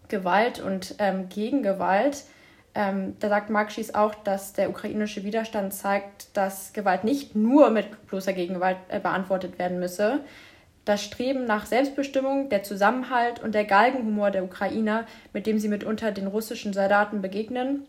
Gewalt 0.07 0.59
und 0.59 0.95
ähm, 0.97 1.29
Gegengewalt. 1.29 2.23
Ähm, 2.75 3.15
da 3.19 3.29
sagt 3.29 3.49
Mark 3.49 3.71
Schies 3.71 3.95
auch, 3.95 4.13
dass 4.13 4.51
der 4.51 4.69
ukrainische 4.69 5.23
Widerstand 5.23 5.73
zeigt, 5.73 6.35
dass 6.35 6.73
Gewalt 6.73 7.05
nicht 7.05 7.33
nur 7.33 7.69
mit 7.69 8.07
bloßer 8.07 8.33
Gegengewalt 8.33 8.77
äh, 8.89 8.99
beantwortet 8.99 9.57
werden 9.57 9.79
müsse. 9.79 10.19
Das 10.83 11.01
Streben 11.03 11.45
nach 11.45 11.65
Selbstbestimmung, 11.65 12.49
der 12.49 12.63
Zusammenhalt 12.63 13.41
und 13.41 13.55
der 13.55 13.63
Galgenhumor 13.63 14.29
der 14.29 14.43
Ukrainer, 14.43 15.05
mit 15.33 15.47
dem 15.47 15.57
sie 15.57 15.69
mitunter 15.69 16.11
den 16.11 16.27
russischen 16.27 16.73
Soldaten 16.73 17.21
begegnen. 17.21 17.87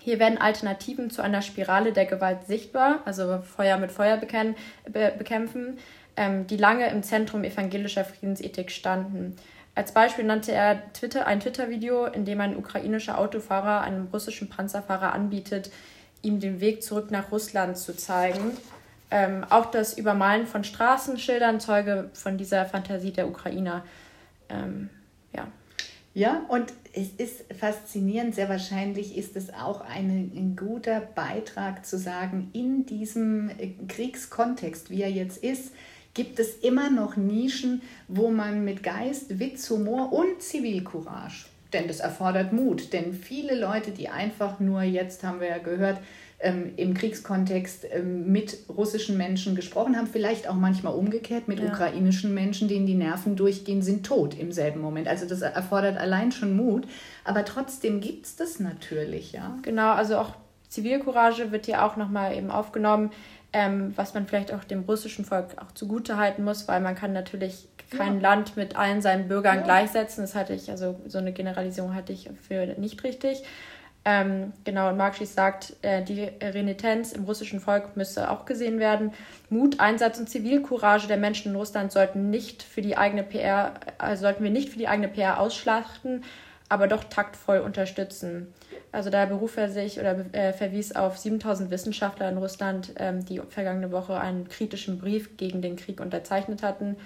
Hier 0.00 0.20
werden 0.20 0.38
Alternativen 0.38 1.10
zu 1.10 1.20
einer 1.20 1.42
Spirale 1.42 1.92
der 1.92 2.06
Gewalt 2.06 2.46
sichtbar, 2.46 3.00
also 3.04 3.40
Feuer 3.42 3.76
mit 3.76 3.90
Feuer 3.90 4.16
bekämpfen, 4.16 5.78
ähm, 6.16 6.46
die 6.46 6.56
lange 6.56 6.88
im 6.88 7.02
Zentrum 7.02 7.42
evangelischer 7.42 8.04
Friedensethik 8.04 8.70
standen. 8.70 9.36
Als 9.78 9.92
Beispiel 9.92 10.24
nannte 10.24 10.50
er 10.50 10.92
Twitter, 10.92 11.28
ein 11.28 11.38
Twitter-Video, 11.38 12.06
in 12.06 12.24
dem 12.24 12.40
ein 12.40 12.56
ukrainischer 12.56 13.16
Autofahrer 13.16 13.82
einem 13.82 14.08
russischen 14.12 14.48
Panzerfahrer 14.48 15.12
anbietet, 15.12 15.70
ihm 16.20 16.40
den 16.40 16.60
Weg 16.60 16.82
zurück 16.82 17.12
nach 17.12 17.30
Russland 17.30 17.78
zu 17.78 17.96
zeigen. 17.96 18.56
Ähm, 19.12 19.44
auch 19.48 19.66
das 19.66 19.96
Übermalen 19.96 20.48
von 20.48 20.64
Straßenschildern 20.64 21.60
zeuge 21.60 22.10
von 22.12 22.36
dieser 22.36 22.66
Fantasie 22.66 23.12
der 23.12 23.28
Ukrainer. 23.28 23.84
Ähm, 24.48 24.90
ja. 25.32 25.46
Ja, 26.12 26.44
und 26.48 26.72
es 26.92 27.10
ist 27.10 27.44
faszinierend, 27.54 28.34
sehr 28.34 28.48
wahrscheinlich 28.48 29.16
ist 29.16 29.36
es 29.36 29.54
auch 29.54 29.82
ein, 29.82 30.32
ein 30.34 30.56
guter 30.56 30.98
Beitrag 31.00 31.86
zu 31.86 31.98
sagen, 31.98 32.50
in 32.52 32.84
diesem 32.84 33.52
Kriegskontext, 33.86 34.90
wie 34.90 35.02
er 35.02 35.10
jetzt 35.12 35.44
ist, 35.44 35.72
gibt 36.18 36.40
es 36.40 36.56
immer 36.56 36.90
noch 36.90 37.14
Nischen, 37.14 37.80
wo 38.08 38.28
man 38.28 38.64
mit 38.64 38.82
Geist, 38.82 39.38
Witz, 39.38 39.70
Humor 39.70 40.12
und 40.12 40.42
Zivilcourage, 40.42 41.46
denn 41.72 41.86
das 41.86 42.00
erfordert 42.00 42.52
Mut, 42.52 42.92
denn 42.92 43.14
viele 43.14 43.54
Leute, 43.54 43.92
die 43.92 44.08
einfach 44.08 44.58
nur, 44.58 44.82
jetzt 44.82 45.22
haben 45.22 45.38
wir 45.38 45.46
ja 45.46 45.58
gehört, 45.58 46.00
ähm, 46.40 46.72
im 46.74 46.94
Kriegskontext 46.94 47.86
ähm, 47.92 48.32
mit 48.32 48.58
russischen 48.68 49.16
Menschen 49.16 49.54
gesprochen 49.54 49.96
haben, 49.96 50.08
vielleicht 50.08 50.48
auch 50.48 50.56
manchmal 50.56 50.94
umgekehrt 50.94 51.46
mit 51.46 51.60
ja. 51.60 51.66
ukrainischen 51.66 52.34
Menschen, 52.34 52.66
denen 52.66 52.86
die 52.86 52.94
Nerven 52.94 53.36
durchgehen, 53.36 53.80
sind 53.80 54.04
tot 54.04 54.36
im 54.36 54.50
selben 54.50 54.80
Moment. 54.80 55.06
Also 55.06 55.24
das 55.24 55.42
erfordert 55.42 55.98
allein 55.98 56.32
schon 56.32 56.56
Mut, 56.56 56.88
aber 57.22 57.44
trotzdem 57.44 58.00
gibt 58.00 58.26
es 58.26 58.34
das 58.34 58.58
natürlich, 58.58 59.30
ja. 59.30 59.56
Genau, 59.62 59.92
also 59.92 60.16
auch 60.16 60.34
Zivilcourage 60.68 61.52
wird 61.52 61.66
hier 61.66 61.84
auch 61.84 61.96
nochmal 61.96 62.36
eben 62.36 62.50
aufgenommen 62.50 63.10
ähm, 63.52 63.92
was 63.96 64.14
man 64.14 64.26
vielleicht 64.26 64.52
auch 64.52 64.64
dem 64.64 64.82
russischen 64.82 65.24
Volk 65.24 65.56
auch 65.56 65.72
zugutehalten 65.72 66.44
muss, 66.44 66.68
weil 66.68 66.80
man 66.80 66.94
kann 66.94 67.12
natürlich 67.12 67.68
kein 67.96 68.16
ja. 68.16 68.20
Land 68.20 68.56
mit 68.56 68.76
allen 68.76 69.00
seinen 69.00 69.28
Bürgern 69.28 69.58
ja. 69.58 69.62
gleichsetzen. 69.62 70.22
Das 70.22 70.34
halte 70.34 70.52
ich, 70.52 70.70
also 70.70 71.00
so 71.06 71.18
eine 71.18 71.32
Generalisierung 71.32 71.94
halte 71.94 72.12
ich 72.12 72.30
für 72.46 72.66
nicht 72.78 73.02
richtig. 73.04 73.42
Ähm, 74.04 74.52
genau, 74.64 74.88
und 74.88 74.96
Marxis 74.96 75.34
sagt, 75.34 75.74
äh, 75.82 76.02
die 76.02 76.22
Renitenz 76.22 77.12
im 77.12 77.24
russischen 77.24 77.60
Volk 77.60 77.96
müsse 77.96 78.30
auch 78.30 78.44
gesehen 78.46 78.78
werden. 78.78 79.12
Mut, 79.50 79.80
Einsatz 79.80 80.18
und 80.18 80.30
Zivilcourage 80.30 81.08
der 81.08 81.16
Menschen 81.16 81.52
in 81.52 81.56
Russland 81.56 81.92
sollten 81.92 82.30
nicht 82.30 82.62
für 82.62 82.80
die 82.80 82.96
eigene 82.96 83.22
PR, 83.22 83.74
also 83.98 84.22
sollten 84.22 84.44
wir 84.44 84.50
nicht 84.50 84.70
für 84.70 84.78
die 84.78 84.88
eigene 84.88 85.08
PR 85.08 85.40
ausschlachten, 85.40 86.22
aber 86.68 86.86
doch 86.86 87.04
taktvoll 87.04 87.58
unterstützen. 87.58 88.52
Also 88.92 89.10
da 89.10 89.26
beruft 89.26 89.58
er 89.58 89.70
sich 89.70 89.98
oder 89.98 90.16
äh, 90.32 90.52
verwies 90.52 90.94
auf 90.94 91.18
7000 91.18 91.70
Wissenschaftler 91.70 92.28
in 92.28 92.38
Russland, 92.38 92.92
ähm, 92.96 93.24
die 93.24 93.40
vergangene 93.48 93.90
Woche 93.92 94.18
einen 94.18 94.48
kritischen 94.48 94.98
Brief 94.98 95.36
gegen 95.36 95.62
den 95.62 95.76
Krieg 95.76 96.00
unterzeichnet 96.00 96.62
hatten. 96.62 96.96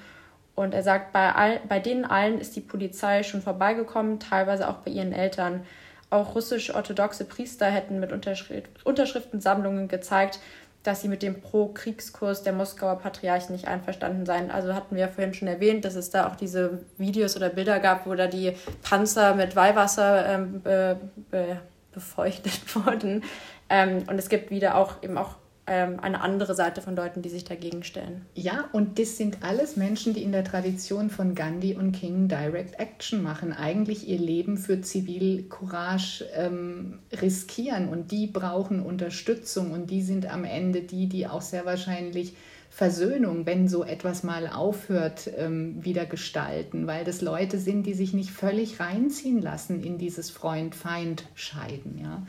Und 0.55 0.75
er 0.75 0.83
sagt, 0.83 1.13
bei, 1.13 1.33
all, 1.33 1.61
bei 1.69 1.79
denen 1.79 2.05
allen 2.05 2.39
ist 2.39 2.55
die 2.57 2.61
Polizei 2.61 3.23
schon 3.23 3.43
vorbeigekommen, 3.43 4.21
teilweise 4.21 4.69
auch 4.69 4.79
bei 4.79 4.91
ihren 4.91 5.13
Eltern. 5.13 5.65
Auch 6.11 6.35
russisch-orthodoxe 6.35 7.25
Priester 7.25 7.67
hätten 7.67 7.99
mit 7.99 8.13
Unterschrift, 8.13 8.85
Unterschriftensammlungen 8.85 9.89
gezeigt, 9.89 10.41
dass 10.83 11.01
sie 11.01 11.09
mit 11.09 11.23
dem 11.23 11.41
Pro-Kriegskurs 11.41 12.43
der 12.43 12.53
Moskauer 12.53 12.99
Patriarchen 12.99 13.53
nicht 13.55 13.69
einverstanden 13.69 14.27
seien. 14.27 14.51
Also 14.51 14.75
hatten 14.75 14.97
wir 14.97 15.03
ja 15.03 15.09
vorhin 15.09 15.35
schon 15.35 15.49
erwähnt, 15.49 15.85
dass 15.85 15.95
es 15.95 16.11
da 16.11 16.27
auch 16.27 16.37
diese 16.37 16.81
Videos 16.99 17.37
oder 17.37 17.51
Bilder 17.51 17.79
gab, 17.79 18.07
wo 18.07 18.15
da 18.15 18.27
die 18.27 18.57
Panzer 18.83 19.35
mit 19.35 19.55
Weihwasser 19.55 20.27
ähm, 20.27 20.61
be, 20.63 20.99
be, 21.31 21.61
befeuchtet 21.93 22.75
wurden. 22.75 23.23
Ähm, 23.69 24.05
und 24.09 24.19
es 24.19 24.29
gibt 24.29 24.51
wieder 24.51 24.77
auch 24.77 25.03
eben 25.03 25.19
auch 25.19 25.37
ähm, 25.73 26.01
eine 26.01 26.21
andere 26.21 26.55
Seite 26.55 26.83
von 26.83 26.95
Leuten, 26.95 27.23
die 27.23 27.31
sich 27.31 27.45
dagegen 27.45 27.83
stellen. 27.83 28.27
Ja, 28.35 28.69
und 28.73 28.99
das 28.99 29.17
sind 29.17 29.39
alles 29.41 29.77
Menschen, 29.79 30.13
die 30.13 30.23
in 30.23 30.31
der 30.31 30.45
Tradition 30.45 31.09
von 31.09 31.35
Gandhi 31.35 31.75
und 31.75 31.93
King 31.93 32.29
Direct 32.29 32.79
Action 32.79 33.23
machen, 33.23 33.55
eigentlich 33.55 34.07
ihr 34.07 34.19
Leben 34.19 34.59
für 34.59 34.83
Zivilcourage 34.83 36.27
ähm, 36.35 36.99
riskieren 37.23 37.89
und 37.89 38.11
die 38.11 38.27
brauchen 38.27 38.83
Unterstützung 38.83 39.71
und 39.71 39.91
die 39.91 40.03
sind 40.03 40.31
am 40.31 40.45
Ende 40.45 40.83
die, 40.83 41.09
die 41.09 41.27
auch 41.27 41.41
sehr 41.41 41.65
wahrscheinlich 41.65 42.35
Versöhnung, 42.69 43.47
wenn 43.47 43.69
so 43.69 43.85
etwas 43.85 44.23
mal 44.23 44.49
aufhört, 44.49 45.31
ähm, 45.39 45.83
wieder 45.83 46.05
gestalten, 46.05 46.87
weil 46.87 47.05
das 47.05 47.21
Leute 47.21 47.59
sind, 47.59 47.85
die 47.87 47.95
sich 47.95 48.13
nicht 48.13 48.31
völlig 48.31 48.79
reinziehen 48.79 49.41
lassen 49.41 49.83
in 49.83 49.97
dieses 49.97 50.31
Freund-Feind-Scheiden. 50.31 51.99
Ja. 52.03 52.27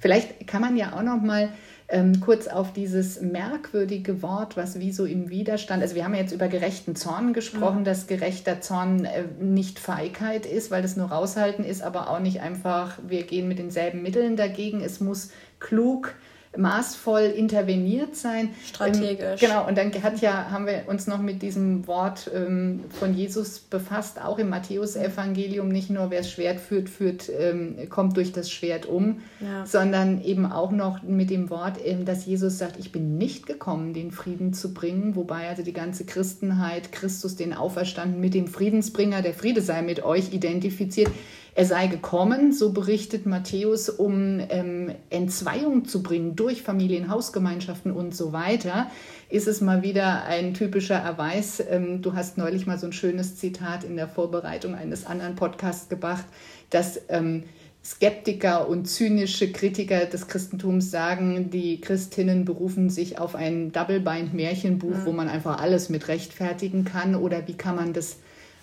Vielleicht 0.00 0.46
kann 0.46 0.60
man 0.62 0.76
ja 0.76 0.94
auch 0.94 1.02
noch 1.02 1.22
mal 1.22 1.50
ähm, 1.88 2.20
kurz 2.20 2.48
auf 2.48 2.72
dieses 2.72 3.20
merkwürdige 3.20 4.22
Wort, 4.22 4.56
was 4.56 4.80
wie 4.80 4.92
so 4.92 5.04
im 5.04 5.30
Widerstand, 5.30 5.82
also 5.82 5.94
wir 5.94 6.04
haben 6.04 6.14
jetzt 6.14 6.32
über 6.32 6.48
gerechten 6.48 6.96
Zorn 6.96 7.32
gesprochen, 7.32 7.80
mhm. 7.80 7.84
dass 7.84 8.06
gerechter 8.08 8.60
Zorn 8.60 9.04
äh, 9.04 9.24
nicht 9.40 9.78
Feigheit 9.78 10.46
ist, 10.46 10.70
weil 10.70 10.82
das 10.82 10.96
nur 10.96 11.08
raushalten 11.08 11.64
ist, 11.64 11.82
aber 11.82 12.10
auch 12.10 12.18
nicht 12.18 12.40
einfach, 12.40 12.98
wir 13.06 13.22
gehen 13.22 13.46
mit 13.46 13.58
denselben 13.58 14.02
Mitteln 14.02 14.36
dagegen. 14.36 14.80
Es 14.80 15.00
muss 15.00 15.30
klug 15.60 16.14
maßvoll 16.56 17.22
interveniert 17.22 18.16
sein. 18.16 18.50
Strategisch. 18.66 19.42
Ähm, 19.42 19.48
genau, 19.48 19.66
und 19.66 19.76
dann 19.76 19.92
hat 20.02 20.20
ja, 20.20 20.50
haben 20.50 20.66
wir 20.66 20.84
uns 20.86 21.06
noch 21.06 21.20
mit 21.20 21.42
diesem 21.42 21.86
Wort 21.86 22.30
ähm, 22.34 22.84
von 22.98 23.14
Jesus 23.14 23.58
befasst, 23.58 24.20
auch 24.22 24.38
im 24.38 24.48
Matthäusevangelium, 24.48 25.68
nicht 25.68 25.90
nur 25.90 26.10
wer 26.10 26.20
das 26.20 26.30
Schwert 26.30 26.60
führt, 26.60 26.88
führt 26.88 27.30
ähm, 27.38 27.88
kommt 27.88 28.16
durch 28.16 28.32
das 28.32 28.50
Schwert 28.50 28.86
um, 28.86 29.20
ja. 29.40 29.66
sondern 29.66 30.22
eben 30.22 30.46
auch 30.46 30.70
noch 30.70 31.02
mit 31.02 31.30
dem 31.30 31.50
Wort, 31.50 31.78
ähm, 31.84 32.04
dass 32.04 32.26
Jesus 32.26 32.58
sagt, 32.58 32.78
ich 32.78 32.92
bin 32.92 33.18
nicht 33.18 33.46
gekommen, 33.46 33.94
den 33.94 34.10
Frieden 34.10 34.52
zu 34.52 34.74
bringen, 34.74 35.16
wobei 35.16 35.48
also 35.48 35.62
die 35.62 35.72
ganze 35.72 36.04
Christenheit 36.04 36.92
Christus 36.92 37.36
den 37.36 37.52
Auferstanden 37.52 38.20
mit 38.20 38.34
dem 38.34 38.48
Friedensbringer, 38.48 39.22
der 39.22 39.34
Friede 39.34 39.62
sei 39.62 39.82
mit 39.82 40.02
euch, 40.02 40.32
identifiziert 40.32 41.10
Er 41.56 41.64
sei 41.64 41.86
gekommen, 41.86 42.52
so 42.52 42.70
berichtet 42.74 43.24
Matthäus, 43.24 43.88
um 43.88 44.40
ähm, 44.50 44.94
Entzweiung 45.08 45.86
zu 45.86 46.02
bringen 46.02 46.36
durch 46.36 46.60
Familien, 46.60 47.08
Hausgemeinschaften 47.08 47.92
und 47.92 48.14
so 48.14 48.34
weiter. 48.34 48.90
Ist 49.30 49.48
es 49.48 49.62
mal 49.62 49.82
wieder 49.82 50.24
ein 50.24 50.52
typischer 50.52 50.96
Erweis. 50.96 51.64
Ähm, 51.66 52.02
du 52.02 52.12
hast 52.12 52.36
neulich 52.36 52.66
mal 52.66 52.78
so 52.78 52.84
ein 52.84 52.92
schönes 52.92 53.36
Zitat 53.36 53.84
in 53.84 53.96
der 53.96 54.06
Vorbereitung 54.06 54.74
eines 54.74 55.06
anderen 55.06 55.34
Podcasts 55.34 55.88
gebracht, 55.88 56.26
dass 56.68 57.00
ähm, 57.08 57.44
Skeptiker 57.82 58.68
und 58.68 58.84
zynische 58.84 59.50
Kritiker 59.50 60.04
des 60.04 60.28
Christentums 60.28 60.90
sagen, 60.90 61.48
die 61.48 61.80
Christinnen 61.80 62.44
berufen 62.44 62.90
sich 62.90 63.18
auf 63.18 63.34
ein 63.34 63.72
Double-Bind-Märchenbuch, 63.72 64.90
mhm. 64.90 65.06
wo 65.06 65.12
man 65.12 65.30
einfach 65.30 65.58
alles 65.62 65.88
mit 65.88 66.08
rechtfertigen 66.08 66.84
kann 66.84 67.14
oder 67.14 67.48
wie 67.48 67.54
kann 67.54 67.76
man 67.76 67.94
das 67.94 68.18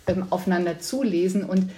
ähm, 0.05 0.27
aufeinander 0.29 0.77
zulesen. 0.77 1.43
Und 1.43 1.71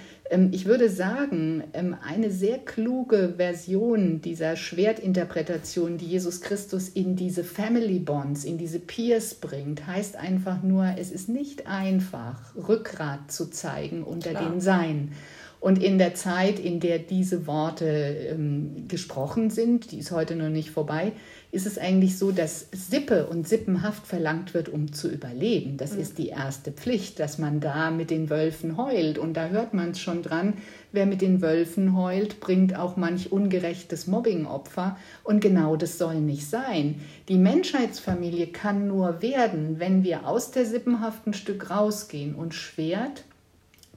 ich 0.51 0.65
würde 0.65 0.89
sagen, 0.89 1.63
ähm, 1.73 1.95
eine 2.03 2.31
sehr 2.31 2.57
kluge 2.57 3.35
Version 3.37 4.21
dieser 4.21 4.55
Schwertinterpretation, 4.55 5.97
die 5.97 6.07
Jesus 6.07 6.41
Christus 6.41 6.89
in 6.89 7.15
diese 7.15 7.43
Family 7.43 7.99
Bonds, 7.99 8.43
in 8.43 8.57
diese 8.57 8.79
Peers 8.79 9.35
bringt, 9.35 9.85
heißt 9.85 10.15
einfach 10.15 10.63
nur, 10.63 10.95
es 10.97 11.11
ist 11.11 11.29
nicht 11.29 11.67
einfach, 11.67 12.55
Rückgrat 12.55 13.31
zu 13.31 13.51
zeigen 13.51 14.03
unter 14.03 14.31
Klar. 14.31 14.49
den 14.49 14.61
Sein. 14.61 15.11
Und 15.59 15.81
in 15.81 15.97
der 15.97 16.15
Zeit, 16.15 16.59
in 16.59 16.79
der 16.79 16.99
diese 16.99 17.47
Worte 17.47 17.85
ähm, 17.85 18.87
gesprochen 18.87 19.49
sind, 19.49 19.91
die 19.91 19.99
ist 19.99 20.11
heute 20.11 20.35
noch 20.35 20.49
nicht 20.49 20.71
vorbei, 20.71 21.11
ist 21.55 21.65
es 21.65 21.77
eigentlich 21.77 22.17
so, 22.17 22.33
dass 22.33 22.67
Sippe 22.73 23.27
und 23.27 23.47
Sippenhaft 23.47 24.05
verlangt 24.05 24.53
wird, 24.53 24.67
um 24.67 24.91
zu 24.91 25.09
überleben. 25.09 25.77
Das 25.77 25.93
mhm. 25.93 26.01
ist 26.01 26.17
die 26.17 26.27
erste 26.27 26.73
Pflicht, 26.73 27.17
dass 27.19 27.37
man 27.37 27.61
da 27.61 27.91
mit 27.91 28.09
den 28.09 28.29
Wölfen 28.29 28.75
heult. 28.75 29.17
Und 29.17 29.35
da 29.35 29.47
hört 29.47 29.73
man 29.73 29.91
es 29.91 30.01
schon 30.01 30.21
dran, 30.21 30.55
wer 30.91 31.05
mit 31.05 31.21
den 31.21 31.41
Wölfen 31.41 31.95
heult, 31.95 32.41
bringt 32.41 32.75
auch 32.75 32.97
manch 32.97 33.31
ungerechtes 33.31 34.05
Mobbingopfer. 34.05 34.97
Und 35.23 35.39
genau 35.39 35.77
das 35.77 35.97
soll 35.97 36.15
nicht 36.15 36.45
sein. 36.45 36.99
Die 37.29 37.37
Menschheitsfamilie 37.37 38.47
kann 38.47 38.89
nur 38.89 39.21
werden, 39.21 39.79
wenn 39.79 40.03
wir 40.03 40.27
aus 40.27 40.51
der 40.51 40.65
Sippenhaft 40.65 41.25
ein 41.25 41.33
Stück 41.33 41.69
rausgehen 41.69 42.35
und 42.35 42.53
Schwert, 42.53 43.23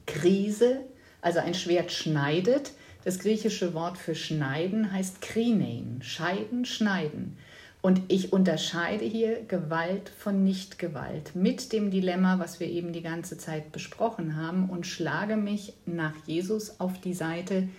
Krise, 0.07 0.79
also 1.21 1.39
ein 1.39 1.53
Schwert 1.53 1.91
schneidet. 1.91 2.71
Das 3.03 3.19
griechische 3.19 3.73
Wort 3.73 3.97
für 3.97 4.15
schneiden 4.15 4.93
heißt 4.93 5.21
krinein, 5.21 5.99
scheiden, 6.01 6.63
schneiden. 6.63 7.37
Und 7.81 8.01
ich 8.09 8.33
unterscheide 8.33 9.05
hier 9.05 9.41
Gewalt 9.47 10.09
von 10.09 10.43
Nichtgewalt 10.43 11.33
mit 11.33 11.71
dem 11.71 11.91
Dilemma, 11.91 12.37
was 12.37 12.59
wir 12.59 12.67
eben 12.67 12.91
die 12.91 13.01
ganze 13.01 13.37
Zeit 13.37 13.71
besprochen 13.71 14.35
haben, 14.35 14.69
und 14.69 14.85
schlage 14.85 15.37
mich 15.37 15.73
nach 15.85 16.13
Jesus 16.25 16.81
auf 16.81 16.99
die 16.99 17.13
Seite, 17.13 17.69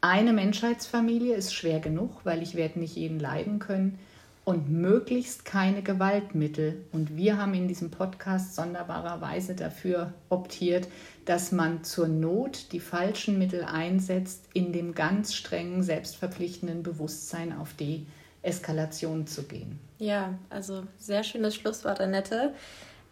eine 0.00 0.32
Menschheitsfamilie 0.32 1.34
ist 1.34 1.54
schwer 1.54 1.80
genug, 1.80 2.10
weil 2.24 2.42
ich 2.42 2.54
werde 2.54 2.78
nicht 2.78 2.94
jeden 2.94 3.18
leiden 3.18 3.58
können 3.58 3.98
und 4.44 4.70
möglichst 4.70 5.44
keine 5.44 5.82
Gewaltmittel. 5.82 6.84
Und 6.92 7.16
wir 7.16 7.38
haben 7.38 7.54
in 7.54 7.68
diesem 7.68 7.90
Podcast 7.90 8.54
sonderbarerweise 8.54 9.54
dafür 9.54 10.12
optiert, 10.28 10.88
dass 11.24 11.52
man 11.52 11.82
zur 11.82 12.08
Not 12.08 12.72
die 12.72 12.80
falschen 12.80 13.38
Mittel 13.38 13.64
einsetzt, 13.64 14.44
in 14.52 14.72
dem 14.72 14.94
ganz 14.94 15.34
strengen, 15.34 15.82
selbstverpflichtenden 15.82 16.82
Bewusstsein 16.82 17.56
auf 17.56 17.72
die 17.72 18.06
Eskalation 18.44 19.26
zu 19.26 19.44
gehen. 19.44 19.78
Ja, 19.98 20.34
also 20.50 20.84
sehr 20.98 21.24
schönes 21.24 21.54
Schlusswort, 21.54 22.00
Annette. 22.00 22.52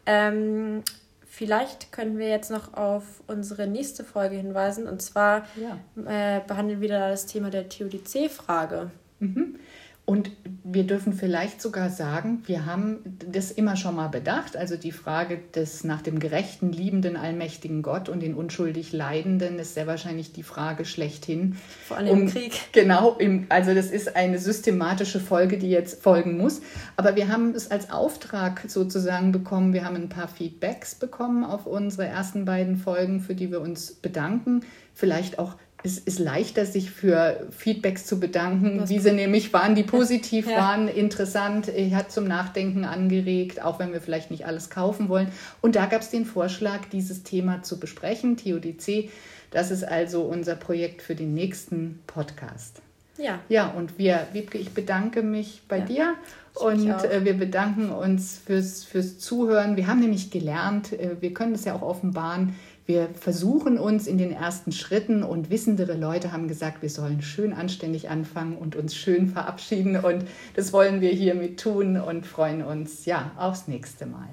Ähm, 0.07 0.83
vielleicht 1.26 1.93
können 1.93 2.18
wir 2.18 2.28
jetzt 2.28 2.51
noch 2.51 2.74
auf 2.74 3.22
unsere 3.26 3.66
nächste 3.66 4.05
Folge 4.05 4.37
hinweisen. 4.37 4.87
Und 4.87 5.01
zwar 5.01 5.47
ja. 5.57 5.78
äh, 6.05 6.41
behandeln 6.47 6.80
wir 6.80 6.89
da 6.89 7.11
das 7.11 7.26
Thema 7.26 7.51
der 7.51 7.68
Theodizee-Frage. 7.68 8.91
Mhm. 9.20 9.59
Und 10.05 10.32
wir 10.64 10.84
dürfen 10.84 11.12
vielleicht 11.12 11.62
sogar 11.62 11.88
sagen, 11.88 12.42
wir 12.46 12.66
haben 12.66 12.98
das 13.30 13.53
immer 13.53 13.76
schon 13.76 13.94
mal 13.94 14.09
bedacht. 14.09 14.57
Also 14.57 14.76
die 14.76 14.90
Frage 14.90 15.38
des 15.55 15.84
nach 15.84 16.03
dem 16.03 16.18
gerechten, 16.18 16.72
liebenden, 16.72 17.16
allmächtigen 17.16 17.82
Gott 17.82 18.09
und 18.09 18.20
den 18.20 18.34
unschuldig 18.34 18.92
Leidenden 18.92 19.61
ist 19.61 19.74
sehr 19.74 19.86
wahrscheinlich 19.86 20.32
die 20.32 20.42
Frage 20.42 20.84
schlechthin. 20.84 21.57
Vor 21.86 21.98
allem 21.98 22.09
um, 22.09 22.20
im 22.22 22.28
Krieg. 22.28 22.53
Genau, 22.72 23.14
im, 23.16 23.46
also 23.48 23.74
das 23.74 23.90
ist 23.90 24.16
eine 24.16 24.38
systematische 24.38 25.20
Folge, 25.20 25.57
die 25.57 25.70
jetzt 25.70 26.03
folgen 26.03 26.36
muss. 26.36 26.62
Aber 26.96 27.14
wir 27.14 27.28
haben 27.28 27.55
es 27.55 27.70
als 27.70 27.90
Auftrag 27.90 28.64
sozusagen 28.66 29.30
bekommen. 29.30 29.72
Wir 29.72 29.84
haben 29.84 29.96
ein 29.96 30.09
paar 30.09 30.28
Feedbacks 30.28 30.96
bekommen 30.96 31.44
auf 31.44 31.66
unsere 31.66 32.07
ersten 32.07 32.44
beiden 32.44 32.76
Folgen, 32.76 33.20
für 33.20 33.36
die 33.36 33.53
wir 33.53 33.61
uns 33.61 33.92
bedanken. 33.94 34.64
Vielleicht 34.94 35.38
auch 35.38 35.55
es 35.85 35.99
ist 35.99 36.18
leichter, 36.18 36.64
sich 36.64 36.91
für 36.91 37.47
Feedbacks 37.51 38.07
zu 38.07 38.20
bedanken, 38.20 38.80
Was 38.80 38.91
wie 38.91 38.99
sie 38.99 39.12
nämlich 39.12 39.53
waren, 39.53 39.74
die 39.74 39.83
positiv 39.83 40.49
ja. 40.49 40.57
waren, 40.57 40.89
interessant, 40.89 41.68
hat 41.93 42.12
zum 42.12 42.24
Nachdenken 42.24 42.85
angeregt, 42.85 43.62
auch 43.62 43.78
wenn 43.78 43.93
wir 43.93 44.01
vielleicht 44.01 44.30
nicht 44.30 44.47
alles 44.47 44.70
kaufen 44.70 45.09
wollen. 45.09 45.28
Und 45.61 45.76
da 45.76 45.87
gab 45.87 46.03
es 46.03 46.11
den 46.11 46.24
Vorschlag, 46.24 46.87
dieses 46.93 47.22
Thema 47.22 47.62
zu 47.62 47.80
besprechen, 47.80 48.37
TODC. 48.37 49.11
Das 49.51 49.70
ist 49.70 49.85
also 49.85 50.22
unser 50.22 50.55
Projekt 50.55 51.03
für 51.03 51.14
den 51.14 51.35
nächsten 51.35 52.01
Podcast. 52.07 52.80
Ja. 53.18 53.41
Ja, 53.49 53.68
und 53.68 53.99
wir, 53.99 54.26
Wiebke, 54.33 54.59
ich 54.59 54.70
bedanke 54.70 55.22
mich 55.22 55.62
bei 55.68 55.78
ja, 55.78 55.85
dir 55.85 56.14
und 56.55 56.89
äh, 56.89 57.24
wir 57.24 57.35
bedanken 57.35 57.91
uns 57.91 58.41
fürs, 58.45 58.85
fürs 58.85 59.18
Zuhören. 59.18 59.76
Wir 59.76 59.87
haben 59.87 60.01
nämlich 60.01 60.30
gelernt, 60.30 60.93
äh, 60.93 61.20
wir 61.20 61.35
können 61.35 61.53
das 61.53 61.64
ja 61.64 61.74
auch 61.74 61.83
offenbaren, 61.83 62.55
wir 62.87 63.09
versuchen 63.14 63.78
uns 63.78 64.07
in 64.07 64.18
den 64.18 64.33
ersten 64.33 64.72
Schritten 64.72 65.22
und 65.22 65.51
wissendere 65.51 65.97
Leute 65.97 66.33
haben 66.33 66.49
gesagt, 66.49 66.83
wir 66.83 66.91
sollen 66.91 67.22
schön 67.22 67.53
anständig 67.53 68.11
anfangen 68.11 68.57
und 68.57 68.76
uns 68.76 68.97
schön 68.97 69.28
verabschieden 69.28 69.97
und 69.97 70.24
das 70.55 70.72
wollen 70.72 71.01
wir 71.01 71.11
hiermit 71.11 71.61
tun 71.61 72.01
und 72.01 72.26
freuen 72.26 72.62
uns 72.62 73.05
ja 73.05 73.30
aufs 73.37 73.68
nächste 73.68 74.07
Mal. 74.07 74.28